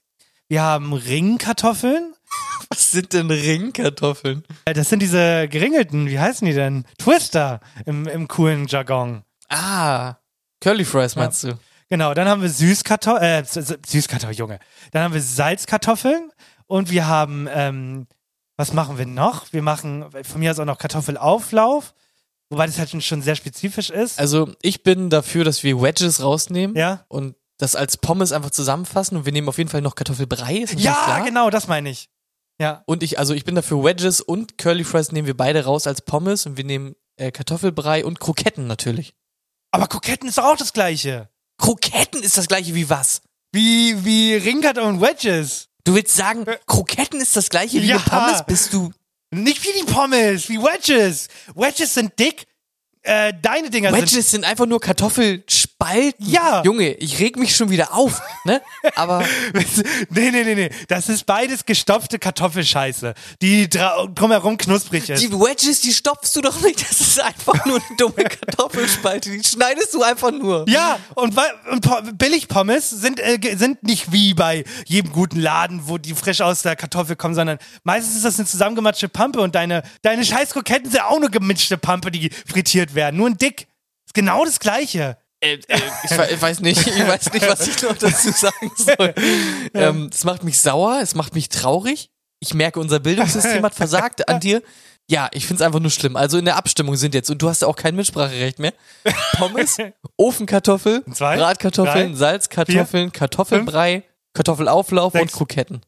Wir 0.48 0.62
haben 0.62 0.92
Ringkartoffeln. 0.94 2.14
Was 2.70 2.90
sind 2.90 3.12
denn 3.12 3.30
Ringkartoffeln? 3.30 4.44
Äh, 4.66 4.74
Das 4.74 4.88
sind 4.90 5.00
diese 5.00 5.48
geringelten, 5.48 6.06
wie 6.08 6.18
heißen 6.18 6.46
die 6.46 6.52
denn? 6.54 6.84
Twister 6.98 7.60
im, 7.86 8.06
im 8.06 8.28
coolen 8.28 8.66
Jargon. 8.66 9.22
Ah, 9.48 10.16
Curly 10.60 10.84
Fries 10.84 11.16
meinst 11.16 11.44
du? 11.44 11.58
Genau, 11.88 12.12
dann 12.12 12.28
haben 12.28 12.42
wir 12.42 12.50
Süßkartoffeln, 12.50 13.22
äh, 13.22 13.44
Süßkartoffeln, 13.86 14.36
Junge. 14.36 14.58
Dann 14.92 15.04
haben 15.04 15.14
wir 15.14 15.22
Salzkartoffeln 15.22 16.30
und 16.66 16.90
wir 16.90 17.06
haben, 17.06 17.48
ähm, 17.50 18.06
was 18.58 18.74
machen 18.74 18.98
wir 18.98 19.06
noch? 19.06 19.52
Wir 19.52 19.62
machen 19.62 20.04
von 20.24 20.40
mir 20.40 20.50
aus 20.50 20.58
auch 20.58 20.66
noch 20.66 20.76
Kartoffelauflauf, 20.78 21.94
wobei 22.50 22.66
das 22.66 22.78
halt 22.78 22.90
schon- 23.02 23.22
sehr 23.22 23.36
spezifisch 23.36 23.88
ist. 23.88 24.18
Also 24.18 24.52
ich 24.60 24.82
bin 24.82 25.08
dafür, 25.08 25.44
dass 25.44 25.62
wir 25.62 25.80
Wedges 25.80 26.22
rausnehmen 26.22 26.76
ja? 26.76 27.04
und 27.08 27.34
das 27.56 27.74
als 27.74 27.96
Pommes 27.96 28.32
einfach 28.32 28.50
zusammenfassen 28.50 29.16
und 29.16 29.24
wir 29.24 29.32
nehmen 29.32 29.48
auf 29.48 29.56
jeden 29.58 29.70
Fall 29.70 29.80
noch 29.80 29.94
Kartoffelbrei. 29.94 30.66
Ja, 30.76 30.92
klar. 30.92 31.24
genau, 31.24 31.48
das 31.48 31.66
meine 31.68 31.88
ich. 31.88 32.10
Ja. 32.60 32.82
Und 32.86 33.02
ich, 33.02 33.18
also 33.18 33.34
ich 33.34 33.44
bin 33.44 33.54
dafür 33.54 33.84
Wedges 33.84 34.20
und 34.20 34.58
Curly 34.58 34.84
Fries 34.84 35.12
nehmen 35.12 35.26
wir 35.26 35.36
beide 35.36 35.64
raus 35.64 35.86
als 35.86 36.02
Pommes 36.02 36.46
und 36.46 36.56
wir 36.56 36.64
nehmen 36.64 36.96
äh, 37.16 37.30
Kartoffelbrei 37.30 38.04
und 38.04 38.18
Kroketten 38.20 38.66
natürlich. 38.66 39.14
Aber 39.70 39.86
Kroketten 39.86 40.28
ist 40.28 40.40
auch 40.40 40.56
das 40.56 40.72
gleiche. 40.72 41.28
Kroketten 41.58 42.22
ist 42.22 42.36
das 42.36 42.48
gleiche 42.48 42.74
wie 42.74 42.88
was? 42.90 43.22
Wie, 43.52 44.04
wie 44.04 44.34
Ringkartoffeln 44.34 44.96
und 44.96 45.00
Wedges. 45.00 45.68
Du 45.84 45.94
willst 45.94 46.14
sagen, 46.16 46.44
Kroketten 46.66 47.20
ist 47.20 47.36
das 47.36 47.48
gleiche 47.48 47.80
wie 47.82 47.86
Ja. 47.86 47.98
Pommes? 47.98 48.44
Bist 48.46 48.72
du 48.72 48.92
Nicht 49.30 49.62
wie 49.64 49.78
die 49.80 49.92
Pommes, 49.92 50.48
wie 50.48 50.58
Wedges. 50.58 51.28
Wedges 51.54 51.94
sind 51.94 52.18
dick. 52.18 52.46
Äh, 53.02 53.32
deine 53.40 53.70
Dinger 53.70 53.90
sind 53.90 54.00
Wedges 54.02 54.30
sind 54.30 54.44
einfach 54.44 54.66
nur 54.66 54.80
Kartoffelspalten. 55.88 56.26
Ja. 56.30 56.62
Junge, 56.64 56.92
ich 56.94 57.18
reg 57.20 57.36
mich 57.36 57.54
schon 57.54 57.70
wieder 57.70 57.94
auf, 57.94 58.20
ne? 58.44 58.60
Aber 58.96 59.24
nee, 60.10 60.30
nee, 60.30 60.44
nee, 60.44 60.54
nee. 60.54 60.70
Das 60.88 61.08
ist 61.08 61.24
beides 61.26 61.64
gestopfte 61.64 62.18
Kartoffelscheiße, 62.18 63.14
die 63.42 63.68
drumherum 63.68 64.56
knusprig 64.58 65.08
ist. 65.08 65.22
die 65.22 65.32
Wedges, 65.32 65.80
die 65.80 65.92
stopfst 65.92 66.34
du 66.34 66.40
doch 66.40 66.60
nicht. 66.60 66.80
Das 66.88 67.00
ist 67.00 67.20
einfach 67.20 67.64
nur 67.66 67.76
eine 67.76 67.96
dumme 67.96 68.24
Kartoffelspalte. 68.24 69.30
Die 69.30 69.42
schneidest 69.44 69.94
du 69.94 70.02
einfach 70.02 70.30
nur. 70.32 70.64
ja, 70.68 70.98
und, 71.14 71.36
und 71.70 71.80
Po- 71.82 72.02
Billigpommes 72.12 72.90
sind, 72.90 73.20
äh, 73.20 73.38
sind 73.56 73.82
nicht 73.82 74.12
wie 74.12 74.34
bei 74.34 74.64
jedem 74.86 75.12
guten 75.12 75.40
Laden, 75.40 75.82
wo 75.88 75.98
die 75.98 76.14
frisch 76.14 76.40
aus 76.40 76.62
der 76.62 76.76
Kartoffel 76.76 77.16
kommen, 77.16 77.34
sondern 77.34 77.58
meistens 77.84 78.16
ist 78.16 78.24
das 78.24 78.38
eine 78.38 78.46
zusammengematschte 78.46 79.08
Pampe 79.08 79.40
und 79.40 79.54
deine, 79.54 79.82
deine 80.02 80.24
scheiß 80.24 80.50
Kroketten 80.50 80.90
sind 80.90 81.02
auch 81.02 81.16
eine 81.16 81.30
gemischte 81.30 81.78
Pampe, 81.78 82.10
die 82.10 82.30
frittiert 82.46 82.94
werden. 82.94 83.16
Nur 83.16 83.28
ein 83.28 83.38
Dick. 83.38 83.66
Ist 84.06 84.14
genau 84.14 84.44
das 84.44 84.58
Gleiche. 84.58 85.18
Äh, 85.40 85.54
äh, 85.68 85.80
ich, 86.04 86.10
we- 86.18 86.28
ich 86.32 86.42
weiß 86.42 86.60
nicht, 86.60 86.86
ich 86.86 87.06
weiß 87.06 87.32
nicht, 87.32 87.48
was 87.48 87.66
ich 87.66 87.80
noch 87.82 87.96
dazu 87.96 88.30
sagen 88.32 88.70
soll. 88.76 89.14
Ähm, 89.74 90.10
es 90.12 90.24
macht 90.24 90.42
mich 90.44 90.60
sauer, 90.60 90.98
es 91.02 91.14
macht 91.14 91.34
mich 91.34 91.48
traurig. 91.48 92.10
Ich 92.40 92.54
merke, 92.54 92.80
unser 92.80 92.98
Bildungssystem 93.00 93.62
hat 93.64 93.74
versagt 93.74 94.28
an 94.28 94.40
dir. 94.40 94.62
Ja, 95.10 95.28
ich 95.32 95.46
find's 95.46 95.62
einfach 95.62 95.80
nur 95.80 95.90
schlimm. 95.90 96.16
Also 96.16 96.38
in 96.38 96.44
der 96.44 96.56
Abstimmung 96.56 96.96
sind 96.96 97.14
jetzt, 97.14 97.30
und 97.30 97.40
du 97.40 97.48
hast 97.48 97.62
ja 97.62 97.68
auch 97.68 97.76
kein 97.76 97.96
Mitspracherecht 97.96 98.58
mehr, 98.58 98.74
Pommes, 99.38 99.76
Ofenkartoffel, 100.16 101.02
Zwei, 101.12 101.36
Bratkartoffeln, 101.36 102.10
drei, 102.12 102.16
Salzkartoffeln, 102.18 103.10
Kartoffelbrei, 103.12 104.02
Kartoffelauflauf 104.34 105.14
und 105.14 105.20
sechs. 105.20 105.32
Kroketten. 105.32 105.80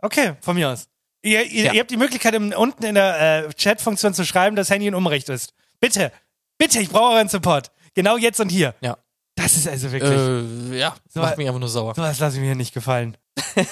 Okay, 0.00 0.34
von 0.40 0.56
mir 0.56 0.70
aus. 0.70 0.88
Ihr, 1.22 1.44
ihr, 1.46 1.64
Ja. 1.66 1.72
ihr 1.74 1.80
habt 1.80 1.90
die 1.90 1.96
Möglichkeit, 1.96 2.34
im, 2.34 2.52
unten 2.52 2.84
in 2.84 2.96
der 2.96 3.46
äh, 3.46 3.52
Chat-Funktion 3.54 4.12
zu 4.14 4.24
schreiben, 4.26 4.56
dass 4.56 4.68
Handy 4.68 4.86
in 4.88 4.94
Unrecht 4.94 5.28
ist. 5.28 5.54
Bitte, 5.80 6.12
bitte, 6.58 6.80
ich 6.80 6.90
brauche 6.90 7.14
euren 7.14 7.28
Support. 7.28 7.70
Genau 7.94 8.16
jetzt 8.16 8.40
und 8.40 8.48
hier. 8.50 8.74
Ja. 8.80 8.98
Das 9.36 9.56
ist 9.56 9.66
also 9.68 9.90
wirklich. 9.90 10.72
Äh, 10.72 10.78
ja, 10.78 10.94
So- 11.12 11.20
macht 11.20 11.36
mich 11.38 11.46
einfach 11.48 11.60
nur 11.60 11.68
sauer. 11.68 11.94
Sowas 11.94 12.18
lasse 12.20 12.36
ich 12.36 12.40
mir 12.40 12.46
hier 12.46 12.54
nicht 12.54 12.72
gefallen. 12.74 13.16
Finde 13.54 13.66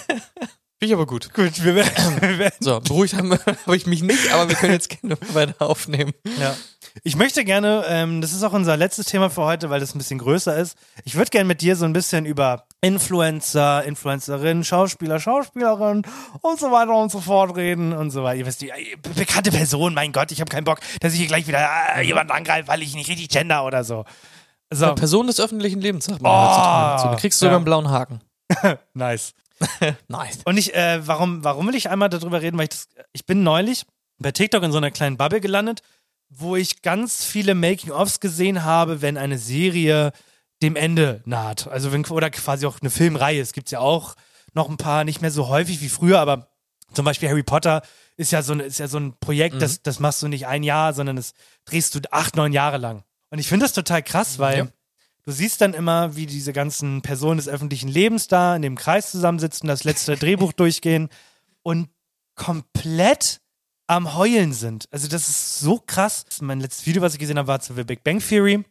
ich 0.80 0.92
aber 0.94 1.06
gut. 1.06 1.32
Gut, 1.32 1.62
wir 1.62 1.74
werden. 1.76 2.50
So, 2.60 2.80
beruhigt 2.80 3.14
haben- 3.14 3.32
habe 3.66 3.76
ich 3.76 3.86
mich 3.86 4.02
nicht, 4.02 4.32
aber 4.32 4.48
wir 4.48 4.56
können 4.56 4.72
jetzt 4.72 4.88
gerne 4.88 5.16
weiter 5.32 5.54
aufnehmen. 5.62 6.12
ja. 6.40 6.56
Ich 7.04 7.16
möchte 7.16 7.44
gerne, 7.44 7.84
ähm, 7.88 8.20
das 8.20 8.32
ist 8.32 8.42
auch 8.42 8.52
unser 8.52 8.76
letztes 8.76 9.06
Thema 9.06 9.30
für 9.30 9.42
heute, 9.42 9.70
weil 9.70 9.80
das 9.80 9.94
ein 9.94 9.98
bisschen 9.98 10.18
größer 10.18 10.56
ist. 10.56 10.76
Ich 11.04 11.14
würde 11.14 11.30
gerne 11.30 11.46
mit 11.46 11.60
dir 11.62 11.74
so 11.76 11.84
ein 11.86 11.92
bisschen 11.92 12.26
über 12.26 12.66
Influencer, 12.82 13.84
Influencerinnen, 13.84 14.62
Schauspieler, 14.64 15.18
Schauspielerinnen 15.18 16.06
und 16.42 16.60
so 16.60 16.70
weiter 16.70 16.94
und 16.94 17.10
so 17.10 17.20
fort 17.20 17.56
reden 17.56 17.92
und 17.92 18.10
so 18.10 18.22
weiter. 18.22 18.36
Ihr 18.38 18.46
wisst, 18.46 18.60
die, 18.60 18.70
äh, 18.70 18.96
be- 19.02 19.10
bekannte 19.10 19.50
Personen, 19.50 19.94
mein 19.94 20.12
Gott, 20.12 20.30
ich 20.32 20.40
habe 20.40 20.50
keinen 20.50 20.64
Bock, 20.64 20.80
dass 21.00 21.12
ich 21.14 21.18
hier 21.20 21.28
gleich 21.28 21.46
wieder 21.46 21.66
äh, 21.96 22.02
jemanden 22.02 22.32
angreife, 22.32 22.68
weil 22.68 22.82
ich 22.82 22.94
nicht 22.94 23.08
richtig 23.08 23.28
gender 23.28 23.64
oder 23.64 23.84
so. 23.84 24.04
So, 24.70 24.94
Person 24.94 25.26
des 25.26 25.38
öffentlichen 25.40 25.80
Lebens, 25.80 26.06
sagt 26.06 26.22
man 26.22 26.32
Oh. 26.32 27.02
So, 27.02 27.08
du 27.10 27.16
kriegst 27.16 27.38
sogar 27.38 27.52
ja. 27.52 27.56
einen 27.56 27.64
blauen 27.64 27.90
Haken. 27.90 28.20
nice. 28.94 29.32
Nice. 30.08 30.38
Und 30.44 30.56
ich, 30.56 30.74
äh, 30.74 31.06
warum, 31.06 31.44
warum 31.44 31.68
will 31.68 31.74
ich 31.76 31.88
einmal 31.88 32.08
darüber 32.08 32.42
reden? 32.42 32.56
Weil 32.58 32.64
ich 32.64 32.70
das, 32.70 32.88
ich 33.12 33.24
bin 33.26 33.42
neulich 33.44 33.84
bei 34.18 34.32
TikTok 34.32 34.62
in 34.62 34.72
so 34.72 34.78
einer 34.78 34.90
kleinen 34.90 35.16
Bubble 35.16 35.40
gelandet, 35.40 35.82
wo 36.34 36.56
ich 36.56 36.82
ganz 36.82 37.24
viele 37.24 37.54
Making-ofs 37.54 38.20
gesehen 38.20 38.64
habe, 38.64 39.02
wenn 39.02 39.16
eine 39.18 39.38
Serie 39.38 40.12
dem 40.62 40.76
Ende 40.76 41.22
naht. 41.24 41.66
Also 41.68 41.92
wenn, 41.92 42.04
oder 42.06 42.30
quasi 42.30 42.66
auch 42.66 42.80
eine 42.80 42.90
Filmreihe. 42.90 43.40
Es 43.40 43.52
gibt 43.52 43.70
ja 43.70 43.80
auch 43.80 44.14
noch 44.54 44.68
ein 44.68 44.76
paar, 44.76 45.04
nicht 45.04 45.20
mehr 45.20 45.30
so 45.30 45.48
häufig 45.48 45.80
wie 45.80 45.88
früher, 45.88 46.20
aber 46.20 46.48
zum 46.92 47.04
Beispiel 47.04 47.28
Harry 47.28 47.42
Potter 47.42 47.82
ist 48.16 48.32
ja 48.32 48.42
so, 48.42 48.52
ein- 48.52 48.60
ist 48.60 48.78
ja 48.78 48.86
so 48.88 48.98
ein 48.98 49.14
Projekt, 49.18 49.60
das, 49.60 49.82
das 49.82 49.98
machst 49.98 50.22
du 50.22 50.28
nicht 50.28 50.46
ein 50.46 50.62
Jahr, 50.62 50.92
sondern 50.94 51.16
das 51.16 51.32
drehst 51.64 51.94
du 51.94 52.00
acht, 52.10 52.36
neun 52.36 52.52
Jahre 52.52 52.78
lang. 52.78 53.02
Und 53.30 53.38
ich 53.38 53.48
finde 53.48 53.64
das 53.64 53.72
total 53.72 54.02
krass, 54.02 54.38
weil 54.38 54.58
Ja. 54.58 54.68
du 55.24 55.32
siehst 55.32 55.60
dann 55.60 55.74
immer, 55.74 56.16
wie 56.16 56.26
diese 56.26 56.52
ganzen 56.52 57.02
Personen 57.02 57.38
des 57.38 57.48
öffentlichen 57.48 57.88
Lebens 57.88 58.28
da 58.28 58.54
in 58.56 58.62
dem 58.62 58.76
Kreis 58.76 59.10
zusammensitzen, 59.10 59.66
das 59.68 59.84
letzte 59.84 60.16
Drehbuch 60.18 60.52
durchgehen 60.52 61.08
und 61.62 61.88
komplett 62.36 63.40
am 63.96 64.14
Heulen 64.14 64.52
sind. 64.52 64.86
Also 64.90 65.06
das 65.06 65.28
ist 65.28 65.60
so 65.60 65.78
krass. 65.78 66.24
Mein 66.40 66.60
letztes 66.60 66.86
Video, 66.86 67.02
was 67.02 67.12
ich 67.12 67.18
gesehen 67.18 67.38
habe, 67.38 67.48
war 67.48 67.60
zu 67.60 67.74
The 67.74 67.84
Big 67.84 68.02
Bang 68.02 68.20
Theory, 68.20 68.64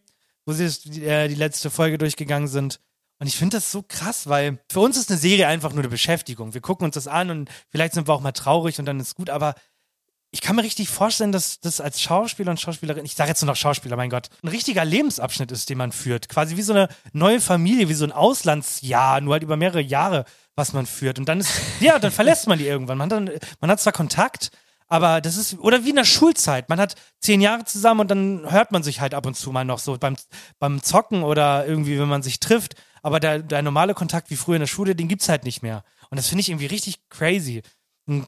wo 0.46 0.54
sie 0.54 0.66
äh, 1.02 1.28
die 1.28 1.36
letzte 1.36 1.70
Folge 1.70 1.98
durchgegangen 1.98 2.48
sind. 2.48 2.80
Und 3.20 3.28
ich 3.28 3.38
finde 3.38 3.58
das 3.58 3.72
so 3.72 3.84
krass, 3.88 4.28
weil 4.28 4.60
für 4.72 4.80
uns 4.80 4.98
ist 4.98 5.12
eine 5.12 5.20
Serie 5.20 5.48
einfach 5.48 5.72
nur 5.72 5.82
eine 5.82 5.90
Beschäftigung. 5.90 6.56
Wir 6.56 6.62
gucken 6.62 6.86
uns 6.86 6.96
das 6.96 7.08
an 7.08 7.30
und 7.30 7.50
vielleicht 7.70 7.94
sind 7.94 8.08
wir 8.08 8.14
auch 8.14 8.22
mal 8.22 8.32
traurig 8.32 8.80
und 8.80 8.86
dann 8.86 9.00
ist 9.00 9.16
gut, 9.16 9.30
aber 9.30 9.54
ich 10.32 10.42
kann 10.42 10.56
mir 10.56 10.64
richtig 10.64 10.90
vorstellen, 10.90 11.32
dass 11.32 11.60
das 11.60 11.82
als 11.82 12.02
Schauspieler 12.02 12.50
und 12.50 12.60
Schauspielerin, 12.60 13.06
ich 13.06 13.16
sage 13.16 13.30
jetzt 13.30 13.42
nur 13.42 13.52
noch 13.52 13.58
Schauspieler, 13.58 13.98
mein 13.98 14.10
Gott, 14.10 14.30
ein 14.42 14.48
richtiger 14.48 14.86
Lebensabschnitt 14.86 15.52
ist, 15.52 15.70
den 15.70 15.78
man 15.78 15.92
führt. 15.92 16.30
Quasi 16.30 16.58
wie 16.58 16.62
so 16.62 16.74
eine 16.74 16.88
neue 17.12 17.42
Familie, 17.42 17.90
wie 17.90 17.94
so 17.94 18.06
ein 18.06 18.14
Auslandsjahr, 18.14 19.22
nur 19.22 19.34
halt 19.34 19.44
über 19.44 19.58
mehrere 19.58 19.82
Jahre, 19.82 20.26
was 20.56 20.74
man 20.74 20.88
führt. 20.88 21.20
Und 21.20 21.28
dann 21.28 21.42
ist, 21.42 21.52
ja, 21.82 22.00
dann 22.00 22.12
verlässt 22.12 22.48
man 22.48 22.58
die 22.58 22.66
irgendwann. 22.66 22.98
Man 22.98 23.12
hat, 23.12 23.18
dann, 23.18 23.30
man 23.60 23.70
hat 23.70 23.82
zwar 23.82 23.94
Kontakt, 23.94 24.52
aber 24.92 25.22
das 25.22 25.38
ist, 25.38 25.58
oder 25.60 25.86
wie 25.86 25.92
in 25.92 25.96
der 25.96 26.04
Schulzeit. 26.04 26.68
Man 26.68 26.80
hat 26.80 26.96
zehn 27.22 27.40
Jahre 27.40 27.64
zusammen 27.64 28.02
und 28.02 28.12
dann 28.12 28.52
hört 28.52 28.72
man 28.74 28.84
sich 28.84 29.00
halt 29.00 29.14
ab 29.14 29.26
und 29.26 29.36
zu 29.38 29.52
mal 29.52 29.64
noch 29.64 29.80
so 29.80 29.98
beim, 29.98 30.18
beim 30.60 30.84
Zocken 30.84 31.24
oder 31.24 31.66
irgendwie, 31.66 31.98
wenn 31.98 32.10
man 32.10 32.22
sich 32.24 32.42
trifft. 32.42 32.76
Aber 33.02 33.20
der, 33.22 33.40
der 33.40 33.62
normale 33.62 33.94
Kontakt 33.94 34.30
wie 34.30 34.36
früher 34.36 34.58
in 34.58 34.62
der 34.62 34.68
Schule, 34.68 34.94
den 34.94 35.08
gibt's 35.08 35.30
halt 35.30 35.46
nicht 35.46 35.62
mehr. 35.64 35.84
Und 36.10 36.18
das 36.18 36.28
finde 36.28 36.42
ich 36.42 36.50
irgendwie 36.50 36.66
richtig 36.66 37.00
crazy. 37.10 37.62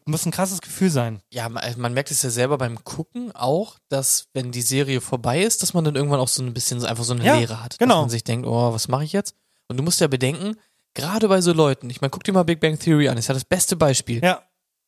Muss 0.06 0.26
ein 0.26 0.32
krasses 0.32 0.62
Gefühl 0.62 0.90
sein. 0.90 1.20
Ja, 1.34 1.50
man, 1.50 1.64
man 1.78 1.94
merkt 1.94 2.12
es 2.12 2.22
ja 2.24 2.30
selber 2.30 2.58
beim 2.58 2.82
Gucken 2.86 3.34
auch, 3.36 3.78
dass 3.90 4.28
wenn 4.34 4.54
die 4.54 4.62
Serie 4.62 5.02
vorbei 5.02 5.42
ist, 5.44 5.62
dass 5.64 5.74
man 5.74 5.84
dann 5.84 5.96
irgendwann 5.98 6.22
auch 6.22 6.30
so 6.30 6.42
ein 6.44 6.54
bisschen 6.54 6.86
einfach 6.86 7.04
so 7.04 7.14
eine 7.14 7.26
Ja, 7.26 7.36
Leere 7.36 7.62
hat. 7.62 7.78
genau. 7.78 7.96
Dass 7.96 8.02
man 8.04 8.10
sich 8.10 8.24
denkt, 8.24 8.48
oh, 8.48 8.72
was 8.74 8.88
mache 8.88 9.04
ich 9.04 9.12
jetzt? 9.12 9.36
Und 9.68 9.76
du 9.76 9.84
musst 9.84 10.00
ja 10.00 10.08
bedenken, 10.08 10.56
gerade 10.94 11.28
bei 11.28 11.42
so 11.42 11.52
Leuten, 11.52 11.90
ich 11.90 12.00
meine, 12.00 12.12
guck 12.12 12.24
dir 12.24 12.32
mal 12.32 12.44
Big 12.44 12.62
Bang 12.62 12.80
Theory 12.80 13.10
an, 13.10 13.18
ist 13.18 13.28
ja 13.28 13.34
das 13.34 13.44
beste 13.44 13.76
Beispiel. 13.76 14.24
Ja, 14.24 14.44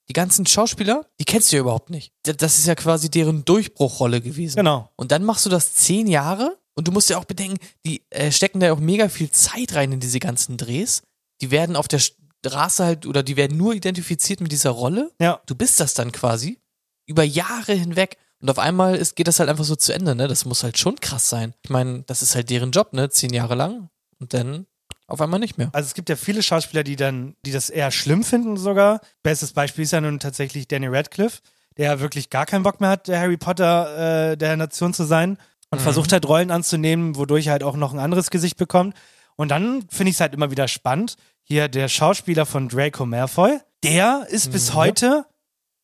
Die 0.07 0.13
ganzen 0.13 0.45
Schauspieler, 0.45 1.05
die 1.19 1.25
kennst 1.25 1.51
du 1.51 1.55
ja 1.55 1.61
überhaupt 1.61 1.89
nicht. 1.89 2.13
Das 2.23 2.57
ist 2.57 2.67
ja 2.67 2.75
quasi 2.75 3.09
deren 3.09 3.43
Durchbruchrolle 3.43 4.21
gewesen. 4.21 4.55
genau. 4.57 4.89
Und 4.95 5.11
dann 5.11 5.23
machst 5.23 5.45
du 5.45 5.49
das 5.49 5.73
zehn 5.73 6.07
Jahre 6.07 6.57
und 6.75 6.87
du 6.87 6.91
musst 6.91 7.09
ja 7.09 7.17
auch 7.17 7.25
bedenken, 7.25 7.57
die 7.85 8.03
äh, 8.11 8.31
stecken 8.31 8.59
da 8.59 8.67
ja 8.67 8.73
auch 8.73 8.79
mega 8.79 9.09
viel 9.09 9.31
Zeit 9.31 9.73
rein 9.73 9.91
in 9.91 9.99
diese 9.99 10.19
ganzen 10.19 10.57
Drehs. 10.57 11.01
Die 11.41 11.49
werden 11.51 11.75
auf 11.75 11.87
der 11.87 11.99
Straße 11.99 12.85
halt 12.85 13.05
oder 13.05 13.23
die 13.23 13.35
werden 13.35 13.57
nur 13.57 13.73
identifiziert 13.73 14.41
mit 14.41 14.51
dieser 14.51 14.69
Rolle. 14.71 15.11
Ja. 15.19 15.41
Du 15.47 15.55
bist 15.55 15.79
das 15.79 15.93
dann 15.93 16.11
quasi 16.11 16.59
über 17.07 17.23
Jahre 17.23 17.73
hinweg. 17.73 18.17
Und 18.41 18.49
auf 18.49 18.59
einmal 18.59 18.95
ist, 18.95 19.15
geht 19.15 19.27
das 19.27 19.39
halt 19.39 19.49
einfach 19.49 19.63
so 19.63 19.75
zu 19.75 19.93
Ende, 19.93 20.13
ne? 20.13 20.27
Das 20.27 20.45
muss 20.45 20.63
halt 20.63 20.77
schon 20.77 20.99
krass 20.99 21.29
sein. 21.29 21.53
Ich 21.63 21.69
meine, 21.69 22.03
das 22.03 22.21
ist 22.21 22.35
halt 22.35 22.49
deren 22.49 22.71
Job, 22.71 22.93
ne? 22.93 23.09
Zehn 23.09 23.33
Jahre 23.33 23.55
lang. 23.55 23.89
Und 24.19 24.33
dann 24.33 24.67
auf 25.07 25.21
einmal 25.21 25.39
nicht 25.39 25.57
mehr. 25.57 25.69
Also 25.73 25.87
es 25.87 25.93
gibt 25.93 26.09
ja 26.09 26.15
viele 26.15 26.41
Schauspieler, 26.41 26.83
die 26.83 26.95
dann, 26.95 27.35
die 27.45 27.51
das 27.51 27.69
eher 27.69 27.91
schlimm 27.91 28.23
finden 28.23 28.57
sogar. 28.57 29.01
Bestes 29.23 29.53
Beispiel 29.53 29.83
ist 29.83 29.91
ja 29.91 30.01
nun 30.01 30.19
tatsächlich 30.19 30.67
Danny 30.67 30.87
Radcliffe, 30.87 31.41
der 31.77 31.99
wirklich 31.99 32.29
gar 32.29 32.45
keinen 32.45 32.63
Bock 32.63 32.81
mehr 32.81 32.89
hat, 32.89 33.07
der 33.07 33.19
Harry 33.19 33.37
Potter 33.37 34.31
äh, 34.31 34.37
der 34.37 34.57
Nation 34.57 34.93
zu 34.93 35.03
sein. 35.03 35.37
und 35.71 35.81
versucht 35.81 36.11
halt 36.11 36.27
Rollen 36.27 36.51
anzunehmen, 36.51 37.15
wodurch 37.17 37.47
er 37.47 37.53
halt 37.53 37.63
auch 37.63 37.75
noch 37.75 37.93
ein 37.93 37.99
anderes 37.99 38.29
Gesicht 38.29 38.57
bekommt. 38.57 38.95
Und 39.35 39.49
dann 39.49 39.85
finde 39.89 40.09
ich 40.09 40.15
es 40.15 40.21
halt 40.21 40.33
immer 40.33 40.51
wieder 40.51 40.67
spannend. 40.67 41.15
Hier 41.43 41.67
der 41.67 41.89
Schauspieler 41.89 42.45
von 42.45 42.69
Draco 42.69 43.05
Malfoy, 43.05 43.59
der 43.83 44.25
ist 44.29 44.51
bis 44.51 44.73
heute 44.73 45.25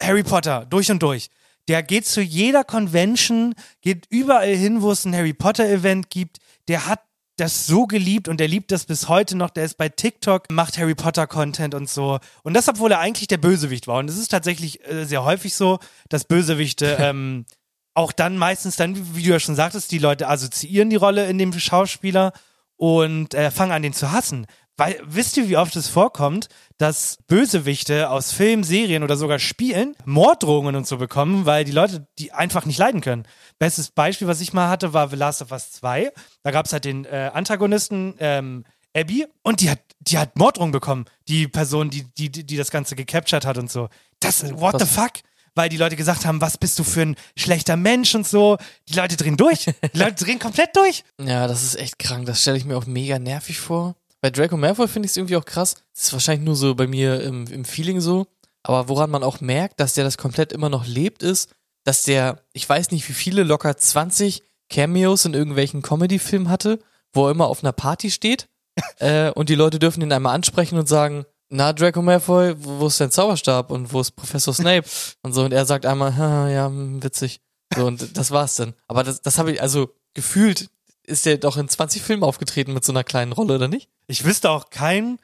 Harry 0.02 0.24
Potter 0.24 0.66
durch 0.66 0.90
und 0.90 1.04
durch. 1.04 1.30
Der 1.68 1.84
geht 1.84 2.08
zu 2.08 2.22
jeder 2.22 2.64
Convention, 2.64 3.54
geht 3.82 4.08
überall 4.10 4.56
hin, 4.56 4.82
wo 4.82 4.92
es 4.92 5.06
ein 5.06 5.16
Harry 5.16 5.34
Potter 5.34 5.68
Event 5.70 6.10
gibt. 6.10 6.38
Der 6.68 6.88
hat 6.88 7.02
das 7.42 7.66
so 7.66 7.88
geliebt 7.88 8.28
und 8.28 8.40
der 8.40 8.48
liebt 8.48 8.72
das 8.72 8.86
bis 8.86 9.10
heute 9.10 9.36
noch. 9.36 9.50
Der 9.50 9.66
ist 9.66 9.78
bei 9.78 9.90
TikTok, 9.90 10.52
macht 10.52 10.78
Harry 10.78 10.96
Potter 10.96 11.28
Content 11.28 11.74
und 11.74 11.90
so. 11.90 12.20
Und 12.44 12.54
das, 12.54 12.70
obwohl 12.70 12.92
er 12.92 13.00
eigentlich 13.00 13.28
der 13.28 13.38
Bösewicht 13.38 13.88
war. 13.88 13.98
Und 13.98 14.10
es 14.10 14.18
ist 14.18 14.30
tatsächlich 14.30 14.88
äh, 14.88 15.06
sehr 15.06 15.26
häufig 15.26 15.56
so, 15.56 15.80
dass 16.10 16.26
Bösewichte 16.26 16.98
ähm, 17.00 17.46
auch 17.94 18.12
dann 18.12 18.38
meistens 18.38 18.76
dann, 18.76 19.16
wie 19.16 19.24
du 19.24 19.32
ja 19.32 19.40
schon 19.40 19.56
sagtest, 19.56 19.92
die 19.92 19.98
Leute 19.98 20.30
assoziieren 20.30 20.90
die 20.90 20.96
Rolle 20.96 21.28
in 21.28 21.38
dem 21.38 21.52
Schauspieler 21.52 22.32
und 22.78 23.34
äh, 23.34 23.52
fangen 23.52 23.72
an, 23.72 23.82
den 23.82 23.94
zu 23.94 24.12
hassen. 24.12 24.46
Weil, 24.78 25.00
wisst 25.04 25.38
ihr, 25.38 25.50
wie 25.50 25.58
oft 25.58 25.76
es 25.76 25.90
vorkommt, 25.90 26.48
dass 26.78 27.18
Bösewichte 27.28 28.10
aus 28.10 28.32
Filmen, 28.32 28.64
Serien 28.64 29.04
oder 29.04 29.18
sogar 29.18 29.38
Spielen 29.38 29.96
Morddrohungen 30.06 30.76
und 30.76 30.88
so 30.88 30.98
bekommen, 30.98 31.46
weil 31.46 31.66
die 31.66 31.72
Leute 31.72 32.08
die 32.18 32.32
einfach 32.32 32.66
nicht 32.66 32.80
leiden 32.80 33.02
können. 33.02 33.28
Bestes 33.62 33.92
Beispiel, 33.92 34.28
was 34.28 34.42
ich 34.42 34.54
mal 34.54 34.70
hatte, 34.70 34.92
war 34.92 35.08
The 35.08 35.16
Last 35.16 35.44
of 35.44 35.52
Us 35.52 35.72
2. 35.74 36.12
Da 36.42 36.50
gab 36.50 36.66
es 36.66 36.74
halt 36.74 36.84
den 36.84 37.06
äh, 37.06 37.30
Antagonisten 37.32 38.16
ähm, 38.18 38.66
Abby 38.96 39.28
und 39.44 39.62
die 39.62 39.70
hat, 39.70 39.78
die 40.00 40.18
hat 40.18 40.36
Morddrohungen 40.36 40.72
bekommen. 40.72 41.06
Die 41.28 41.48
Person, 41.48 41.92
die, 41.92 42.06
die, 42.18 42.32
die 42.32 42.58
das 42.58 42.72
Ganze 42.72 42.96
gecaptured 42.96 43.46
hat 43.46 43.60
und 43.60 43.70
so. 43.70 43.90
Das, 44.20 44.42
what 44.60 44.80
the 44.80 44.86
krass. 44.88 44.96
fuck? 44.96 45.12
Weil 45.54 45.70
die 45.70 45.78
Leute 45.78 45.96
gesagt 45.96 46.26
haben, 46.26 46.42
was 46.42 46.58
bist 46.58 46.80
du 46.80 46.84
für 46.84 47.04
ein 47.04 47.16
schlechter 47.38 47.78
Mensch 47.78 48.16
und 48.16 48.26
so. 48.26 48.58
Die 48.90 48.96
Leute 48.96 49.16
drehen 49.16 49.38
durch. 49.38 49.66
Die 49.94 50.00
Leute 50.00 50.26
drehen 50.26 50.40
komplett 50.40 50.76
durch. 50.76 51.04
Ja, 51.22 51.46
das 51.46 51.62
ist 51.62 51.76
echt 51.76 52.00
krank. 52.00 52.26
Das 52.26 52.42
stelle 52.42 52.58
ich 52.58 52.66
mir 52.66 52.76
auch 52.76 52.88
mega 52.88 53.20
nervig 53.20 53.60
vor. 53.60 53.96
Bei 54.22 54.32
Draco 54.32 54.58
Malfoy 54.58 54.88
finde 54.88 55.06
ich 55.06 55.12
es 55.12 55.18
irgendwie 55.18 55.38
auch 55.38 55.46
krass. 55.46 55.76
Das 55.94 56.06
ist 56.06 56.14
wahrscheinlich 56.14 56.46
nur 56.46 56.56
so 56.56 56.74
bei 56.74 56.88
mir 56.88 57.22
im, 57.22 57.46
im 57.46 57.64
Feeling 57.64 58.02
so. 58.02 58.26
Aber 58.64 58.90
woran 58.90 59.12
man 59.12 59.22
auch 59.22 59.40
merkt, 59.40 59.80
dass 59.80 59.94
der 59.94 60.04
das 60.04 60.18
komplett 60.18 60.52
immer 60.52 60.70
noch 60.70 60.88
lebt, 60.88 61.22
ist, 61.22 61.54
dass 61.84 62.04
der, 62.04 62.44
ich 62.54 62.68
weiß 62.68 62.92
nicht 62.92 63.08
wie 63.10 63.14
viele, 63.14 63.44
locker 63.44 63.76
20 63.76 64.44
Cameos 64.70 65.26
in 65.26 65.34
irgendwelchen 65.34 65.82
Comedy-Filmen 65.82 66.50
hatte, 66.50 66.80
wo 67.14 67.26
er 67.26 67.32
immer 67.32 67.48
auf 67.48 67.64
einer 67.64 67.74
Party 67.74 68.12
steht 68.12 68.48
äh, 69.00 69.32
und 69.32 69.50
die 69.50 69.56
Leute 69.56 69.80
dürfen 69.80 70.02
ihn 70.02 70.14
einmal 70.14 70.36
ansprechen 70.36 70.78
und 70.78 70.88
sagen, 70.88 71.26
na 71.50 71.74
Draco 71.74 72.02
Malfoy, 72.02 72.56
wo, 72.58 72.80
wo 72.80 72.88
ist 72.88 73.02
dein 73.02 73.12
Zauberstab 73.12 73.72
und 73.72 73.92
wo 73.92 74.00
ist 74.00 74.12
Professor 74.12 74.54
Snape 74.54 74.88
und 75.22 75.34
so 75.34 75.44
und 75.44 75.52
er 75.52 75.66
sagt 75.66 75.86
einmal, 75.86 76.16
"Haha, 76.18 76.50
ja, 76.50 76.66
hm, 76.68 77.04
witzig. 77.04 77.42
So 77.76 77.86
und 77.86 78.18
das 78.18 78.32
war's 78.32 78.56
dann. 78.56 78.74
Aber 78.88 79.04
das, 79.04 79.22
das 79.22 79.38
habe 79.38 79.52
ich, 79.52 79.62
also 79.62 79.94
gefühlt 80.14 80.70
ist 81.04 81.26
der 81.26 81.38
doch 81.38 81.58
in 81.58 81.68
20 81.68 82.02
Filmen 82.02 82.24
aufgetreten 82.24 82.74
mit 82.74 82.86
so 82.86 82.92
einer 82.92 83.04
kleinen 83.04 83.32
Rolle, 83.32 83.56
oder 83.56 83.68
nicht? 83.68 83.90
Ich 84.08 84.24
wüsste 84.24 84.50
auch 84.50 84.70
keinen 84.70 85.20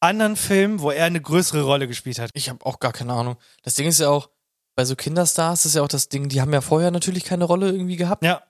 anderen 0.00 0.36
Film, 0.36 0.80
wo 0.80 0.90
er 0.90 1.04
eine 1.04 1.20
größere 1.20 1.62
Rolle 1.62 1.86
gespielt 1.86 2.18
hat. 2.18 2.30
Ich 2.34 2.48
habe 2.48 2.64
auch 2.66 2.80
gar 2.80 2.92
keine 2.92 3.12
Ahnung. 3.12 3.36
Das 3.62 3.74
Ding 3.74 3.86
ist 3.86 4.00
ja 4.00 4.08
auch, 4.08 4.30
bei 4.74 4.84
so 4.84 4.96
Kinderstars 4.96 5.66
ist 5.66 5.74
ja 5.74 5.82
auch 5.82 5.88
das 5.88 6.08
Ding, 6.08 6.28
die 6.28 6.40
haben 6.40 6.52
ja 6.52 6.60
vorher 6.60 6.90
natürlich 6.90 7.24
keine 7.24 7.44
Rolle 7.44 7.70
irgendwie 7.70 7.96
gehabt. 7.96 8.24
Ja. 8.24 8.42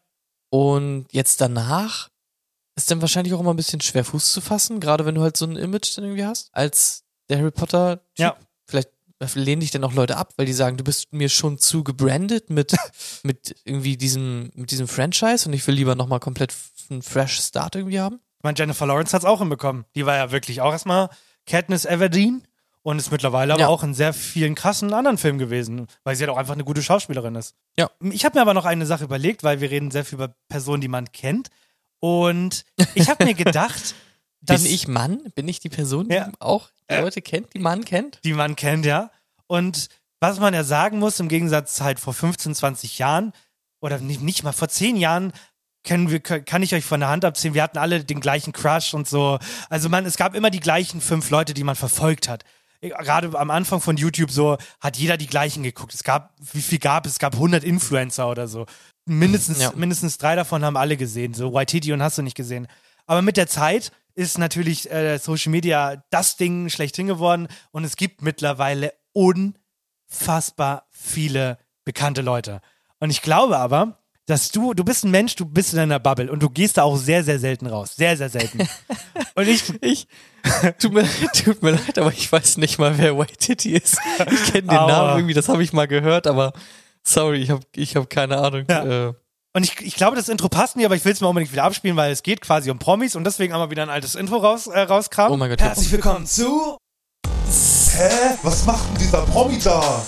Und 0.50 1.06
jetzt 1.10 1.40
danach 1.40 2.10
ist 2.76 2.90
dann 2.90 3.00
wahrscheinlich 3.00 3.34
auch 3.34 3.40
immer 3.40 3.52
ein 3.52 3.56
bisschen 3.56 3.80
schwer 3.80 4.04
Fuß 4.04 4.32
zu 4.32 4.40
fassen, 4.40 4.80
gerade 4.80 5.04
wenn 5.04 5.14
du 5.14 5.22
halt 5.22 5.36
so 5.36 5.46
ein 5.46 5.56
Image 5.56 5.96
dann 5.96 6.04
irgendwie 6.04 6.24
hast, 6.24 6.48
als 6.52 7.04
der 7.28 7.38
Harry 7.38 7.50
Potter. 7.50 7.94
-Typ. 7.94 8.00
Ja. 8.18 8.36
Vielleicht 8.66 8.90
lehnen 9.34 9.60
dich 9.60 9.70
dann 9.70 9.84
auch 9.84 9.92
Leute 9.92 10.16
ab, 10.16 10.34
weil 10.36 10.46
die 10.46 10.52
sagen, 10.52 10.76
du 10.76 10.84
bist 10.84 11.12
mir 11.12 11.28
schon 11.28 11.58
zu 11.58 11.84
gebrandet 11.84 12.50
mit, 12.50 12.74
mit 13.22 13.54
irgendwie 13.64 13.96
diesem, 13.96 14.50
mit 14.54 14.70
diesem 14.70 14.88
Franchise 14.88 15.48
und 15.48 15.52
ich 15.52 15.66
will 15.66 15.74
lieber 15.74 15.94
nochmal 15.94 16.20
komplett 16.20 16.54
einen 16.90 17.02
Fresh 17.02 17.40
Start 17.40 17.76
irgendwie 17.76 18.00
haben. 18.00 18.16
Ich 18.38 18.44
meine, 18.44 18.58
Jennifer 18.58 18.86
Lawrence 18.86 19.14
hat 19.14 19.22
es 19.22 19.28
auch 19.28 19.38
hinbekommen. 19.38 19.84
Die 19.94 20.04
war 20.06 20.16
ja 20.16 20.32
wirklich 20.32 20.60
auch 20.60 20.72
erstmal 20.72 21.08
Katniss 21.46 21.84
Everdeen 21.84 22.46
und 22.82 22.98
ist 22.98 23.10
mittlerweile 23.12 23.52
aber 23.54 23.62
Ja. 23.62 23.68
auch 23.68 23.82
in 23.82 23.94
sehr 23.94 24.12
vielen 24.12 24.54
krassen 24.54 24.92
anderen 24.92 25.18
Filmen 25.18 25.38
gewesen, 25.38 25.86
weil 26.04 26.16
sie 26.16 26.24
halt 26.24 26.30
auch 26.30 26.36
einfach 26.38 26.54
eine 26.54 26.64
gute 26.64 26.82
Schauspielerin 26.82 27.34
ist. 27.36 27.54
Ja. 27.78 27.90
Ich 28.10 28.24
habe 28.24 28.36
mir 28.38 28.42
aber 28.42 28.54
noch 28.54 28.64
eine 28.64 28.86
Sache 28.86 29.04
überlegt, 29.04 29.42
weil 29.44 29.60
wir 29.60 29.70
reden 29.70 29.90
sehr 29.90 30.04
viel 30.04 30.16
über 30.16 30.34
Personen, 30.48 30.80
die 30.80 30.88
man 30.88 31.10
kennt. 31.12 31.48
Und 32.00 32.64
ich 32.94 33.08
habe 33.08 33.24
mir 33.24 33.34
gedacht, 33.34 33.94
dass 34.40 34.62
Bin 34.64 34.72
ich 34.72 34.88
Mann? 34.88 35.20
Bin 35.34 35.46
ich 35.48 35.60
die 35.60 35.68
Person, 35.68 36.08
die 36.08 36.14
Ja. 36.16 36.30
auch 36.40 36.70
die 36.90 36.96
Leute 36.96 37.22
kennt, 37.22 37.54
die 37.54 37.58
man 37.60 37.84
kennt? 37.84 38.18
die 38.24 38.32
man 38.34 38.56
kennt, 38.56 38.84
ja. 38.84 39.10
Und 39.46 39.88
was 40.20 40.40
man 40.40 40.52
ja 40.54 40.64
sagen 40.64 40.98
muss, 40.98 41.20
im 41.20 41.28
Gegensatz 41.28 41.80
halt 41.80 42.00
vor 42.00 42.12
15, 42.14 42.54
20 42.54 42.98
Jahren 42.98 43.32
oder 43.80 43.98
nicht, 43.98 44.20
nicht 44.22 44.42
mal 44.44 44.52
vor 44.52 44.68
10 44.68 44.96
Jahren, 44.96 45.32
können 45.84 46.10
wir, 46.10 46.20
kann 46.20 46.62
ich 46.62 46.74
euch 46.74 46.84
von 46.84 47.00
der 47.00 47.08
Hand 47.08 47.24
abziehen, 47.24 47.54
wir 47.54 47.62
hatten 47.62 47.78
alle 47.78 48.04
den 48.04 48.20
gleichen 48.20 48.52
Crush 48.52 48.94
und 48.94 49.08
so. 49.08 49.38
Also 49.68 49.88
man, 49.88 50.06
es 50.06 50.16
gab 50.16 50.34
immer 50.36 50.50
die 50.50 50.60
gleichen 50.60 51.00
fünf 51.00 51.30
Leute, 51.30 51.54
die 51.54 51.64
man 51.64 51.74
verfolgt 51.76 52.28
hat. 52.28 52.44
Gerade 52.82 53.38
am 53.38 53.50
Anfang 53.50 53.80
von 53.80 53.96
YouTube 53.96 54.30
so 54.32 54.58
hat 54.80 54.96
jeder 54.96 55.16
die 55.16 55.28
gleichen 55.28 55.62
geguckt. 55.62 55.94
Es 55.94 56.02
gab, 56.02 56.34
wie 56.52 56.60
viel 56.62 56.78
gab 56.80 57.06
es? 57.06 57.12
Es 57.12 57.18
gab 57.20 57.34
100 57.34 57.62
Influencer 57.62 58.28
oder 58.28 58.48
so. 58.48 58.66
Mindestens, 59.06 59.60
Ja. 59.60 59.72
mindestens 59.74 60.18
drei 60.18 60.34
davon 60.34 60.64
haben 60.64 60.76
alle 60.76 60.96
gesehen. 60.96 61.32
So 61.32 61.56
YTT 61.58 61.92
und 61.92 62.02
hast 62.02 62.18
du 62.18 62.22
nicht 62.22 62.36
gesehen. 62.36 62.66
Aber 63.06 63.22
mit 63.22 63.36
der 63.36 63.46
Zeit 63.46 63.92
ist 64.14 64.36
natürlich 64.36 64.90
äh, 64.90 65.18
Social 65.18 65.50
Media 65.50 66.02
das 66.10 66.36
Ding 66.36 66.68
schlechthin 66.68 67.06
geworden 67.06 67.48
und 67.70 67.84
es 67.84 67.96
gibt 67.96 68.20
mittlerweile 68.20 68.92
unfassbar 69.12 70.86
viele 70.90 71.58
bekannte 71.84 72.22
Leute. 72.22 72.60
Und 72.98 73.10
ich 73.10 73.22
glaube 73.22 73.58
aber, 73.58 74.01
dass 74.26 74.50
du, 74.50 74.72
du 74.74 74.84
bist 74.84 75.04
ein 75.04 75.10
Mensch, 75.10 75.34
du 75.36 75.44
bist 75.44 75.72
in 75.72 75.78
deiner 75.78 75.98
Bubble 75.98 76.30
und 76.30 76.42
du 76.42 76.48
gehst 76.48 76.76
da 76.76 76.82
auch 76.84 76.96
sehr, 76.96 77.24
sehr 77.24 77.38
selten 77.38 77.66
raus. 77.66 77.94
Sehr, 77.96 78.16
sehr 78.16 78.28
selten. 78.28 78.68
und 79.34 79.48
ich, 79.48 79.72
Ich, 79.82 80.06
tut 80.78 80.92
mir, 80.92 81.08
tut 81.44 81.62
mir 81.62 81.72
leid, 81.72 81.98
aber 81.98 82.12
ich 82.12 82.30
weiß 82.30 82.56
nicht 82.58 82.78
mal, 82.78 82.96
wer 82.98 83.18
White 83.18 83.36
Titty 83.36 83.72
ist. 83.72 83.98
Ich 84.30 84.52
kenne 84.52 84.68
den 84.68 84.70
Aua. 84.70 84.86
Namen 84.86 85.18
irgendwie, 85.18 85.34
das 85.34 85.48
habe 85.48 85.62
ich 85.62 85.72
mal 85.72 85.88
gehört, 85.88 86.26
aber 86.26 86.52
sorry, 87.02 87.38
ich 87.38 87.50
habe 87.50 87.62
ich 87.74 87.96
hab 87.96 88.08
keine 88.10 88.38
Ahnung. 88.38 88.64
Ja. 88.68 89.08
Äh, 89.08 89.14
und 89.54 89.64
ich, 89.64 89.80
ich 89.80 89.96
glaube, 89.96 90.16
das 90.16 90.28
Intro 90.28 90.48
passt 90.48 90.76
mir, 90.76 90.86
aber 90.86 90.96
ich 90.96 91.04
will 91.04 91.12
es 91.12 91.20
mir 91.20 91.28
unbedingt 91.28 91.52
wieder 91.52 91.64
abspielen, 91.64 91.96
weil 91.96 92.10
es 92.10 92.22
geht 92.22 92.40
quasi 92.40 92.70
um 92.70 92.78
Promis 92.78 93.16
und 93.16 93.24
deswegen 93.24 93.52
einmal 93.52 93.70
wieder 93.70 93.82
ein 93.82 93.90
altes 93.90 94.14
Intro 94.14 94.36
raus, 94.36 94.66
äh, 94.66 94.80
rauskramen. 94.80 95.32
oh 95.32 95.36
mein 95.36 95.50
Gott. 95.50 95.60
Herzlich 95.60 95.92
willkommen 95.92 96.26
zu 96.26 96.78
Hä? 97.94 98.38
Was 98.42 98.64
macht 98.64 98.88
denn 98.88 98.98
dieser 98.98 99.22
Promi 99.26 99.58
da? 99.58 100.02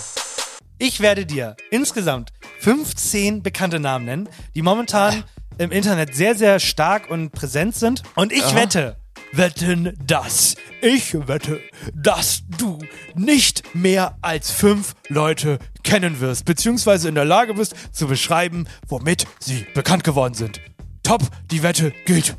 Ich 0.85 1.01
werde 1.01 1.25
dir 1.25 1.57
insgesamt 1.71 2.31
15 2.61 3.43
bekannte 3.43 3.81
Namen 3.81 4.05
nennen, 4.05 4.29
die 4.55 4.61
momentan 4.61 5.25
im 5.57 5.73
Internet 5.73 6.15
sehr, 6.15 6.35
sehr 6.35 6.61
stark 6.61 7.09
und 7.09 7.31
präsent 7.31 7.75
sind. 7.75 8.03
Und 8.17 8.33
ich 8.33 8.45
Aha. 8.45 8.55
wette, 8.55 8.97
wetten 9.33 9.97
das. 10.07 10.57
Ich 10.83 11.15
wette, 11.27 11.59
dass 11.95 12.43
du 12.59 12.81
nicht 13.15 13.63
mehr 13.75 14.19
als 14.21 14.51
fünf 14.51 14.93
Leute 15.09 15.59
kennen 15.85 16.21
wirst, 16.21 16.45
beziehungsweise 16.45 17.09
in 17.09 17.15
der 17.15 17.25
Lage 17.25 17.55
bist 17.55 17.75
zu 17.91 18.07
beschreiben, 18.07 18.67
womit 18.87 19.27
sie 19.41 19.67
bekannt 19.73 20.05
geworden 20.05 20.35
sind. 20.35 20.61
Top, 21.03 21.23
die 21.51 21.63
Wette 21.63 21.95
gilt. 22.05 22.37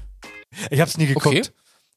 Ich 0.69 0.79
hab's 0.81 0.97
nie 0.99 1.07
geguckt. 1.07 1.25
Okay. 1.25 1.41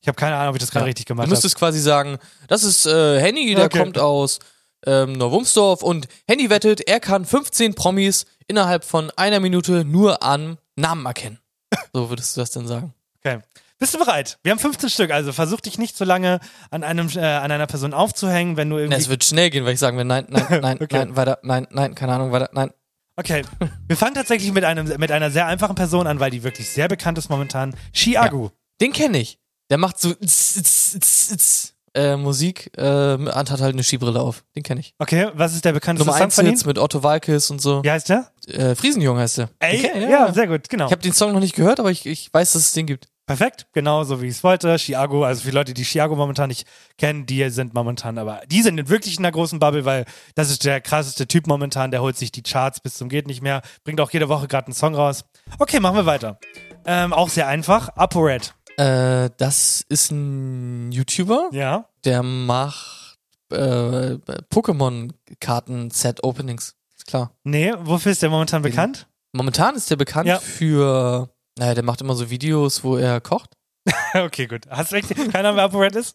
Ich 0.01 0.09
habe 0.09 0.17
keine 0.17 0.37
Ahnung, 0.37 0.49
ob 0.51 0.57
ich 0.57 0.61
das 0.61 0.71
gerade 0.71 0.87
richtig 0.87 1.05
gemacht 1.05 1.27
Du 1.27 1.29
habe. 1.29 1.35
müsstest 1.37 1.57
quasi 1.57 1.79
sagen, 1.79 2.17
das 2.47 2.63
ist 2.65 2.87
äh, 2.87 3.21
Henny, 3.21 3.55
der 3.55 3.67
Okay. 3.67 3.81
kommt 3.81 3.99
aus 3.99 4.39
ähm, 4.87 5.13
Neuwumsdorf 5.13 5.83
und 5.83 6.09
Henny 6.27 6.51
wettet, 6.51 6.81
er 6.89 7.01
kann 7.01 7.25
15 7.25 7.75
Promis 7.75 8.27
innerhalb 8.47 8.85
von 8.85 9.11
einer 9.17 9.41
Minute 9.41 9.85
nur 9.85 10.23
an 10.23 10.59
Namen 10.77 11.05
erkennen. 11.07 11.39
So 11.93 12.09
würdest 12.11 12.37
du 12.37 12.41
das 12.41 12.51
denn 12.51 12.67
sagen? 12.67 12.95
Okay. 13.25 13.41
Bist 13.79 13.95
du 13.95 13.99
bereit? 13.99 14.39
Wir 14.43 14.53
haben 14.53 14.59
15 14.59 14.89
Stück, 14.91 15.11
also 15.11 15.33
versuch 15.33 15.61
dich 15.61 15.79
nicht 15.79 15.97
so 15.97 16.05
lange 16.05 16.41
an 16.71 16.83
einem 16.83 17.09
äh, 17.15 17.21
an 17.21 17.51
einer 17.53 17.67
Person 17.67 17.95
aufzuhängen, 17.95 18.57
wenn 18.57 18.69
du 18.71 18.77
Na, 18.77 18.83
irgendwie. 18.83 19.01
es 19.01 19.09
wird 19.09 19.23
schnell 19.25 19.51
gehen, 19.51 19.65
weil 19.65 19.75
ich 19.75 19.79
sagen 19.81 19.97
will, 19.97 20.05
nein, 20.05 20.27
nein, 20.29 20.47
nein, 20.63 20.79
Okay. 20.83 20.97
nein, 20.99 21.17
weiter, 21.17 21.39
nein, 21.43 21.67
nein, 21.71 21.95
keine 21.95 22.15
Ahnung, 22.15 22.33
weiter, 22.33 22.51
nein. 22.53 22.73
okay. 23.17 23.45
Wir 23.87 23.97
fangen 23.97 24.15
tatsächlich 24.15 24.53
mit 24.53 24.65
einem 24.65 24.89
mit 24.99 25.13
einer 25.13 25.31
sehr 25.31 25.47
einfachen 25.47 25.77
Person 25.77 26.07
an, 26.09 26.19
weil 26.21 26.31
die 26.33 26.43
wirklich 26.43 26.69
sehr 26.71 26.89
bekannt 26.89 27.19
ist 27.19 27.29
momentan. 27.29 27.75
Chiagu. 27.93 28.49
Den 28.81 28.93
kenne 28.93 29.19
ich. 29.19 29.39
Der 29.71 29.79
macht 29.79 30.01
so 30.01 30.13
tss, 30.15 30.55
tss, 30.63 30.99
tss, 31.01 31.75
äh, 31.95 32.17
Musik 32.17 32.71
äh, 32.77 32.83
hat 32.83 33.51
halt 33.51 33.63
eine 33.63 33.83
Skibrille 33.83 34.21
auf. 34.21 34.45
Den 34.57 34.63
kenne 34.63 34.81
ich. 34.81 34.95
Okay, 34.99 35.29
was 35.35 35.55
ist 35.55 35.65
der 35.65 35.73
bekannteste 35.73 36.07
Nummer 36.07 36.19
Song 36.19 36.25
1 36.27 36.35
von 36.35 36.47
ihm? 36.47 36.53
jetzt 36.53 36.67
mit 36.67 36.79
Otto 36.79 37.03
Walkes 37.03 37.51
und 37.51 37.61
so. 37.61 37.83
Wie 37.83 37.91
heißt 37.91 38.09
der? 38.09 38.31
Äh, 38.47 38.75
Friesenjung 38.75 39.19
heißt 39.19 39.39
der. 39.39 39.51
Ey, 39.59 39.81
kenn 39.81 40.03
ich, 40.03 40.09
ja, 40.09 40.33
sehr 40.33 40.47
gut, 40.47 40.69
genau. 40.69 40.87
Ich 40.87 40.93
habe 40.93 41.03
den 41.03 41.13
Song 41.13 41.33
noch 41.33 41.41
nicht 41.41 41.55
gehört, 41.55 41.81
aber 41.81 41.91
ich, 41.91 42.07
ich 42.07 42.33
weiß, 42.33 42.53
dass 42.53 42.63
es 42.63 42.73
den 42.73 42.87
gibt. 42.87 43.09
Perfekt, 43.29 43.67
genau 43.75 44.05
so 44.05 44.23
wie 44.23 44.27
ich 44.27 44.37
es 44.37 44.43
wollte. 44.43 44.79
Chiago, 44.79 45.23
also 45.23 45.43
für 45.43 45.51
Leute, 45.51 45.75
die 45.75 45.85
Chiago 45.85 46.17
momentan 46.17 46.49
nicht 46.49 46.67
kennen, 46.97 47.27
die 47.27 47.51
sind 47.51 47.75
momentan, 47.75 48.17
aber 48.17 48.41
die 48.51 48.63
sind 48.63 48.89
wirklich 48.89 49.19
in 49.19 49.25
einer 49.25 49.33
großen 49.33 49.59
Bubble, 49.59 49.85
weil 49.85 50.07
das 50.35 50.49
ist 50.51 50.65
der 50.65 50.81
krasseste 50.81 51.27
Typ 51.29 51.47
momentan, 51.47 51.91
der 51.91 52.01
holt 52.01 52.17
sich 52.17 52.33
die 52.33 52.43
Charts 52.43 52.81
bis 52.81 52.95
zum 52.95 53.11
geht 53.11 53.27
nicht 53.27 53.43
mehr, 53.43 53.61
bringt 53.85 54.01
auch 54.01 54.11
jede 54.11 54.31
Woche 54.31 54.49
gerade 54.49 54.69
einen 54.69 54.75
Song 54.75 54.95
raus. 54.95 55.27
Okay, 55.59 55.79
machen 55.79 55.97
wir 55.97 56.07
weiter. 56.07 56.39
Ähm, 56.87 57.13
auch 57.13 57.29
sehr 57.29 57.47
einfach, 57.49 57.91
ApoRed. 57.97 58.55
Äh, 58.79 59.31
das 59.39 59.85
ist 59.89 60.13
ein 60.13 60.93
YouTuber, 60.93 61.49
Ja. 61.53 61.87
der 62.05 62.23
macht 62.23 63.17
äh, 63.51 64.19
Pokémon-Karten-Set-Openings. 64.53 66.75
Ist 66.97 67.07
klar. 67.07 67.33
Nee, 67.45 67.73
wofür 67.81 68.13
ist 68.13 68.23
der 68.23 68.31
momentan 68.31 68.63
Den- 68.63 68.71
bekannt? 68.71 69.07
Momentan 69.33 69.75
ist 69.75 69.91
der 69.91 69.97
bekannt 69.97 70.29
Ja. 70.29 70.39
für, 70.39 71.29
naja, 71.59 71.75
der 71.75 71.83
macht 71.85 72.01
immer 72.01 72.15
so 72.15 72.31
Videos, 72.31 72.83
wo 72.85 72.97
er 72.97 73.21
kocht. 73.21 73.51
okay, 74.15 74.47
gut. 74.47 74.67
Hast 74.71 74.93
du 74.93 74.97
echt 74.97 75.09
keine 75.33 75.49
Ahnung, 75.49 75.57
wer 75.57 75.65
ApoRed 75.65 75.97
ist? 75.97 76.15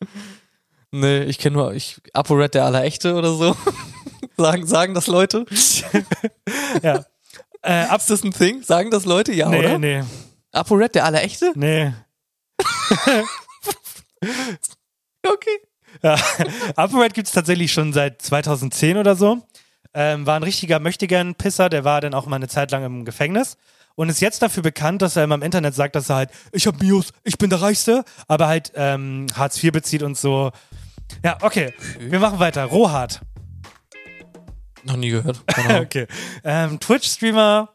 Nee, 0.91 1.23
ich 1.23 1.39
kenne 1.39 1.57
nur, 1.57 1.73
ich, 1.73 1.99
ApoRed 2.13 2.53
der 2.53 2.65
Allerechte 2.65 3.15
oder 3.15 3.33
so. 3.33 3.55
sagen, 4.37 4.65
sagen 4.65 4.93
das 4.93 5.07
Leute? 5.07 5.45
Ja. 6.81 7.03
Äh, 7.61 7.95
Ist 7.95 8.09
das 8.09 8.23
ein 8.23 8.31
Thing? 8.31 8.61
Sagen 8.63 8.89
das 8.91 9.03
Leute? 9.05 9.33
Ja, 9.33 9.49
nee, 9.49 9.59
oder? 9.59 9.77
nee, 9.79 10.03
ApoRed 10.51 10.95
der 10.95 11.05
Allerechte? 11.05 11.51
nee. 11.55 11.91
Okay. 15.25 15.57
Ja. 16.01 16.17
ApoRed 16.75 17.13
gibt 17.13 17.27
es 17.27 17.33
tatsächlich 17.33 17.71
schon 17.71 17.93
seit 17.93 18.21
2010 18.21 18.97
oder 18.97 19.15
so. 19.15 19.41
Ähm, 19.93 20.25
war 20.25 20.35
ein 20.35 20.43
richtiger 20.43 20.79
Möchtegern-Pisser, 20.79 21.69
der 21.69 21.83
war 21.83 22.01
dann 22.01 22.13
auch 22.13 22.25
mal 22.25 22.37
eine 22.37 22.47
Zeit 22.47 22.71
lang 22.71 22.83
im 22.83 23.05
Gefängnis 23.05 23.57
und 23.95 24.09
ist 24.09 24.21
jetzt 24.21 24.41
dafür 24.41 24.63
bekannt, 24.63 25.03
dass 25.03 25.15
er 25.15 25.23
immer 25.23 25.35
im 25.35 25.43
Internet 25.43 25.75
sagt, 25.75 25.95
dass 25.95 26.09
er 26.09 26.15
halt, 26.15 26.29
ich 26.51 26.65
hab 26.65 26.81
Mios, 26.81 27.13
ich 27.23 27.37
bin 27.37 27.51
der 27.51 27.61
Reichste, 27.61 28.03
aber 28.27 28.47
halt 28.47 28.71
ähm, 28.75 29.27
Hartz 29.35 29.63
IV 29.63 29.71
bezieht 29.71 30.01
und 30.01 30.17
so. 30.17 30.51
Ja, 31.23 31.37
okay, 31.41 31.73
wir 31.99 32.19
machen 32.19 32.39
weiter. 32.39 32.65
Rohart. 32.65 33.21
Noch 34.83 34.97
nie 34.97 35.09
gehört. 35.09 35.41
Okay. 35.69 36.07
Ähm, 36.43 36.79
Twitch-Streamer, 36.79 37.69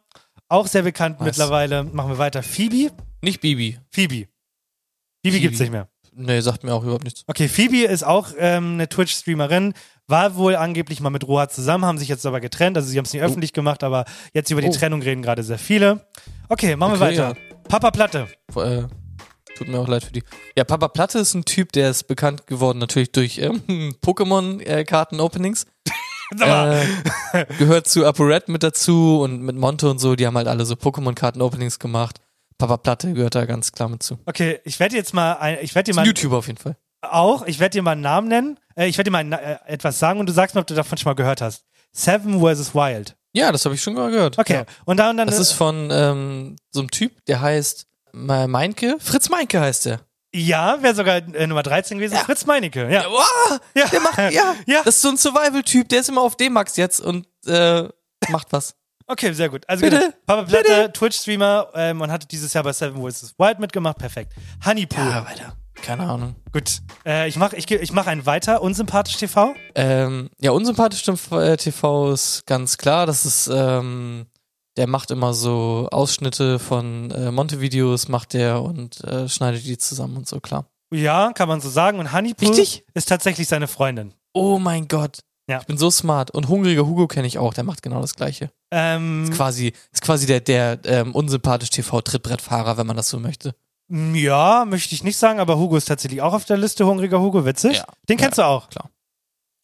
auch 0.48 0.66
sehr 0.66 0.82
bekannt 0.82 1.16
Was? 1.20 1.26
mittlerweile. 1.26 1.84
Machen 1.84 2.10
wir 2.10 2.18
weiter. 2.18 2.42
Phoebe? 2.42 2.90
Nicht 3.22 3.40
Bibi. 3.40 3.78
Phoebe. 3.90 4.28
Phoebe 5.24 5.40
gibt's 5.40 5.58
nicht 5.60 5.72
mehr. 5.72 5.88
Nee, 6.20 6.40
sagt 6.40 6.64
mir 6.64 6.72
auch 6.74 6.82
überhaupt 6.82 7.04
nichts. 7.04 7.22
Okay, 7.28 7.48
Phoebe 7.48 7.84
ist 7.84 8.02
auch 8.04 8.30
ähm, 8.38 8.72
eine 8.74 8.88
Twitch-Streamerin, 8.88 9.72
war 10.08 10.34
wohl 10.34 10.56
angeblich 10.56 11.00
mal 11.00 11.10
mit 11.10 11.26
Rohat 11.28 11.52
zusammen, 11.52 11.84
haben 11.84 11.98
sich 11.98 12.08
jetzt 12.08 12.26
aber 12.26 12.40
getrennt, 12.40 12.76
also 12.76 12.88
sie 12.88 12.98
haben 12.98 13.04
es 13.04 13.12
nicht 13.12 13.22
öffentlich 13.22 13.52
gemacht, 13.52 13.84
aber 13.84 14.04
jetzt 14.32 14.50
über 14.50 14.60
die 14.60 14.68
Oh. 14.68 14.72
Trennung 14.72 15.00
reden 15.02 15.22
gerade 15.22 15.44
sehr 15.44 15.58
viele. 15.58 16.06
Okay, 16.48 16.74
machen 16.74 16.98
wir 16.98 17.06
Okay, 17.06 17.18
weiter. 17.18 17.36
Papa 17.68 17.90
Platte. 17.92 18.26
Äh, 18.56 18.82
tut 19.56 19.68
mir 19.68 19.78
auch 19.78 19.86
leid 19.86 20.02
für 20.02 20.12
die. 20.12 20.24
Ja, 20.56 20.64
Papa 20.64 20.88
Platte 20.88 21.20
ist 21.20 21.34
ein 21.34 21.44
Typ, 21.44 21.70
der 21.72 21.90
ist 21.90 22.04
bekannt 22.08 22.46
geworden 22.48 22.78
natürlich 22.78 23.12
durch 23.12 23.38
ähm, 23.38 23.62
Pokémon-Karten-Openings. 24.02 25.66
Äh, 26.38 26.84
gehört 27.58 27.88
zu 27.88 28.04
ApoRed 28.04 28.50
mit 28.50 28.62
dazu 28.62 29.22
und 29.22 29.40
mit 29.40 29.56
Monte 29.56 29.88
und 29.88 29.98
so, 29.98 30.14
die 30.14 30.26
haben 30.26 30.36
halt 30.36 30.46
alle 30.46 30.66
so 30.66 30.74
Pokémon-Karten-Openings 30.74 31.78
gemacht. 31.78 32.18
Papa 32.58 32.76
Platte 32.76 33.12
gehört 33.12 33.34
da 33.34 33.44
ganz 33.46 33.72
klar 33.72 33.88
mit 33.88 34.02
zu. 34.02 34.18
Okay, 34.26 34.60
ich 34.64 34.78
werde 34.80 34.96
jetzt 34.96 35.14
mal, 35.14 35.34
ein, 35.34 35.58
ich 35.62 35.74
werde 35.74 35.90
dir 35.92 35.96
mal 35.96 36.04
YouTuber 36.06 36.38
auf 36.38 36.46
jeden 36.48 36.58
Fall. 36.58 36.76
auch, 37.02 37.46
ich 37.46 37.58
werde 37.60 37.74
dir 37.78 37.82
mal 37.82 37.92
einen 37.92 38.00
Namen 38.00 38.28
nennen, 38.28 38.58
äh, 38.76 38.86
ich 38.88 38.98
werde 38.98 39.10
dir 39.10 39.12
mal 39.12 39.18
ein, 39.18 39.32
äh, 39.32 39.58
etwas 39.66 39.98
sagen 39.98 40.18
und 40.20 40.28
du 40.28 40.32
sagst 40.32 40.54
mir, 40.54 40.60
ob 40.60 40.66
du 40.66 40.74
davon 40.74 40.98
schon 40.98 41.08
mal 41.10 41.14
gehört 41.14 41.40
hast. 41.40 41.64
Seven 41.92 42.40
vs. 42.40 42.74
Wild. 42.74 43.16
Ja, 43.32 43.52
das 43.52 43.64
habe 43.64 43.74
ich 43.74 43.82
schon 43.82 43.94
mal 43.94 44.10
gehört. 44.10 44.38
Okay, 44.38 44.54
Ja. 44.54 44.64
und 44.84 44.96
dann, 44.98 45.16
dann 45.16 45.28
Das 45.28 45.38
ist 45.38 45.52
von 45.52 45.88
ähm, 45.92 46.56
so 46.70 46.80
einem 46.80 46.90
Typ, 46.90 47.24
der 47.26 47.40
heißt 47.40 47.86
Meinke. 48.12 48.96
Fritz 48.98 49.28
Meinke 49.28 49.60
heißt 49.60 49.86
der. 49.86 50.00
ja, 50.34 50.82
wäre 50.82 50.94
sogar 50.94 51.16
äh, 51.16 51.46
Nummer 51.46 51.62
13 51.62 51.98
gewesen, 51.98 52.14
Ja. 52.14 52.20
Fritz 52.24 52.44
Meinecke. 52.46 52.90
Ja, 52.92 53.04
Wow, 53.08 53.60
ja. 53.76 53.86
der 53.86 54.00
macht, 54.00 54.18
ja, 54.18 54.54
ja. 54.66 54.82
das 54.84 54.96
ist 54.96 55.02
so 55.02 55.10
ein 55.10 55.16
Survival-Typ, 55.16 55.88
der 55.88 56.00
ist 56.00 56.08
immer 56.08 56.22
auf 56.22 56.36
D-Max 56.36 56.76
jetzt 56.76 57.00
und 57.00 57.26
äh, 57.46 57.88
macht 58.30 58.48
was. 58.50 58.74
Okay, 59.08 59.32
sehr 59.32 59.48
gut. 59.48 59.64
Also 59.66 59.84
Bitte, 59.84 59.98
genau, 59.98 60.12
Papa 60.26 60.42
Platte, 60.42 60.92
Twitch-Streamer 60.92 61.68
ähm, 61.74 62.00
und 62.02 62.12
hatte 62.12 62.28
dieses 62.28 62.52
Jahr 62.52 62.62
bei 62.62 62.72
Seven 62.72 63.02
vs. 63.02 63.34
Wild 63.38 63.58
mitgemacht. 63.58 63.98
Perfekt. 63.98 64.34
Honeypool. 64.64 65.04
weiter. 65.04 65.56
Keine 65.82 66.04
Ahnung. 66.04 66.34
Gut. 66.52 66.80
Äh, 67.06 67.28
ich 67.28 67.36
mache 67.36 67.56
ich, 67.56 67.70
ich 67.70 67.92
mach 67.92 68.06
einen 68.06 68.26
weiter. 68.26 68.60
Unsympathisch 68.62 69.16
TV. 69.16 69.54
Ähm, 69.74 70.28
ja, 70.38 70.50
unsympathisch 70.50 71.00
stimmt 71.00 71.20
äh, 71.32 71.56
TV 71.56 72.12
ist 72.12 72.46
ganz 72.46 72.76
klar. 72.76 73.06
Das 73.06 73.24
ist, 73.24 73.48
ähm, 73.52 74.26
der 74.76 74.86
macht 74.86 75.10
immer 75.10 75.32
so 75.32 75.88
Ausschnitte 75.90 76.58
von 76.58 77.10
äh, 77.10 77.30
Monte-Videos, 77.30 78.08
macht 78.08 78.34
der 78.34 78.62
und 78.62 79.02
äh, 79.04 79.28
schneidet 79.28 79.64
die 79.64 79.78
zusammen 79.78 80.16
und 80.18 80.28
so, 80.28 80.40
klar. 80.40 80.66
Ja, 80.92 81.32
kann 81.32 81.48
man 81.48 81.60
so 81.60 81.68
sagen. 81.70 81.98
Und 81.98 82.12
Honeypool 82.12 82.48
Richtig? 82.48 82.84
ist 82.94 83.08
tatsächlich 83.08 83.48
seine 83.48 83.68
Freundin. 83.68 84.14
Oh 84.32 84.58
mein 84.58 84.88
Gott. 84.88 85.20
Ja. 85.48 85.60
Ich 85.60 85.66
bin 85.66 85.78
so 85.78 85.90
smart. 85.90 86.30
Und 86.30 86.48
hungriger 86.48 86.86
Hugo 86.86 87.06
kenne 87.08 87.26
ich 87.26 87.38
auch, 87.38 87.54
der 87.54 87.64
macht 87.64 87.82
genau 87.82 88.00
das 88.00 88.14
Gleiche. 88.14 88.50
Ähm, 88.70 89.24
Ist 89.24 89.32
quasi, 89.32 89.72
ist 89.92 90.02
quasi 90.02 90.26
der, 90.26 90.40
der 90.40 90.78
ähm, 90.84 91.14
unsympathisch 91.14 91.70
TV-Trittbrettfahrer, 91.70 92.76
wenn 92.76 92.86
man 92.86 92.96
das 92.96 93.08
so 93.08 93.18
möchte. 93.18 93.54
ja, 93.90 94.64
möchte 94.66 94.94
ich 94.94 95.02
nicht 95.02 95.16
sagen, 95.16 95.40
aber 95.40 95.58
Hugo 95.58 95.76
ist 95.76 95.86
tatsächlich 95.86 96.20
auch 96.20 96.34
auf 96.34 96.44
der 96.44 96.58
Liste. 96.58 96.86
Hungriger 96.86 97.20
Hugo, 97.20 97.46
witzig. 97.46 97.78
Ja. 97.78 97.86
Den 98.08 98.18
kennst 98.18 98.38
du 98.38 98.42
auch. 98.42 98.68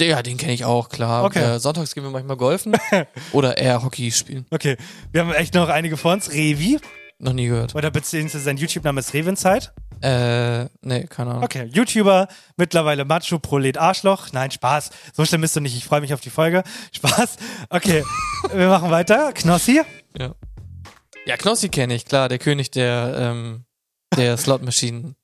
Ja, 0.01 0.23
den 0.23 0.39
kenne 0.39 0.53
ich 0.55 0.65
auch, 0.65 0.89
klar. 0.89 1.25
Okay. 1.25 1.57
Äh, 1.57 1.59
sonntags 1.61 1.95
gehen 1.95 2.03
wir 2.03 2.11
manchmal 2.11 2.37
golfen 2.37 2.77
oder 3.33 3.59
eher 3.59 3.83
Hockey 3.85 4.11
spielen. 4.11 4.47
Okay. 4.51 4.77
Wir 5.13 5.21
haben 5.21 5.33
echt 5.33 5.55
noch 5.55 5.69
einige 5.69 5.97
vor 5.97 6.13
uns. 6.15 6.33
Revi. 6.33 6.81
Noch 7.19 7.33
nie 7.33 7.47
gehört. 7.47 7.75
Oder 7.75 7.91
beziehungsweise 7.91 8.45
sein 8.45 8.57
YouTube-Name 8.57 9.01
ist 9.01 9.15
Revenzeit. 9.15 9.73
Äh, 10.03 10.65
nee, 10.83 11.05
keine 11.09 11.31
Ahnung. 11.31 11.45
Okay, 11.45 11.65
YouTuber, 11.73 12.29
mittlerweile 12.57 13.05
Macho, 13.05 13.39
Prolet, 13.39 13.79
Arschloch. 13.79 14.33
Nein, 14.33 14.51
Spaß. 14.51 14.91
So 15.13 15.25
schlimm 15.25 15.41
bist 15.41 15.55
du 15.57 15.61
nicht. 15.61 15.77
Ich 15.77 15.85
freue 15.85 16.01
mich 16.01 16.13
auf 16.13 16.21
die 16.21 16.31
Folge. 16.31 16.63
Spaß. 16.93 17.37
Okay, 17.71 18.05
wir 18.53 18.69
machen 18.69 18.91
weiter. 18.91 19.33
Knossi. 19.33 19.81
Ja. 20.19 20.35
Ja, 21.27 21.37
Knossi 21.39 21.69
kenne 21.71 21.95
ich, 21.95 22.05
klar, 22.05 22.29
der 22.29 22.39
König 22.39 22.71
der, 22.71 23.15
ähm, 23.17 23.65
der 24.17 24.37
Slot-Maschinen. 24.37 25.17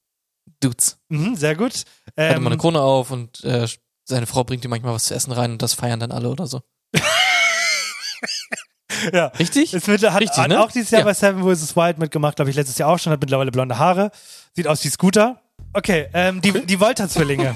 Dudes. 0.61 0.99
Mhm, 1.09 1.37
sehr 1.37 1.57
gut. 1.57 1.73
Hat 2.07 2.15
Ähm, 2.17 2.37
immer 2.37 2.51
eine 2.51 2.59
Krone 2.59 2.81
auf 2.81 3.11
und 3.11 3.43
äh, 3.45 3.67
seine 4.05 4.27
Frau 4.27 4.45
bringt 4.45 4.65
ihm 4.65 4.71
manchmal 4.71 4.95
was 4.95 5.05
zu 5.05 5.15
essen 5.15 5.33
rein 5.33 5.53
und 5.53 5.63
das 5.63 5.75
feiern 5.75 6.01
dann 6.01 6.13
alle 6.13 6.29
oder 6.29 6.47
so. 6.47 6.61
ja. 9.13 9.27
Richtig? 9.39 9.75
Ist 9.75 9.89
mit, 9.89 10.03
hat, 10.03 10.21
Richtig, 10.21 10.39
hat 10.39 10.49
ne? 10.49 10.61
auch 10.63 10.71
dieses 10.71 10.91
Jahr 10.91 11.01
Ja. 11.01 11.05
bei 11.07 11.15
Seven 11.15 11.43
vs. 11.43 11.77
Wild 11.77 11.99
mitgemacht, 11.99 12.37
glaube 12.37 12.51
ich, 12.51 12.57
letztes 12.57 12.79
Jahr 12.79 12.89
auch 12.91 12.99
schon, 12.99 13.13
hat 13.13 13.21
mittlerweile 13.21 13.51
blonde 13.51 13.79
Haare. 13.79 14.11
Sieht 14.55 14.67
aus 14.67 14.85
wie 14.85 14.89
Scooter. 14.89 15.41
Okay, 15.73 16.09
ähm, 16.15 16.41
die, 16.41 16.53
die 16.67 16.81
Volta-Zwillinge. 16.81 17.55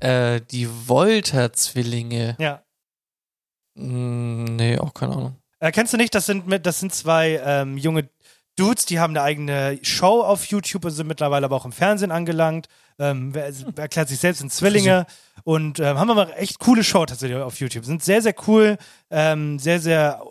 Äh, 0.00 0.40
die 0.50 0.68
Volta-Zwillinge. 0.68 2.36
ja. 2.38 2.60
Hm, 3.76 4.44
nee, 4.56 4.78
auch 4.78 4.94
keine 4.94 5.14
Ahnung. 5.16 5.36
Äh, 5.58 5.72
kennst 5.72 5.92
du 5.92 5.96
nicht, 5.96 6.14
das 6.14 6.26
sind, 6.26 6.46
mit, 6.46 6.64
das 6.64 6.78
sind 6.78 6.94
zwei 6.94 7.40
ähm, 7.44 7.76
junge 7.76 8.08
Dudes, 8.56 8.86
die 8.86 9.00
haben 9.00 9.10
eine 9.16 9.22
eigene 9.22 9.80
Show 9.82 10.22
auf 10.22 10.44
YouTube 10.46 10.84
und 10.84 10.92
sind 10.92 11.08
mittlerweile 11.08 11.46
aber 11.46 11.56
auch 11.56 11.64
im 11.64 11.72
Fernsehen 11.72 12.12
angelangt. 12.12 12.68
Ähm, 13.00 13.34
wer, 13.34 13.52
erklärt 13.76 14.08
sich 14.08 14.20
selbst 14.20 14.42
in 14.42 14.50
Zwillinge 14.50 15.06
und 15.44 15.78
ähm, 15.78 15.98
haben 15.98 16.10
aber 16.10 16.36
echt 16.38 16.58
coole 16.58 16.82
Show 16.82 17.06
tatsächlich 17.06 17.38
auf 17.38 17.60
YouTube. 17.60 17.84
Sind 17.84 18.02
sehr, 18.02 18.20
sehr 18.22 18.34
cool, 18.46 18.76
ähm, 19.10 19.58
sehr, 19.58 19.80
sehr 19.80 20.22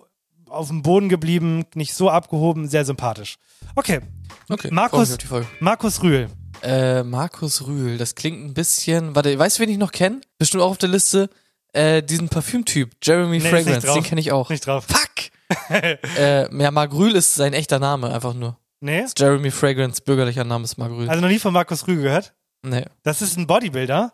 auf 0.47 0.67
dem 0.67 0.83
Boden 0.83 1.09
geblieben, 1.09 1.65
nicht 1.73 1.95
so 1.95 2.09
abgehoben, 2.09 2.67
sehr 2.67 2.85
sympathisch. 2.85 3.37
Okay, 3.75 4.01
Okay, 4.49 4.69
Markus-. 4.71 5.17
Markus 5.59 6.01
Rühl. 6.03 6.29
Äh, 6.61 7.03
Markus 7.03 7.65
Rühl, 7.67 7.97
das 7.97 8.15
klingt 8.15 8.43
ein 8.43 8.53
bisschen. 8.53 9.15
Warte, 9.15 9.37
weißt 9.37 9.57
du, 9.57 9.63
wen 9.63 9.69
ich 9.69 9.77
noch 9.77 9.91
kenne? 9.91 10.21
Bestimmt 10.37 10.63
auch 10.63 10.71
auf 10.71 10.77
der 10.77 10.89
Liste. 10.89 11.29
Äh, 11.73 12.03
diesen 12.03 12.29
Parfümtyp, 12.29 12.91
Jeremy 13.01 13.39
nicht 13.39 13.47
Fragrance, 13.47 13.87
den 13.93 14.03
kenne 14.03 14.21
ich 14.21 14.31
auch. 14.31 14.49
Nicht 14.49 14.67
drauf. 14.67 14.85
Fuck! 14.87 15.31
äh, 16.17 16.55
ja, 16.55 16.71
Mark 16.71 16.93
Rühl 16.93 17.15
ist 17.15 17.35
sein 17.35 17.53
echter 17.53 17.79
Name, 17.79 18.13
einfach 18.13 18.33
nur. 18.33 18.57
Nee? 18.79 19.05
Jeremy 19.17 19.49
Fragrance, 19.49 20.01
bürgerlicher 20.01 20.43
Name 20.43 20.65
ist 20.65 20.77
Mark 20.77 20.91
Rühl. 20.91 21.09
Also 21.09 21.21
noch 21.21 21.29
nie 21.29 21.39
von 21.39 21.51
Markus 21.53 21.87
Rühl 21.87 22.01
gehört? 22.01 22.33
nee. 22.61 22.85
Das 23.01 23.21
ist 23.21 23.37
ein 23.37 23.47
Bodybuilder. 23.47 24.11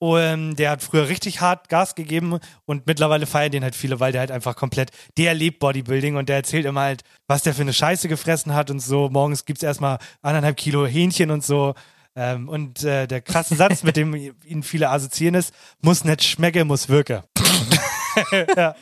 Und 0.00 0.56
der 0.56 0.70
hat 0.70 0.82
früher 0.82 1.08
richtig 1.08 1.40
hart 1.40 1.68
Gas 1.68 1.96
gegeben 1.96 2.38
und 2.66 2.86
mittlerweile 2.86 3.26
feiern 3.26 3.50
den 3.50 3.64
halt 3.64 3.74
viele, 3.74 3.98
weil 3.98 4.12
der 4.12 4.20
halt 4.20 4.30
einfach 4.30 4.54
komplett, 4.54 4.92
der 5.16 5.34
lebt 5.34 5.58
Bodybuilding 5.58 6.14
und 6.14 6.28
der 6.28 6.36
erzählt 6.36 6.66
immer 6.66 6.82
halt, 6.82 7.02
was 7.26 7.42
der 7.42 7.52
für 7.52 7.62
eine 7.62 7.72
Scheiße 7.72 8.06
gefressen 8.06 8.54
hat 8.54 8.70
und 8.70 8.78
so. 8.78 9.08
Morgens 9.10 9.44
gibt's 9.44 9.64
erstmal 9.64 9.98
anderthalb 10.22 10.56
Kilo 10.56 10.86
Hähnchen 10.86 11.32
und 11.32 11.44
so. 11.44 11.74
Ähm, 12.14 12.48
und 12.48 12.84
äh, 12.84 13.08
der 13.08 13.20
krasse 13.20 13.56
Satz, 13.56 13.82
mit 13.82 13.96
dem 13.96 14.14
ihn 14.14 14.62
viele 14.62 14.90
assoziieren 14.90 15.34
ist, 15.34 15.52
muss 15.82 16.04
nicht 16.04 16.22
schmecken, 16.22 16.66
muss 16.68 16.88
wirken. 16.88 17.22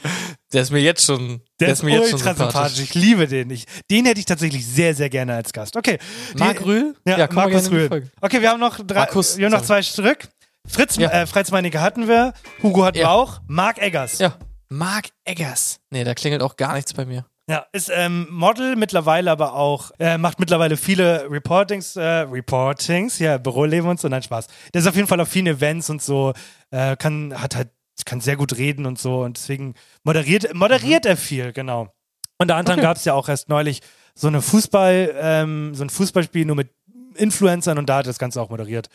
Der 0.52 0.62
ist 0.62 0.70
mir 0.70 0.80
jetzt 0.80 1.04
schon. 1.04 1.42
Der, 1.60 1.68
ist 1.68 1.82
mir 1.82 1.98
jetzt 1.98 2.10
schon 2.10 2.18
sympathisch. 2.18 2.46
sympathisch. 2.46 2.80
Ich 2.80 2.94
liebe 2.94 3.26
den. 3.26 3.50
Ich, 3.50 3.66
den 3.90 4.06
hätte 4.06 4.20
ich 4.20 4.24
tatsächlich 4.24 4.66
sehr, 4.66 4.94
sehr 4.94 5.10
gerne 5.10 5.34
als 5.34 5.52
Gast. 5.52 5.76
Okay. 5.76 5.98
Mark 6.38 6.64
Rühl? 6.64 6.94
Ja, 7.06 7.18
mal 7.18 7.28
Markus 7.32 7.70
Rühl. 7.70 8.10
Okay, 8.20 8.40
wir 8.40 8.50
haben 8.50 8.60
noch 8.60 8.78
drei, 8.78 9.00
Markus, 9.00 9.36
wir 9.36 9.46
haben 9.46 9.52
noch 9.52 9.62
zwei 9.62 9.82
sorry. 9.82 10.14
Stück. 10.14 10.28
Fritz, 10.68 10.96
Ja. 10.96 11.10
äh, 11.10 11.26
Fritz 11.26 11.50
Meinecke 11.50 11.80
hatten 11.80 12.08
wir, 12.08 12.32
Hugo 12.62 12.84
hatten 12.84 12.96
wir 12.96 13.02
Ja. 13.02 13.10
auch, 13.10 13.40
Mark 13.46 13.78
Eggers. 13.78 14.18
Ja. 14.18 14.34
Mark 14.68 15.06
Eggers. 15.24 15.78
Nee, 15.90 16.04
da 16.04 16.14
klingelt 16.14 16.42
auch 16.42 16.56
gar 16.56 16.74
nichts 16.74 16.92
bei 16.92 17.04
mir. 17.04 17.24
Ja, 17.48 17.64
ist 17.72 17.90
ähm, 17.94 18.26
Model 18.30 18.74
mittlerweile, 18.74 19.30
aber 19.30 19.54
auch 19.54 19.92
äh, 20.00 20.18
macht 20.18 20.40
mittlerweile 20.40 20.76
viele 20.76 21.30
Reportings, 21.30 21.94
äh, 21.94 22.02
Reportings, 22.02 23.20
ja, 23.20 23.38
Büroleben 23.38 23.88
und 23.88 24.00
so, 24.00 24.08
nein, 24.08 24.22
Spaß. 24.24 24.48
Der 24.74 24.80
ist 24.80 24.86
auf 24.88 24.96
jeden 24.96 25.06
Fall 25.06 25.20
auf 25.20 25.28
vielen 25.28 25.46
Events 25.46 25.88
und 25.88 26.02
so, 26.02 26.32
äh, 26.72 26.96
kann, 26.96 27.40
hat 27.40 27.54
halt, 27.54 27.68
kann 28.04 28.20
sehr 28.20 28.36
gut 28.36 28.56
reden 28.56 28.84
und 28.84 28.98
so 28.98 29.22
und 29.22 29.36
deswegen 29.38 29.74
moderiert, 30.02 30.52
moderiert 30.54 31.06
er 31.06 31.16
viel, 31.16 31.52
genau. 31.52 31.94
Unter 32.38 32.56
anderem 32.56 32.78
Okay. 32.80 32.86
gab 32.88 32.96
es 32.96 33.04
ja 33.04 33.14
auch 33.14 33.28
erst 33.28 33.48
neulich 33.48 33.80
so 34.16 34.26
eine 34.26 34.42
Fußball, 34.42 35.14
ähm, 35.16 35.74
so 35.74 35.84
ein 35.84 35.90
Fußballspiel 35.90 36.44
nur 36.46 36.56
mit 36.56 36.70
Influencern 37.16 37.78
und 37.78 37.86
da 37.88 37.98
hat 37.98 38.06
das 38.06 38.18
Ganze 38.18 38.40
auch 38.40 38.50
moderiert, 38.50 38.88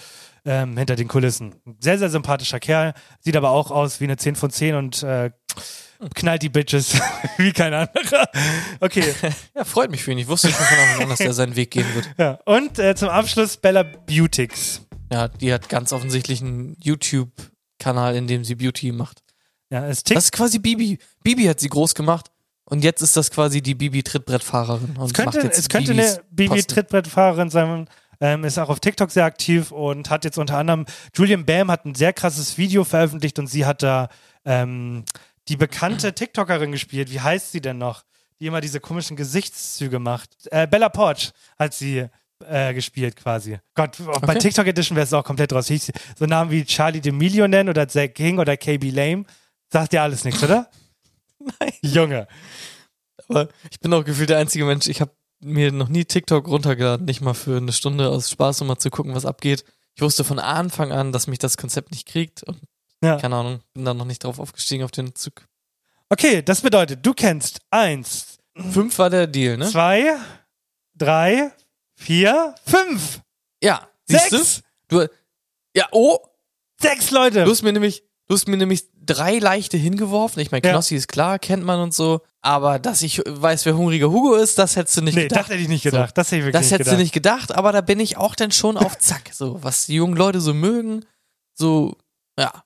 ähm, 0.45 0.77
hinter 0.77 0.95
den 0.95 1.07
Kulissen. 1.07 1.55
Sehr, 1.79 1.97
sehr 1.99 2.09
sympathischer 2.09 2.59
Kerl, 2.59 2.93
sieht 3.19 3.35
aber 3.35 3.49
auch 3.51 3.71
aus 3.71 3.99
wie 3.99 4.05
eine 4.05 4.17
10 4.17 4.35
von 4.35 4.49
10 4.51 4.75
und 4.75 5.03
äh, 5.03 5.31
knallt 6.15 6.41
die 6.41 6.49
Bitches 6.49 6.93
wie 7.37 7.51
kein 7.51 7.73
anderer. 7.73 8.27
Okay, 8.79 9.03
Ja, 9.55 9.63
freut 9.63 9.91
mich 9.91 10.03
für 10.03 10.11
ihn. 10.11 10.17
Ich 10.17 10.27
wusste 10.27 10.49
schon 10.49 10.65
von 10.65 10.77
Anfang 10.77 11.03
an, 11.03 11.09
dass 11.09 11.19
er 11.19 11.33
seinen 11.33 11.55
Weg 11.55 11.71
gehen 11.71 11.87
wird. 11.93 12.09
ja. 12.17 12.39
Und 12.45 12.79
äh, 12.79 12.95
zum 12.95 13.09
Abschluss 13.09 13.57
Bella 13.57 13.83
Beautix. 13.83 14.81
Ja, 15.11 15.27
die 15.27 15.53
hat 15.53 15.67
ganz 15.69 15.91
offensichtlich 15.93 16.41
einen 16.41 16.77
YouTube-Kanal, 16.81 18.15
in 18.15 18.27
dem 18.27 18.43
sie 18.43 18.55
Beauty 18.55 18.91
macht. 18.91 19.21
Ja, 19.69 19.85
es 19.87 19.97
Das 19.97 20.03
tickt. 20.03 20.19
ist 20.19 20.31
quasi 20.31 20.59
Bibi. 20.59 20.99
Bibi 21.23 21.45
hat 21.45 21.59
sie 21.59 21.69
groß 21.69 21.95
gemacht. 21.95 22.27
Und 22.65 22.83
jetzt 22.85 23.01
ist 23.01 23.17
das 23.17 23.31
quasi 23.31 23.61
die 23.61 23.75
Bibi-Trittbrettfahrerin. 23.75 24.95
Es 25.03 25.13
könnte, 25.13 25.37
macht 25.39 25.43
jetzt 25.43 25.59
es 25.59 25.67
könnte 25.67 25.91
eine 25.91 26.21
Bibi 26.31 26.49
Posten. 26.55 26.73
Trittbrettfahrerin 26.73 27.49
sein. 27.49 27.89
Ähm, 28.21 28.43
ist 28.43 28.57
auch 28.59 28.69
auf 28.69 28.79
TikTok 28.79 29.09
sehr 29.11 29.25
aktiv 29.25 29.71
und 29.71 30.09
hat 30.09 30.23
jetzt 30.25 30.37
unter 30.37 30.57
anderem 30.57 30.85
Julian 31.15 31.45
Bam 31.45 31.71
hat 31.71 31.85
ein 31.85 31.95
sehr 31.95 32.13
krasses 32.13 32.57
Video 32.57 32.83
veröffentlicht 32.83 33.39
und 33.39 33.47
sie 33.47 33.65
hat 33.65 33.81
da 33.83 34.09
ähm, 34.45 35.03
die 35.47 35.57
bekannte 35.57 36.13
TikTokerin 36.13 36.71
gespielt. 36.71 37.11
Wie 37.11 37.19
heißt 37.19 37.51
sie 37.51 37.61
denn 37.61 37.79
noch? 37.79 38.03
Die 38.39 38.45
immer 38.47 38.61
diese 38.61 38.79
komischen 38.79 39.17
Gesichtszüge 39.17 39.99
macht. 39.99 40.29
Äh, 40.51 40.67
Bella 40.67 40.89
Porch 40.89 41.31
hat 41.59 41.73
sie 41.73 42.05
äh, 42.47 42.73
gespielt 42.73 43.15
quasi. 43.15 43.57
Gott, 43.75 43.97
bei 43.97 44.05
Okay. 44.13 44.37
TikTok 44.39 44.67
Edition 44.67 44.95
wäre 44.95 45.05
es 45.05 45.13
auch 45.13 45.23
komplett 45.23 45.51
raus. 45.53 45.67
Sie- 45.67 45.79
So 46.17 46.25
Namen 46.25 46.49
wie 46.51 46.63
Charlie 46.65 46.99
D'Amelio 46.99 47.47
nennen 47.47 47.69
oder 47.69 47.87
Zack 47.87 48.15
King 48.15 48.37
oder 48.39 48.55
KB 48.57 48.89
Lame. 48.91 49.25
Sagt 49.71 49.93
dir 49.93 50.01
alles 50.03 50.23
nichts, 50.25 50.43
oder? 50.43 50.69
Nein. 51.59 51.71
Junge. 51.81 52.27
Aber 53.29 53.47
ich 53.69 53.79
bin 53.79 53.93
auch 53.93 54.03
gefühlt 54.03 54.29
der 54.29 54.37
einzige 54.39 54.65
Mensch. 54.65 54.87
Ich 54.87 55.01
habe 55.01 55.11
mir 55.43 55.71
noch 55.71 55.89
nie 55.89 56.05
TikTok 56.05 56.47
runtergeladen, 56.47 57.05
nicht 57.05 57.21
mal 57.21 57.33
für 57.33 57.57
eine 57.57 57.73
Stunde 57.73 58.09
aus 58.09 58.29
Spaß, 58.29 58.61
um 58.61 58.67
mal 58.67 58.77
zu 58.77 58.89
gucken, 58.89 59.15
was 59.15 59.25
abgeht. 59.25 59.63
Ich 59.95 60.01
wusste 60.01 60.23
von 60.23 60.39
Anfang 60.39 60.91
an, 60.91 61.11
dass 61.11 61.27
mich 61.27 61.39
das 61.39 61.57
Konzept 61.57 61.91
nicht 61.91 62.07
kriegt 62.07 62.43
und 62.43 62.59
Ja. 63.03 63.17
keine 63.17 63.35
Ahnung, 63.35 63.61
bin 63.73 63.83
da 63.85 63.93
noch 63.93 64.05
nicht 64.05 64.23
drauf 64.23 64.39
aufgestiegen 64.39 64.83
auf 64.83 64.91
den 64.91 65.15
Zug. 65.15 65.47
Okay, 66.09 66.41
das 66.41 66.61
bedeutet, 66.61 67.05
du 67.05 67.13
kennst 67.13 67.61
eins, 67.71 68.37
Fünf 68.71 68.99
war 68.99 69.09
der 69.09 69.27
Deal, 69.27 69.57
ne? 69.57 69.69
zwei, 69.69 70.17
drei, 70.95 71.51
vier, 71.95 72.53
fünf, 72.65 73.21
Ja. 73.63 73.87
Siehst 74.05 74.29
sechs, 74.29 74.61
du? 74.89 74.99
du? 75.07 75.09
Ja, 75.75 75.87
oh, 75.91 76.19
sechs 76.81 77.11
Leute. 77.11 77.45
du 77.45 77.51
hast 77.51 77.61
mir 77.61 77.71
nämlich, 77.71 78.03
du 78.31 78.35
hast 78.35 78.47
mir 78.47 78.55
nämlich 78.55 78.85
drei 79.05 79.39
leichte 79.39 79.75
hingeworfen. 79.75 80.39
Ich 80.41 80.51
meine, 80.51 80.65
Ja. 80.65 80.71
Knossi 80.71 80.95
ist 80.95 81.09
klar, 81.09 81.37
kennt 81.37 81.65
man 81.65 81.81
und 81.81 81.93
so. 81.93 82.21
Aber 82.41 82.79
dass 82.79 83.01
ich 83.01 83.21
weiß, 83.27 83.65
wer 83.65 83.75
hungriger 83.75 84.09
Hugo 84.09 84.35
ist, 84.35 84.57
das 84.57 84.77
hättest 84.77 84.95
du 84.95 85.01
nicht 85.01 85.15
nee, 85.15 85.23
gedacht. 85.23 85.41
das 85.41 85.49
hätte 85.49 85.61
ich 85.61 85.67
nicht 85.67 85.83
gedacht. 85.83 86.17
Das 86.17 86.27
hätte 86.27 86.37
ich 86.37 86.43
wirklich 86.45 86.53
Das 86.53 86.61
nicht 86.63 86.71
hättest 86.71 86.85
gedacht. 86.87 86.97
du 86.97 87.03
nicht 87.03 87.13
gedacht, 87.13 87.51
aber 87.53 87.73
da 87.73 87.81
bin 87.81 87.99
ich 87.99 88.15
auch 88.15 88.35
dann 88.35 88.51
schon 88.53 88.77
auf 88.77 88.97
Zack. 88.99 89.31
So, 89.33 89.61
was 89.61 89.85
die 89.87 89.95
jungen 89.95 90.15
Leute 90.15 90.39
so 90.39 90.53
mögen, 90.53 91.03
so, 91.55 91.97
ja, 92.39 92.63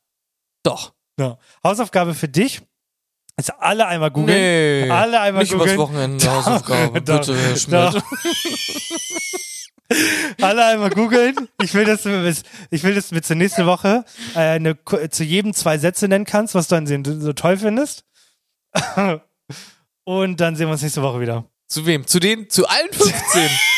doch. 0.61 0.93
Ja. 1.19 1.39
Hausaufgabe 1.63 2.13
für 2.13 2.27
dich. 2.29 2.61
Ist 3.37 3.51
alle 3.59 3.87
einmal 3.87 4.11
googeln. 4.11 4.37
Nee, 4.37 4.89
Alle 4.91 5.19
einmal 5.19 5.41
nicht 5.43 5.51
übers 5.51 5.63
googeln. 5.75 5.79
Wochenende 5.79 6.31
Hausaufgabe, 6.31 7.01
Doch, 7.01 7.19
bitte, 7.25 7.35
Herr. 7.35 7.57
Schmidt. 7.57 8.03
Alle 10.41 10.65
einmal 10.65 10.89
googeln. 10.89 11.35
Ich 11.61 11.73
will, 11.73 11.85
dass 11.85 12.03
du 12.03 12.23
bis, 12.23 12.43
ich 12.71 12.83
will, 12.83 12.95
dass 12.95 13.09
du 13.09 13.15
mir 13.15 13.21
zur 13.21 13.35
nächsten 13.35 13.65
Woche 13.65 14.03
äh, 14.35 14.39
eine, 14.39 14.77
zu 15.09 15.23
jedem 15.23 15.53
zwei 15.53 15.77
Sätze 15.77 16.07
nennen 16.07 16.25
kannst, 16.25 16.55
was 16.55 16.67
du 16.67 16.75
an 16.75 16.85
denen 16.85 17.21
so 17.21 17.33
toll 17.33 17.57
findest. 17.57 18.03
Und 20.03 20.39
dann 20.39 20.55
sehen 20.55 20.67
wir 20.67 20.73
uns 20.73 20.81
nächste 20.81 21.01
Woche 21.01 21.19
wieder. 21.19 21.45
Zu 21.67 21.85
wem? 21.85 22.05
Zu 22.07 22.19
den? 22.19 22.49
Zu 22.49 22.67
allen 22.67 22.91
15? 22.91 23.49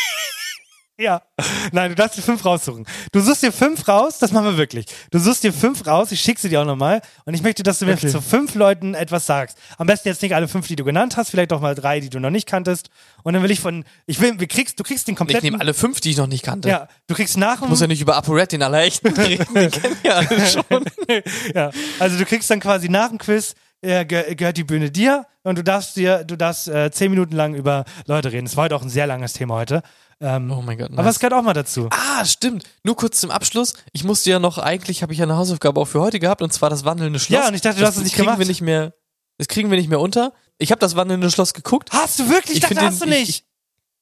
Ja. 1.00 1.22
Nein, 1.72 1.90
du 1.90 1.94
darfst 1.94 2.18
dir 2.18 2.22
fünf 2.22 2.44
raussuchen. 2.44 2.84
Du 3.12 3.20
suchst 3.20 3.42
dir 3.42 3.52
fünf 3.52 3.86
raus, 3.86 4.18
das 4.18 4.32
machen 4.32 4.46
wir 4.46 4.56
wirklich. 4.56 4.86
Du 5.12 5.18
suchst 5.20 5.44
dir 5.44 5.52
fünf 5.52 5.86
raus, 5.86 6.10
ich 6.10 6.20
schicke 6.20 6.40
sie 6.40 6.48
dir 6.48 6.60
auch 6.60 6.64
nochmal 6.64 7.00
und 7.24 7.34
ich 7.34 7.42
möchte, 7.42 7.62
dass 7.62 7.78
du 7.78 7.86
mir 7.86 7.92
Okay. 7.92 8.08
zu 8.08 8.20
fünf 8.20 8.54
Leuten 8.56 8.94
etwas 8.94 9.26
sagst. 9.26 9.58
Am 9.76 9.86
besten 9.86 10.08
jetzt 10.08 10.22
nicht 10.22 10.34
alle 10.34 10.48
fünf, 10.48 10.66
die 10.66 10.74
du 10.76 10.84
genannt 10.84 11.16
hast, 11.16 11.30
vielleicht 11.30 11.52
auch 11.52 11.60
mal 11.60 11.74
drei, 11.76 12.00
die 12.00 12.10
du 12.10 12.18
noch 12.18 12.30
nicht 12.30 12.48
kanntest. 12.48 12.90
Und 13.22 13.34
dann 13.34 13.42
will 13.44 13.50
ich 13.52 13.60
von, 13.60 13.84
ich 14.06 14.20
will, 14.20 14.40
wir 14.40 14.48
kriegst, 14.48 14.78
du 14.80 14.82
kriegst 14.82 15.06
den 15.06 15.12
ich 15.12 15.18
kompletten. 15.18 15.44
nehme 15.44 15.60
alle 15.60 15.72
fünf, 15.74 16.00
die 16.00 16.10
ich 16.10 16.16
noch 16.16 16.26
nicht 16.26 16.44
kannte. 16.44 16.68
ja, 16.68 16.88
du 17.06 17.14
kriegst 17.14 17.36
nach 17.36 17.62
Ich 17.62 17.68
muss 17.68 17.80
ja 17.80 17.86
nicht 17.86 18.00
über 18.00 18.16
ApoRed 18.16 18.50
den 18.52 18.62
allerechten 18.64 19.08
reden, 19.16 19.54
den 19.54 19.70
kennen 19.70 19.96
ja 20.02 20.14
alle 20.16 20.46
schon. 20.46 20.84
ja, 21.54 21.70
also 22.00 22.18
du 22.18 22.24
kriegst 22.24 22.50
dann 22.50 22.58
quasi 22.60 22.88
nach 22.88 23.10
dem 23.10 23.18
Quiz 23.18 23.54
äh, 23.82 24.04
ge 24.04 24.34
gehört 24.34 24.56
die 24.56 24.64
Bühne 24.64 24.90
dir 24.90 25.26
und 25.44 25.56
du 25.56 25.62
darfst 25.62 25.94
dir, 25.96 26.24
du 26.24 26.34
darfst 26.36 26.66
äh, 26.66 26.90
zehn 26.90 27.10
Minuten 27.12 27.36
lang 27.36 27.54
über 27.54 27.84
Leute 28.06 28.32
reden. 28.32 28.46
Es 28.46 28.56
war 28.56 28.64
heute 28.64 28.74
auch 28.74 28.82
ein 28.82 28.88
sehr 28.90 29.06
langes 29.06 29.34
Thema 29.34 29.54
heute. 29.54 29.82
Ähm, 30.20 30.50
Oh 30.50 30.62
mein 30.62 30.78
Gott, 30.78 30.90
Aber 30.92 31.02
nice. 31.04 31.14
es 31.14 31.20
gehört 31.20 31.34
auch 31.34 31.42
mal 31.42 31.52
dazu. 31.54 31.88
Ah, 31.90 32.24
stimmt. 32.24 32.64
Nur 32.82 32.96
kurz 32.96 33.20
zum 33.20 33.30
Abschluss. 33.30 33.74
Ich 33.92 34.02
musste 34.04 34.30
ja 34.30 34.38
noch, 34.38 34.58
eigentlich 34.58 35.02
habe 35.02 35.12
ich 35.12 35.18
ja 35.20 35.24
eine 35.24 35.36
Hausaufgabe 35.36 35.80
auch 35.80 35.84
für 35.86 36.00
heute 36.00 36.18
gehabt, 36.18 36.42
und 36.42 36.52
zwar 36.52 36.70
das 36.70 36.84
wandelnde 36.84 37.18
Schloss. 37.20 37.38
Ja, 37.42 37.48
und 37.48 37.54
ich 37.54 37.60
dachte, 37.60 37.76
du 37.76 37.80
das, 37.82 37.90
hast 37.90 37.96
es 37.98 38.02
nicht 38.02 38.12
das 38.14 38.16
kriegen 38.16 38.26
gemacht. 38.26 38.38
Wir 38.40 38.46
nicht 38.46 38.60
mehr, 38.60 38.94
das 39.38 39.46
kriegen 39.48 39.70
wir 39.70 39.78
nicht 39.78 39.88
mehr 39.88 40.00
unter. 40.00 40.32
Ich 40.58 40.72
habe 40.72 40.80
das 40.80 40.96
wandelnde 40.96 41.30
Schloss 41.30 41.54
geguckt. 41.54 41.90
Hast 41.92 42.18
du 42.18 42.28
wirklich? 42.28 42.56
Ich 42.56 42.60
dachte, 42.62 42.80
hast 42.80 43.00
du 43.00 43.04
den- 43.06 43.18
nicht. 43.20 43.28
Ich, 43.28 43.44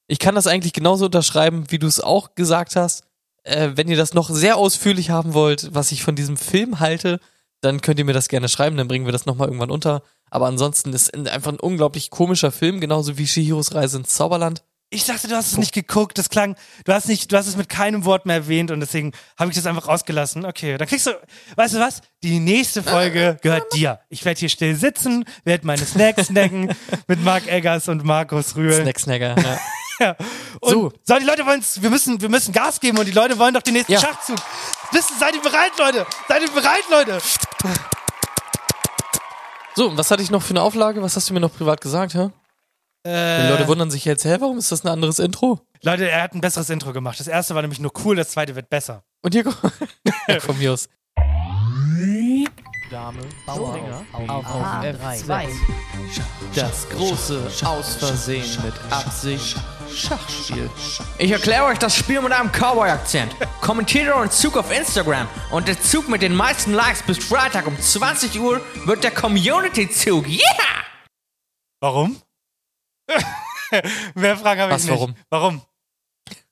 ich 0.09 0.19
kann 0.19 0.35
das 0.35 0.47
eigentlich 0.47 0.73
genauso 0.73 1.05
unterschreiben, 1.07 1.65
wie 1.69 1.79
du 1.79 1.87
es 1.87 2.01
auch 2.01 2.35
gesagt 2.35 2.77
hast. 2.77 3.05
Äh, 3.43 3.73
wenn 3.75 3.89
ihr 3.89 3.97
das 3.99 4.15
noch 4.15 4.31
sehr 4.31 4.57
ausführlich 4.57 5.11
haben 5.11 5.35
wollt, 5.35 5.75
was 5.75 5.93
ich 5.93 6.03
von 6.03 6.17
diesem 6.17 6.37
Film 6.39 6.81
halte, 6.81 7.21
dann 7.61 7.81
könnt 7.83 7.99
ihr 7.99 8.05
mir 8.07 8.13
das 8.15 8.29
gerne 8.29 8.49
schreiben, 8.49 8.77
dann 8.77 8.89
bringen 8.89 9.05
wir 9.05 9.13
das 9.13 9.27
nochmal 9.27 9.49
irgendwann 9.49 9.71
unter. 9.71 10.03
Aber 10.31 10.47
ansonsten 10.47 10.93
ist 10.95 11.11
es 11.15 11.31
einfach 11.31 11.53
ein 11.53 11.61
unglaublich 11.61 12.11
komischer 12.11 12.51
Film, 12.53 12.81
genauso 12.81 13.19
wie 13.19 13.27
Shihiros 13.27 13.75
Reise 13.75 13.99
ins 13.99 14.15
Zauberland. 14.15 14.63
Ich 14.89 15.05
dachte, 15.05 15.27
du 15.27 15.35
hast 15.35 15.49
es 15.49 15.59
nicht 15.59 15.73
geguckt. 15.75 16.17
Das 16.17 16.29
klang, 16.29 16.55
du 16.85 16.93
hast 16.93 17.09
nicht, 17.09 17.33
du 17.33 17.37
hast 17.37 17.49
es 17.49 17.57
mit 17.57 17.69
keinem 17.69 18.05
Wort 18.05 18.25
mehr 18.25 18.37
erwähnt 18.37 18.71
und 18.71 18.79
deswegen 18.79 19.13
habe 19.37 19.51
ich 19.51 19.57
das 19.57 19.67
einfach 19.67 19.89
rausgelassen. 19.89 20.45
Okay, 20.47 20.79
dann 20.79 20.87
kriegst 20.87 21.07
du, 21.07 21.11
weißt 21.57 21.75
du 21.75 21.81
was? 21.81 22.03
Die 22.23 22.39
nächste 22.39 22.85
Folge 22.85 23.37
gehört 23.43 23.75
dir. 23.75 23.99
Ich 24.11 24.25
werde 24.25 24.39
hier 24.39 24.49
still 24.49 24.77
sitzen, 24.77 25.25
werde 25.45 25.67
meine 25.67 25.85
Snacks 25.85 26.29
snacken 26.29 26.73
mit 27.09 27.23
Marc 27.25 27.49
Eggers 27.49 27.89
und 27.89 28.05
Markus 28.05 28.55
Rühl. 28.55 28.73
Snacksnagger. 28.73 29.37
Ja. 29.41 29.59
Ja. 29.99 30.15
Und 30.61 30.71
So. 30.73 30.93
so. 31.05 31.19
die 31.19 31.25
Leute 31.25 31.47
wollen 31.47 31.65
wir 31.81 31.89
müssen, 31.89 32.21
wir 32.21 32.29
müssen 32.29 32.53
Gas 32.53 32.81
geben 32.81 32.99
und 32.99 33.07
die 33.07 33.13
Leute 33.13 33.39
wollen 33.39 33.55
doch 33.55 33.63
den 33.63 33.73
nächsten 33.73 33.93
Ja. 33.93 34.01
Schachzug. 34.01 34.37
Wisst 34.93 35.11
ihr, 35.11 35.17
seid 35.19 35.35
ihr 35.35 35.41
bereit, 35.41 35.73
Leute? 35.79 36.07
Seid 36.29 36.43
ihr 36.43 36.51
bereit, 36.51 36.83
Leute? 36.91 37.19
So, 39.75 39.89
und 39.89 39.97
was 39.97 40.11
hatte 40.11 40.23
ich 40.23 40.31
noch 40.31 40.43
für 40.43 40.51
eine 40.51 40.61
Auflage? 40.61 41.01
Was 41.03 41.17
hast 41.17 41.31
du 41.31 41.33
mir 41.33 41.41
noch 41.41 41.51
privat 41.55 41.81
gesagt, 41.81 42.13
hä? 42.13 42.29
Die 43.07 43.11
Äh, 43.13 43.49
Leute 43.51 43.69
wundern 43.69 43.89
sich 43.89 44.05
jetzt, 44.05 44.25
hä, 44.25 44.37
warum 44.41 44.59
ist 44.59 44.73
das 44.73 44.85
ein 44.85 44.89
anderes 44.89 45.21
Intro? 45.21 45.61
Leute, 45.83 46.11
er 46.11 46.23
hat 46.23 46.35
ein 46.35 46.41
besseres 46.41 46.71
Intro 46.71 46.93
gemacht. 46.93 47.21
Das 47.21 47.29
erste 47.29 47.55
war 47.55 47.63
nämlich 47.63 47.79
nur 47.79 47.93
cool, 48.05 48.17
das 48.17 48.31
zweite 48.31 48.57
wird 48.57 48.69
besser. 48.69 49.05
Und 49.23 49.33
hier 49.33 49.45
kommt 49.45 49.59
von 50.41 50.59
mir 50.59 50.73
aus. 50.73 50.89
Das 56.55 56.89
große 56.89 57.43
Aus 57.65 57.95
Versehen 57.97 58.63
mit 58.65 58.75
Absicht 58.91 59.57
Schachspiel. 59.95 60.69
Ich 61.19 61.31
erkläre 61.31 61.65
euch 61.67 61.79
das 61.79 61.95
Spiel 61.97 62.21
mit 62.21 62.33
einem 62.33 62.51
Cowboy-Akzent. 62.51 63.35
Kommentiert 63.61 64.13
euren 64.13 64.31
Zug 64.31 64.57
auf 64.57 64.77
Instagram 64.77 65.29
und 65.53 65.69
der 65.69 65.81
Zug 65.81 66.09
mit 66.09 66.23
den 66.23 66.35
meisten 66.35 66.73
Likes 66.73 67.03
bis 67.03 67.19
Freitag 67.25 67.67
um 67.69 67.81
20 67.81 68.41
Uhr 68.41 68.61
wird 68.85 69.05
der 69.05 69.13
Community-Zug. 69.13 70.29
Yeah! 70.29 70.41
Warum? 71.81 72.17
Mehr 74.15 74.37
Fragen 74.37 74.61
habe 74.63 74.75
ich 74.75 74.79
nicht. 74.85 74.91
warum? 74.91 75.15
Warum? 75.31 75.63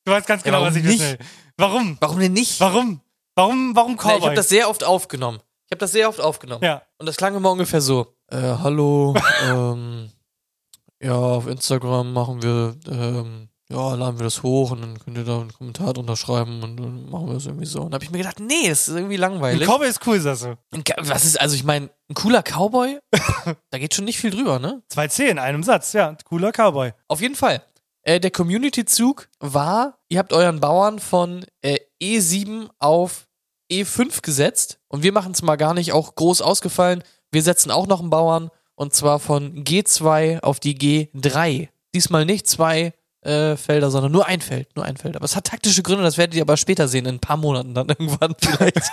Du 0.05 0.13
weißt 0.13 0.27
ganz 0.27 0.43
Ja, 0.43 0.47
genau, 0.47 0.59
warum 0.63 0.69
was 0.69 0.77
ich 0.77 0.85
nicht? 0.85 1.01
wissen 1.01 1.19
will. 1.19 1.27
Warum? 1.57 1.97
Warum 2.01 2.19
denn 2.19 2.33
nicht? 2.33 2.61
Warum? 2.61 3.01
Warum? 3.35 3.75
Warum 3.77 3.93
Na, 3.97 4.03
Cowboy? 4.03 4.19
ich 4.19 4.25
habe 4.25 4.35
das 4.35 4.49
sehr 4.49 4.69
oft 4.69 4.85
aufgenommen. 4.85 5.39
Ich 5.67 5.71
habe 5.73 5.79
das 5.79 5.93
sehr 5.93 6.09
oft 6.09 6.21
aufgenommen. 6.21 6.63
Ja. 6.65 6.83
Und 6.99 7.07
das 7.07 7.17
klang 7.17 7.35
immer 7.35 7.51
ungefähr 7.53 7.81
so. 7.81 8.15
Äh, 8.31 8.37
hallo, 8.37 9.15
ähm, 9.49 10.11
ja, 11.03 11.15
auf 11.15 11.47
Instagram 11.47 12.13
machen 12.13 12.43
wir, 12.43 12.77
ähm, 12.89 13.49
ja, 13.75 13.95
laden 13.95 14.19
wir 14.19 14.25
das 14.25 14.43
hoch 14.43 14.71
und 14.71 14.83
dann 14.83 14.99
könnt 14.99 15.19
ihr 15.19 15.25
da 15.25 15.41
einen 15.41 15.53
Kommentar 15.53 15.93
drunter 15.93 16.17
schreiben 16.17 16.63
und 16.63 16.77
dann 16.79 17.11
machen 17.11 17.27
wir 17.27 17.35
das 17.35 17.47
irgendwie 17.47 17.67
so. 17.67 17.83
Und 17.83 17.91
da 17.91 17.97
habe 17.97 18.05
ich 18.05 18.11
mir 18.11 18.19
gedacht, 18.19 18.39
nee, 18.39 18.69
das 18.69 18.89
ist 18.89 18.95
irgendwie 18.95 19.15
Ein 19.17 19.21
langweilig. 19.21 19.69
Cowboy 19.69 19.89
ist 19.89 20.07
cool, 20.07 20.21
sagst 20.21 20.45
du. 20.45 20.57
Ein 20.71 20.85
Was 21.01 21.25
ist, 21.25 21.41
also 21.41 21.57
ich 21.57 21.65
meine, 21.65 21.91
ein 22.09 22.15
cooler 22.15 22.43
Cowboy, 22.43 22.99
da 23.71 23.79
geht 23.79 23.95
schon 23.95 24.05
nicht 24.05 24.19
viel 24.19 24.31
drüber, 24.31 24.59
ne? 24.59 24.83
Zwei 24.89 25.09
C 25.09 25.29
in 25.29 25.39
einem 25.39 25.63
Satz, 25.65 25.93
ja. 25.93 26.17
Cooler 26.25 26.53
Cowboy. 26.53 26.93
Auf 27.09 27.21
jeden 27.21 27.35
Fall. 27.35 27.63
Äh, 28.03 28.21
der 28.21 28.31
Community-Zug 28.31 29.29
war, 29.41 29.99
ihr 30.09 30.19
habt 30.19 30.33
euren 30.33 30.61
Bauern 30.61 31.01
von 31.01 31.45
äh, 31.63 31.79
E7 32.01 32.69
auf 32.79 33.27
E5 33.73 34.23
gesetzt 34.23 34.79
und 34.89 35.03
wir 35.03 35.13
machen 35.13 35.33
es 35.33 35.43
mal 35.43 35.57
gar 35.57 35.75
nicht 35.75 35.93
auch 35.93 36.15
groß 36.15 36.43
ausgefallen. 36.43 37.03
Wir 37.33 37.43
setzen 37.43 37.71
auch 37.71 37.87
noch 37.87 38.01
einen 38.01 38.11
Bauern 38.11 38.51
und 38.77 38.95
zwar 38.95 39.19
von 39.19 39.65
G2 39.65 40.41
auf 40.41 40.61
die 40.61 40.79
G3. 40.79 41.69
Diesmal 41.95 42.25
nicht 42.25 42.47
zwei 42.47 42.93
äh, 43.25 43.57
Felder, 43.57 43.91
sondern 43.91 44.13
nur 44.13 44.27
ein 44.27 44.41
Feld, 44.41 44.75
nur 44.77 44.85
ein 44.85 44.97
Feld. 44.97 45.17
Aber 45.17 45.25
es 45.25 45.37
hat 45.37 45.47
taktische 45.47 45.83
Gründe, 45.83 46.05
das 46.05 46.19
werdet 46.19 46.35
ihr 46.35 46.43
aber 46.43 46.57
später 46.57 46.89
sehen, 46.89 47.07
in 47.07 47.17
ein 47.17 47.21
paar 47.21 47.37
Monaten 47.37 47.75
dann 47.75 47.89
irgendwann 47.99 48.35
vielleicht. 48.41 48.91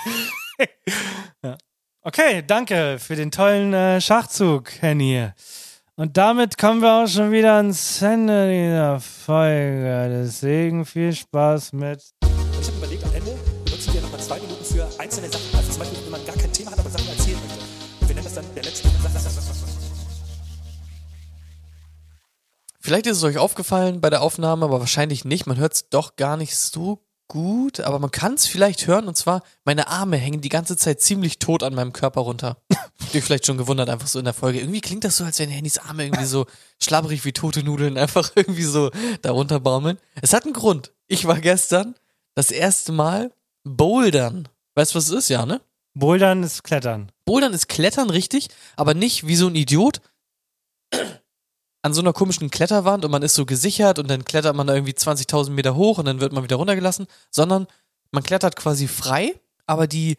Okay, 2.04 2.44
danke 2.46 2.98
für 2.98 3.16
den 3.16 3.30
tollen 3.30 3.76
äh, 3.76 4.02
Schachzug, 4.02 4.72
Henny. 4.82 5.30
Und 5.96 6.18
damit 6.18 6.58
kommen 6.58 6.82
wir 6.82 7.04
auch 7.04 7.08
schon 7.08 7.32
wieder 7.32 7.58
ans 7.58 8.02
Ende 8.02 8.50
dieser 8.50 9.00
Folge. 9.00 10.10
Deswegen 10.24 10.84
viel 10.84 11.14
Spaß 11.14 11.74
mit. 11.74 12.02
Ich 12.60 12.68
habe 12.68 12.78
überlegt, 12.78 13.04
am 13.04 13.14
Ende 13.14 13.38
benutzen 13.66 13.94
wir 13.94 14.02
nochmal 14.02 14.20
zwei 14.20 14.40
Minuten 14.40 14.66
für 14.66 14.90
einzelne 15.00 15.30
Sachen. 15.30 15.51
Vielleicht 22.92 23.08
ist 23.08 23.20
es 23.20 23.24
euch 23.24 23.38
aufgefallen 23.38 24.02
bei 24.02 24.10
der 24.10 24.22
Aufnahme, 24.22 24.66
aber 24.66 24.82
wahrscheinlich 24.82 25.24
nicht. 25.24 25.46
Man 25.46 25.56
hört 25.56 25.72
es 25.72 25.88
doch 25.88 26.18
gar 26.18 26.36
nicht 26.36 26.58
so 26.58 27.06
gut, 27.30 27.80
aber 27.80 28.00
man 28.00 28.12
kann 28.12 28.34
es 28.34 28.48
vielleicht 28.48 28.86
hören. 28.86 29.08
Und 29.08 29.16
zwar, 29.16 29.44
meine 29.64 29.88
Arme 29.88 30.18
hängen 30.18 30.42
die 30.42 30.50
ganze 30.50 30.76
Zeit 30.76 31.00
ziemlich 31.00 31.40
tot 31.40 31.64
an 31.64 31.74
meinem 31.74 31.94
Körper 31.94 32.20
runter. 32.20 32.58
Habt 32.74 33.16
ihr 33.16 33.24
vielleicht 33.24 33.46
schon 33.46 33.58
gewundert, 33.58 33.90
einfach 33.90 34.08
so 34.10 34.20
in 34.20 34.26
der 34.26 34.34
Folge. 34.34 34.60
Irgendwie 34.60 34.82
klingt 34.82 35.06
das 35.06 35.16
so, 35.16 35.24
als 35.24 35.40
wären 35.40 35.50
Handys 35.50 35.78
Arme 35.78 36.04
irgendwie 36.04 36.26
so 36.26 36.48
schlabberig 36.84 37.24
wie 37.24 37.32
tote 37.32 37.64
Nudeln, 37.64 37.98
einfach 37.98 38.30
irgendwie 38.36 38.64
so 38.64 38.92
darunter 39.22 39.62
baumeln. 39.62 39.98
Es 40.22 40.34
hat 40.34 40.44
einen 40.44 40.52
Grund. 40.52 40.92
Ich 41.08 41.26
war 41.26 41.40
gestern 41.40 41.96
das 42.36 42.52
erste 42.52 42.92
Mal 42.92 43.32
bouldern. 43.64 44.50
Weißt 44.76 44.94
du, 44.94 44.98
was 44.98 45.06
es 45.08 45.14
ist, 45.14 45.30
ja, 45.30 45.46
ne? 45.46 45.62
Bouldern 45.94 46.44
ist 46.44 46.66
Klettern. 46.66 47.10
Bouldern 47.24 47.54
ist 47.54 47.70
Klettern, 47.70 48.10
richtig, 48.10 48.50
aber 48.76 48.94
nicht 48.94 49.28
wie 49.28 49.38
so 49.38 49.48
ein 49.48 49.56
Idiot 49.56 50.02
an 51.82 51.94
so 51.94 52.02
einer 52.02 52.14
komischen 52.14 52.50
Kletterwand 52.52 53.06
und 53.06 53.12
man 53.12 53.24
ist 53.24 53.34
so 53.36 53.46
gesichert 53.46 53.98
und 54.00 54.10
dann 54.10 54.24
klettert 54.26 54.56
man 54.56 54.68
da 54.68 54.76
irgendwie 54.76 54.94
20.000 54.94 55.50
Meter 55.52 55.76
hoch 55.76 55.98
und 55.98 56.06
dann 56.06 56.20
wird 56.20 56.32
man 56.34 56.44
wieder 56.44 56.58
runtergelassen, 56.58 57.08
sondern 57.32 57.68
man 58.12 58.24
klettert 58.24 58.56
quasi 58.56 58.88
frei, 58.88 59.34
aber 59.66 59.88
die 59.88 60.18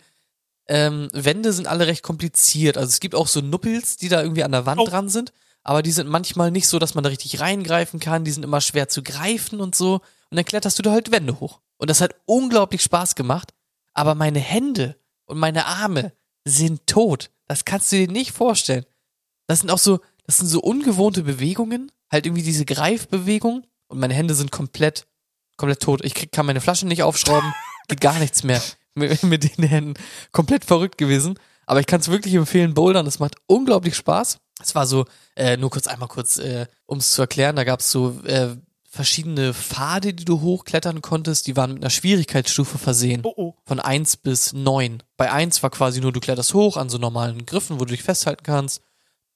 ähm, 0.69 1.09
Wände 1.13 1.53
sind 1.53 1.67
alle 1.67 1.87
recht 1.87 2.03
kompliziert. 2.03 2.77
Also 2.77 2.89
es 2.89 3.01
gibt 3.01 3.15
auch 3.15 3.29
so 3.29 3.41
Nuppels, 3.41 3.97
die 3.97 4.09
da 4.09 4.23
irgendwie 4.23 4.45
an 4.45 4.53
der 4.53 4.67
Wand 4.67 4.81
Oh. 4.81 4.87
dran 4.87 5.09
sind, 5.09 5.33
aber 5.63 5.83
die 5.83 5.93
sind 5.93 6.09
manchmal 6.09 6.51
nicht 6.51 6.67
so, 6.69 6.79
dass 6.79 6.95
man 6.95 7.05
da 7.05 7.11
richtig 7.11 7.41
reingreifen 7.41 8.01
kann. 8.01 8.25
Die 8.25 8.31
sind 8.33 8.43
immer 8.45 8.61
schwer 8.61 8.89
zu 8.89 9.03
greifen 9.03 9.61
und 9.61 9.75
so. 9.77 9.95
Und 10.31 10.37
dann 10.37 10.45
kletterst 10.45 10.79
du 10.79 10.83
da 10.83 10.91
halt 10.91 11.13
Wände 11.13 11.39
hoch. 11.41 11.61
Und 11.77 11.91
das 11.91 12.01
hat 12.01 12.15
unglaublich 12.25 12.83
Spaß 12.83 13.15
gemacht. 13.15 13.53
Aber 13.95 14.15
meine 14.15 14.41
Hände 14.41 14.97
und 15.27 15.39
meine 15.39 15.67
Arme 15.67 16.13
sind 16.45 16.87
tot. 16.87 17.31
Das 17.47 17.65
kannst 17.65 17.93
du 17.93 17.97
dir 17.97 18.09
nicht 18.11 18.33
vorstellen. 18.33 18.85
Das 19.47 19.61
sind 19.61 19.71
auch 19.71 19.79
so, 19.79 20.01
das 20.27 20.39
sind 20.39 20.49
so 20.49 20.61
ungewohnte 20.61 21.23
Bewegungen. 21.23 21.91
Halt 22.11 22.27
irgendwie 22.27 22.43
diese 22.43 22.65
Greifbewegung. 22.65 23.67
Und 23.89 23.99
meine 23.99 24.15
Hände 24.15 24.35
sind 24.35 24.51
komplett, 24.53 25.07
komplett 25.57 25.81
tot. 25.81 26.05
Ich 26.05 26.15
krieg, 26.15 26.33
kann 26.33 26.47
meine 26.47 26.61
Flaschen 26.61 26.89
nicht 26.89 27.03
aufschrauben. 27.03 27.53
Geht 27.89 28.01
gar 28.01 28.19
nichts 28.19 28.43
mehr 28.43 28.63
mit, 28.95 29.23
mit 29.23 29.57
den 29.57 29.65
Händen. 29.65 29.95
Komplett 30.31 30.65
verrückt 30.65 30.99
gewesen. 30.99 31.39
Aber 31.67 31.81
ich 31.81 31.87
kann 31.87 32.01
es 32.01 32.09
wirklich 32.09 32.35
empfehlen, 32.35 32.75
Bouldern. 32.75 33.07
Es 33.07 33.19
macht 33.19 33.37
unglaublich 33.47 33.97
Spaß. 33.97 34.39
Es 34.63 34.75
war 34.75 34.87
so, 34.87 35.07
äh, 35.37 35.57
nur 35.57 35.71
kurz 35.71 35.87
einmal 35.87 36.09
kurz, 36.09 36.39
äh, 36.39 36.67
um 36.87 36.99
es 36.99 37.13
zu 37.13 37.23
erklären, 37.23 37.57
da 37.57 37.65
gab 37.65 37.81
es 37.81 37.91
so 37.91 38.21
äh, 38.25 38.57
verschiedene 38.89 39.55
Pfade, 39.55 40.13
die 40.13 40.25
du 40.25 40.41
hochklettern 40.43 41.01
konntest. 41.01 41.47
Die 41.47 41.57
waren 41.57 41.75
mit 41.75 41.83
einer 41.83 41.91
Schwierigkeitsstufe 41.91 42.79
versehen. 42.79 43.23
Oh, 43.25 43.33
oh. 43.37 43.55
Von 43.65 43.81
1 43.81 44.19
bis 44.19 44.53
9. 44.53 45.03
Bei 45.17 45.33
1 45.33 45.63
war 45.63 45.71
quasi 45.71 46.01
nur, 46.01 46.13
du 46.13 46.21
kletterst 46.21 46.53
hoch 46.53 46.77
an 46.77 46.91
so 46.91 46.99
normalen 46.99 47.47
Griffen, 47.47 47.81
wo 47.81 47.85
du 47.85 47.93
dich 47.93 48.03
festhalten 48.03 48.43
kannst. 48.43 48.83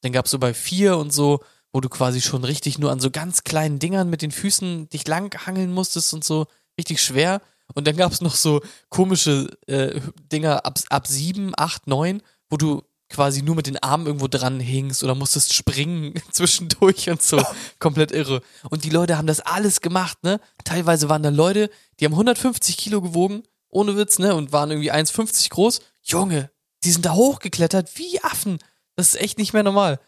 Dann 0.07 0.13
gab's 0.13 0.31
so 0.31 0.39
bei 0.39 0.55
4 0.55 0.97
und 0.99 1.13
so, 1.13 1.41
wo 1.73 1.81
du 1.81 1.89
quasi 1.89 2.21
schon 2.21 2.45
richtig 2.45 2.79
nur 2.79 2.93
an 2.93 3.01
so 3.01 3.11
ganz 3.11 3.43
kleinen 3.43 3.81
Dingern 3.81 4.09
mit 4.09 4.23
den 4.23 4.31
Füßen 4.31 4.89
dich 4.89 5.09
lang 5.09 5.35
hangeln 5.47 5.73
musstest 5.75 6.15
und 6.15 6.23
so. 6.23 6.47
Richtig 6.79 7.03
schwer. 7.03 7.43
Und 7.75 7.89
dann 7.89 7.97
gab's 7.97 8.21
noch 8.21 8.37
so 8.37 8.61
komische 8.89 9.49
äh, 9.67 10.01
Dinger 10.31 10.65
ab, 10.65 10.79
ab 10.91 11.09
7, 11.09 11.55
8, 11.57 11.89
9, 11.89 12.23
wo 12.49 12.57
du 12.57 12.83
quasi 13.09 13.43
nur 13.43 13.57
mit 13.57 13.67
den 13.67 13.83
Armen 13.83 14.07
irgendwo 14.07 14.29
dran 14.29 14.61
hingst 14.61 15.03
oder 15.03 15.17
musstest 15.17 15.55
springen 15.55 16.15
zwischendurch 16.31 17.11
und 17.11 17.21
so. 17.21 17.43
Komplett 17.81 18.13
irre. 18.13 18.43
Und 18.71 18.85
die 18.85 18.91
Leute 18.91 19.19
haben 19.19 19.27
das 19.27 19.41
alles 19.41 19.81
gemacht, 19.81 20.23
ne? 20.23 20.39
Teilweise 20.63 21.09
waren 21.09 21.25
da 21.25 21.31
Leute, 21.31 21.69
die 21.99 22.05
haben 22.05 22.13
150 22.13 22.77
Kilo 22.77 23.03
gewogen, 23.03 23.43
ohne 23.71 23.97
Witz, 23.97 24.21
ne? 24.21 24.37
Und 24.37 24.53
waren 24.53 24.71
irgendwie 24.71 24.93
1,50 24.93 25.51
groß. 25.51 25.81
Junge, 26.05 26.49
die 26.85 26.93
sind 26.93 27.05
da 27.05 27.15
hochgeklettert 27.15 27.99
wie 27.99 28.23
Affen. 28.23 28.59
Das 28.97 29.09
ist 29.15 29.21
echt 29.21 29.39
nicht 29.39 29.53
mehr 29.53 29.63
normal. 29.63 30.01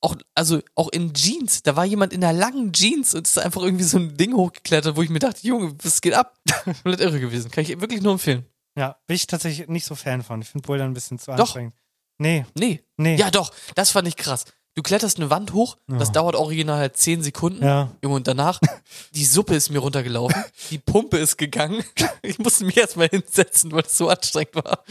Auch, 0.00 0.16
also 0.34 0.60
auch 0.74 0.90
in 0.90 1.14
Jeans. 1.14 1.62
Da 1.62 1.76
war 1.76 1.84
jemand 1.86 2.12
in 2.12 2.22
einer 2.22 2.38
langen 2.38 2.72
Jeans 2.72 3.14
und 3.14 3.26
ist 3.26 3.38
einfach 3.38 3.62
irgendwie 3.62 3.84
so 3.84 3.96
ein 3.98 4.16
Ding 4.16 4.34
hochgeklettert, 4.34 4.96
wo 4.96 5.02
ich 5.02 5.08
mir 5.08 5.18
dachte, 5.18 5.46
Junge, 5.46 5.74
was 5.82 6.00
geht 6.02 6.12
ab? 6.14 6.38
Komplett 6.64 7.00
irre 7.00 7.20
gewesen. 7.20 7.50
Kann 7.50 7.64
ich 7.64 7.80
wirklich 7.80 8.02
nur 8.02 8.12
empfehlen. 8.12 8.44
Ja, 8.78 8.98
bin 9.06 9.14
ich 9.16 9.26
tatsächlich 9.26 9.68
nicht 9.68 9.86
so 9.86 9.94
Fan 9.94 10.22
von. 10.22 10.42
Ich 10.42 10.48
finde 10.48 10.66
Bouldern 10.66 10.90
ein 10.90 10.94
bisschen 10.94 11.18
zu 11.18 11.30
Doch. 11.30 11.38
anstrengend. 11.40 11.74
Nee, 12.18 12.44
Nee. 12.54 12.82
nee. 12.96 13.16
Ja, 13.16 13.30
doch. 13.30 13.52
Das 13.74 13.90
fand 13.92 14.06
ich 14.06 14.16
krass. 14.16 14.44
Du 14.76 14.82
kletterst 14.82 15.18
eine 15.18 15.30
Wand 15.30 15.52
hoch, 15.52 15.76
das 15.86 16.10
dauert 16.10 16.34
original 16.34 16.78
halt 16.78 16.96
10 16.96 17.22
Sekunden. 17.22 17.64
Ja. 17.64 17.92
Junge, 18.02 18.16
und 18.16 18.26
danach, 18.26 18.58
die 19.14 19.24
Suppe 19.24 19.54
ist 19.54 19.70
mir 19.70 19.78
runtergelaufen, 19.78 20.42
die 20.70 20.78
Pumpe 20.78 21.16
ist 21.18 21.36
gegangen. 21.38 21.84
Ich 22.22 22.38
musste 22.38 22.64
mich 22.64 22.76
erstmal 22.76 23.08
hinsetzen, 23.08 23.70
weil 23.70 23.82
es 23.82 23.96
so 23.96 24.08
anstrengend 24.08 24.56
war. 24.56 24.82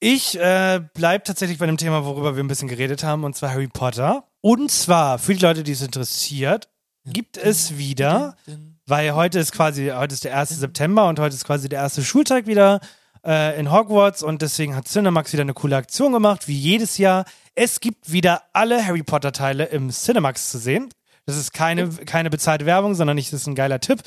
Ich 0.00 0.38
äh, 0.38 0.80
bleib 0.94 1.24
tatsächlich 1.24 1.58
bei 1.58 1.66
dem 1.66 1.76
Thema, 1.76 2.04
worüber 2.04 2.36
wir 2.36 2.44
ein 2.44 2.48
bisschen 2.48 2.68
geredet 2.68 3.02
haben, 3.02 3.24
und 3.24 3.34
zwar 3.34 3.50
Harry 3.50 3.66
Potter. 3.66 4.24
Und 4.40 4.70
zwar, 4.70 5.18
für 5.18 5.34
die 5.34 5.40
Leute, 5.40 5.64
die 5.64 5.72
es 5.72 5.82
interessiert, 5.82 6.68
gibt 7.04 7.36
es 7.36 7.78
wieder, 7.78 8.36
weil 8.86 9.14
heute 9.14 9.40
ist 9.40 9.52
quasi, 9.52 9.90
heute 9.92 10.14
ist 10.14 10.24
der 10.24 10.36
1. 10.36 10.50
September 10.50 11.08
und 11.08 11.18
heute 11.18 11.34
ist 11.34 11.44
quasi 11.44 11.68
der 11.68 11.80
erste 11.80 12.04
Schultag 12.04 12.46
wieder 12.46 12.80
äh, 13.26 13.58
in 13.58 13.72
Hogwarts 13.72 14.22
und 14.22 14.40
deswegen 14.40 14.76
hat 14.76 14.86
Cinemax 14.86 15.32
wieder 15.32 15.42
eine 15.42 15.54
coole 15.54 15.76
Aktion 15.76 16.12
gemacht, 16.12 16.46
wie 16.46 16.56
jedes 16.56 16.98
Jahr. 16.98 17.24
Es 17.56 17.80
gibt 17.80 18.12
wieder 18.12 18.42
alle 18.52 18.86
Harry 18.86 19.02
Potter 19.02 19.32
Teile 19.32 19.64
im 19.64 19.90
Cinemax 19.90 20.50
zu 20.50 20.58
sehen. 20.58 20.90
Das 21.26 21.36
ist 21.36 21.52
keine, 21.52 21.88
keine 21.88 22.30
bezahlte 22.30 22.66
Werbung, 22.66 22.94
sondern 22.94 23.18
ich, 23.18 23.30
das 23.30 23.40
ist 23.40 23.46
ein 23.48 23.54
geiler 23.54 23.80
Tipp. 23.80 24.02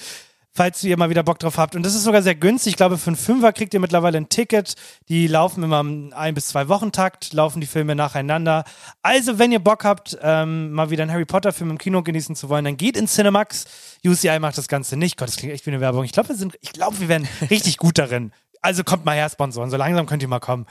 Falls 0.53 0.83
ihr 0.83 0.97
mal 0.97 1.09
wieder 1.09 1.23
Bock 1.23 1.39
drauf 1.39 1.57
habt. 1.57 1.77
Und 1.77 1.85
das 1.85 1.95
ist 1.95 2.03
sogar 2.03 2.21
sehr 2.21 2.35
günstig. 2.35 2.71
Ich 2.71 2.77
glaube, 2.77 2.97
für 2.97 3.07
einen 3.07 3.15
Fünfer 3.15 3.53
kriegt 3.53 3.73
ihr 3.73 3.79
mittlerweile 3.79 4.17
ein 4.17 4.27
Ticket. 4.27 4.75
Die 5.07 5.27
laufen 5.27 5.63
immer 5.63 5.79
im 5.79 6.11
ein 6.13 6.33
bis 6.33 6.47
zwei 6.47 6.67
Wochen 6.67 6.91
Takt, 6.91 7.31
laufen 7.31 7.61
die 7.61 7.67
Filme 7.67 7.95
nacheinander. 7.95 8.65
Also, 9.01 9.39
wenn 9.39 9.53
ihr 9.53 9.59
Bock 9.59 9.85
habt, 9.85 10.17
ähm, 10.21 10.71
mal 10.71 10.89
wieder 10.89 11.03
einen 11.03 11.11
Harry 11.13 11.23
Potter 11.23 11.53
Film 11.53 11.69
im 11.69 11.77
Kino 11.77 12.03
genießen 12.03 12.35
zu 12.35 12.49
wollen, 12.49 12.65
dann 12.65 12.75
geht 12.75 12.97
in 12.97 13.07
Cinemax. 13.07 13.65
UCI 14.05 14.39
macht 14.39 14.57
das 14.57 14.67
Ganze 14.67 14.97
nicht. 14.97 15.15
Gott, 15.15 15.29
das 15.29 15.37
klingt 15.37 15.53
echt 15.53 15.65
wie 15.65 15.71
eine 15.71 15.79
Werbung. 15.79 16.03
Ich 16.03 16.11
glaube, 16.11 16.29
wir 16.29 16.35
sind, 16.35 16.57
ich 16.59 16.73
glaube, 16.73 16.99
wir 16.99 17.07
werden 17.07 17.29
richtig 17.49 17.77
gut 17.77 17.97
darin. 17.97 18.33
Also 18.61 18.83
kommt 18.83 19.05
mal 19.05 19.15
her, 19.15 19.29
Sponsoren. 19.29 19.69
So 19.69 19.77
langsam 19.77 20.05
könnt 20.05 20.21
ihr 20.21 20.27
mal 20.27 20.39
kommen. 20.39 20.65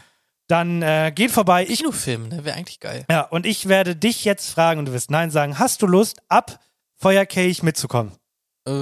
Dann 0.46 0.82
äh, 0.82 1.12
geht 1.14 1.30
vorbei. 1.30 1.64
Ich 1.66 1.78
Kinofilm, 1.78 2.28
ne? 2.28 2.44
Wäre 2.44 2.56
eigentlich 2.56 2.80
geil. 2.80 3.06
ja, 3.10 3.22
und 3.22 3.46
ich 3.46 3.68
werde 3.68 3.96
dich 3.96 4.24
jetzt 4.24 4.50
fragen 4.50 4.80
und 4.80 4.86
du 4.86 4.92
wirst 4.92 5.10
Nein 5.10 5.30
sagen. 5.30 5.58
Hast 5.58 5.80
du 5.80 5.86
Lust, 5.86 6.20
ab 6.28 6.58
Feuerkelch 6.96 7.62
mitzukommen? 7.62 8.12
Äh, 8.66 8.72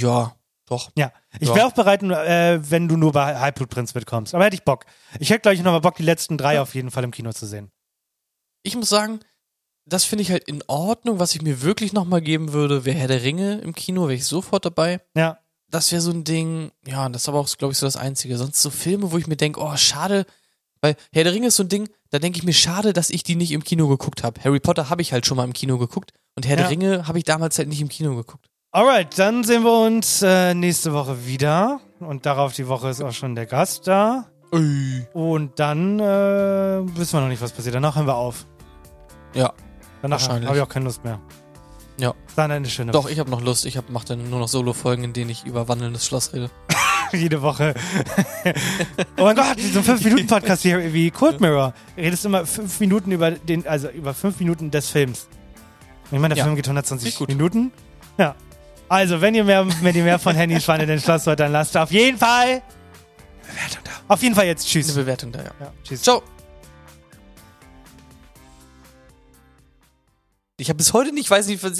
ja, 0.00 0.34
doch. 0.66 0.90
Ja. 0.96 1.12
Ich 1.40 1.48
Ja. 1.48 1.54
wäre 1.54 1.66
auch 1.66 1.72
bereit, 1.72 2.02
äh, 2.02 2.70
wenn 2.70 2.88
du 2.88 2.96
nur 2.96 3.12
bei 3.12 3.38
Halbblutprinz 3.38 3.94
mitkommst. 3.94 4.34
Aber 4.34 4.44
hätte 4.44 4.54
ich 4.54 4.64
Bock. 4.64 4.84
Ich 5.18 5.30
hätte, 5.30 5.40
glaube 5.40 5.54
ich, 5.54 5.62
nochmal 5.62 5.80
Bock, 5.80 5.96
die 5.96 6.02
letzten 6.02 6.38
drei 6.38 6.60
auf 6.60 6.74
jeden 6.74 6.90
Fall 6.90 7.04
im 7.04 7.10
Kino 7.10 7.32
zu 7.32 7.46
sehen. 7.46 7.70
Ich 8.62 8.76
muss 8.76 8.88
sagen, 8.88 9.20
das 9.86 10.04
finde 10.04 10.22
ich 10.22 10.30
halt 10.30 10.44
in 10.44 10.62
Ordnung. 10.66 11.18
Was 11.18 11.34
ich 11.34 11.42
mir 11.42 11.62
wirklich 11.62 11.92
nochmal 11.92 12.20
geben 12.20 12.52
würde, 12.52 12.84
wäre 12.84 12.96
Herr 12.98 13.08
der 13.08 13.22
Ringe 13.22 13.58
im 13.58 13.74
Kino, 13.74 14.02
wäre 14.02 14.14
ich 14.14 14.26
sofort 14.26 14.64
dabei. 14.64 15.00
Ja. 15.16 15.38
Das 15.68 15.92
wäre 15.92 16.00
so 16.02 16.10
ein 16.10 16.24
Ding, 16.24 16.72
ja, 16.84 17.08
das 17.08 17.22
ist 17.22 17.28
aber 17.28 17.38
auch, 17.38 17.48
glaube 17.56 17.72
ich, 17.72 17.78
so 17.78 17.86
das 17.86 17.96
Einzige. 17.96 18.36
Sonst 18.36 18.60
so 18.60 18.70
Filme, 18.70 19.12
wo 19.12 19.18
ich 19.18 19.28
mir 19.28 19.36
denke, 19.36 19.60
oh, 19.60 19.76
schade, 19.76 20.26
weil 20.80 20.96
Herr 21.12 21.24
der 21.24 21.32
Ringe 21.32 21.48
ist 21.48 21.56
so 21.56 21.62
ein 21.64 21.68
Ding, 21.68 21.88
da 22.10 22.18
denke 22.18 22.38
ich 22.38 22.44
mir, 22.44 22.52
schade, 22.52 22.92
dass 22.92 23.10
ich 23.10 23.22
die 23.22 23.36
nicht 23.36 23.52
im 23.52 23.62
Kino 23.64 23.88
geguckt 23.88 24.22
habe. 24.24 24.40
Harry 24.42 24.60
Potter 24.60 24.90
habe 24.90 25.02
ich 25.02 25.12
halt 25.12 25.26
schon 25.26 25.36
mal 25.36 25.44
im 25.44 25.52
Kino 25.52 25.78
geguckt 25.78 26.12
und 26.36 26.46
Herr 26.46 26.56
Ja. 26.56 26.62
der 26.62 26.70
Ringe 26.70 27.06
habe 27.08 27.18
ich 27.18 27.24
damals 27.24 27.58
halt 27.58 27.68
nicht 27.68 27.80
im 27.80 27.88
Kino 27.88 28.16
geguckt. 28.16 28.46
Alright, 28.72 29.18
dann 29.18 29.42
sehen 29.44 29.64
wir 29.64 29.80
uns 29.86 30.22
äh, 30.22 30.54
nächste 30.54 30.92
Woche 30.92 31.26
wieder. 31.26 31.80
Und 31.98 32.24
darauf 32.24 32.52
die 32.54 32.68
Woche 32.68 32.88
ist 32.88 33.02
auch 33.02 33.12
schon 33.12 33.34
der 33.34 33.46
Gast 33.46 33.88
da. 33.88 34.28
Und 34.52 35.52
dann 35.56 35.98
äh, 36.00 36.02
wissen 36.96 37.14
wir 37.14 37.20
noch 37.20 37.28
nicht, 37.28 37.42
was 37.42 37.52
passiert. 37.52 37.74
Danach 37.74 37.96
hören 37.96 38.06
wir 38.06 38.14
auf. 38.16 38.46
Ja, 39.34 39.52
Danach 40.02 40.28
habe 40.28 40.56
ich 40.56 40.62
auch 40.62 40.68
keine 40.68 40.86
Lust 40.86 41.04
mehr. 41.04 41.20
Ja. 41.98 42.14
Dann 42.36 42.50
eine 42.50 42.68
schöne 42.68 42.92
doch, 42.92 43.08
ich 43.08 43.18
habe 43.18 43.30
noch 43.30 43.42
Lust. 43.42 43.66
Ich 43.66 43.76
hab, 43.76 43.90
mach 43.90 44.04
dann 44.04 44.30
nur 44.30 44.38
noch 44.38 44.48
Solo-Folgen, 44.48 45.04
in 45.04 45.12
denen 45.12 45.30
ich 45.30 45.44
über 45.44 45.68
wandelndes 45.68 46.06
Schloss 46.06 46.32
rede. 46.32 46.50
jede 47.16 47.42
Woche. 47.42 47.74
oh 49.18 49.24
mein 49.24 49.36
Gott, 49.36 49.58
so 49.60 49.78
ein 49.80 49.84
5-Minuten-Podcast 49.84 50.62
hier 50.62 50.92
wie 50.92 51.10
Cold 51.10 51.40
Mirror. 51.40 51.74
Du 51.96 52.02
redest 52.02 52.24
immer 52.24 52.46
fünf 52.46 52.78
Minuten 52.80 53.12
über 53.12 53.30
den, 53.32 53.66
also 53.66 53.88
über 53.90 54.14
fünf 54.14 54.38
Minuten 54.40 54.70
des 54.70 54.88
Films. 54.90 55.28
Ich 56.06 56.12
meine, 56.18 56.28
der 56.34 56.38
Ja. 56.38 56.44
Film 56.44 56.56
geht 56.56 56.66
120 56.66 57.10
Geht 57.10 57.18
gut. 57.18 57.28
Minuten. 57.28 57.72
Ja. 58.18 58.34
Also, 58.88 59.20
wenn 59.20 59.34
ihr 59.34 59.44
mehr, 59.44 59.66
wenn 59.82 59.94
ihr 59.94 60.02
mehr 60.04 60.18
von 60.18 60.34
Henny 60.34 60.60
Schweine 60.60 60.86
den 60.86 61.00
Schloss 61.00 61.26
wollt, 61.26 61.38
dann 61.40 61.52
lasst 61.52 61.76
auf 61.76 61.92
jeden 61.92 62.18
Fall 62.18 62.62
Bewertung 63.42 63.80
da. 63.84 63.90
Auf 64.08 64.22
jeden 64.22 64.34
Fall 64.34 64.46
jetzt. 64.46 64.64
Eine 64.64 64.70
Tschüss. 64.84 64.94
Bewertung 64.94 65.32
da, 65.32 65.38
ja. 65.40 65.50
Ja, 65.60 65.72
tschüss. 65.84 66.02
Ciao. 66.02 66.22
Ich 70.56 70.68
habe 70.68 70.76
bis 70.76 70.92
heute 70.92 71.12
nicht, 71.12 71.30
weiß 71.30 71.46
nicht, 71.46 71.62
was 71.62 71.78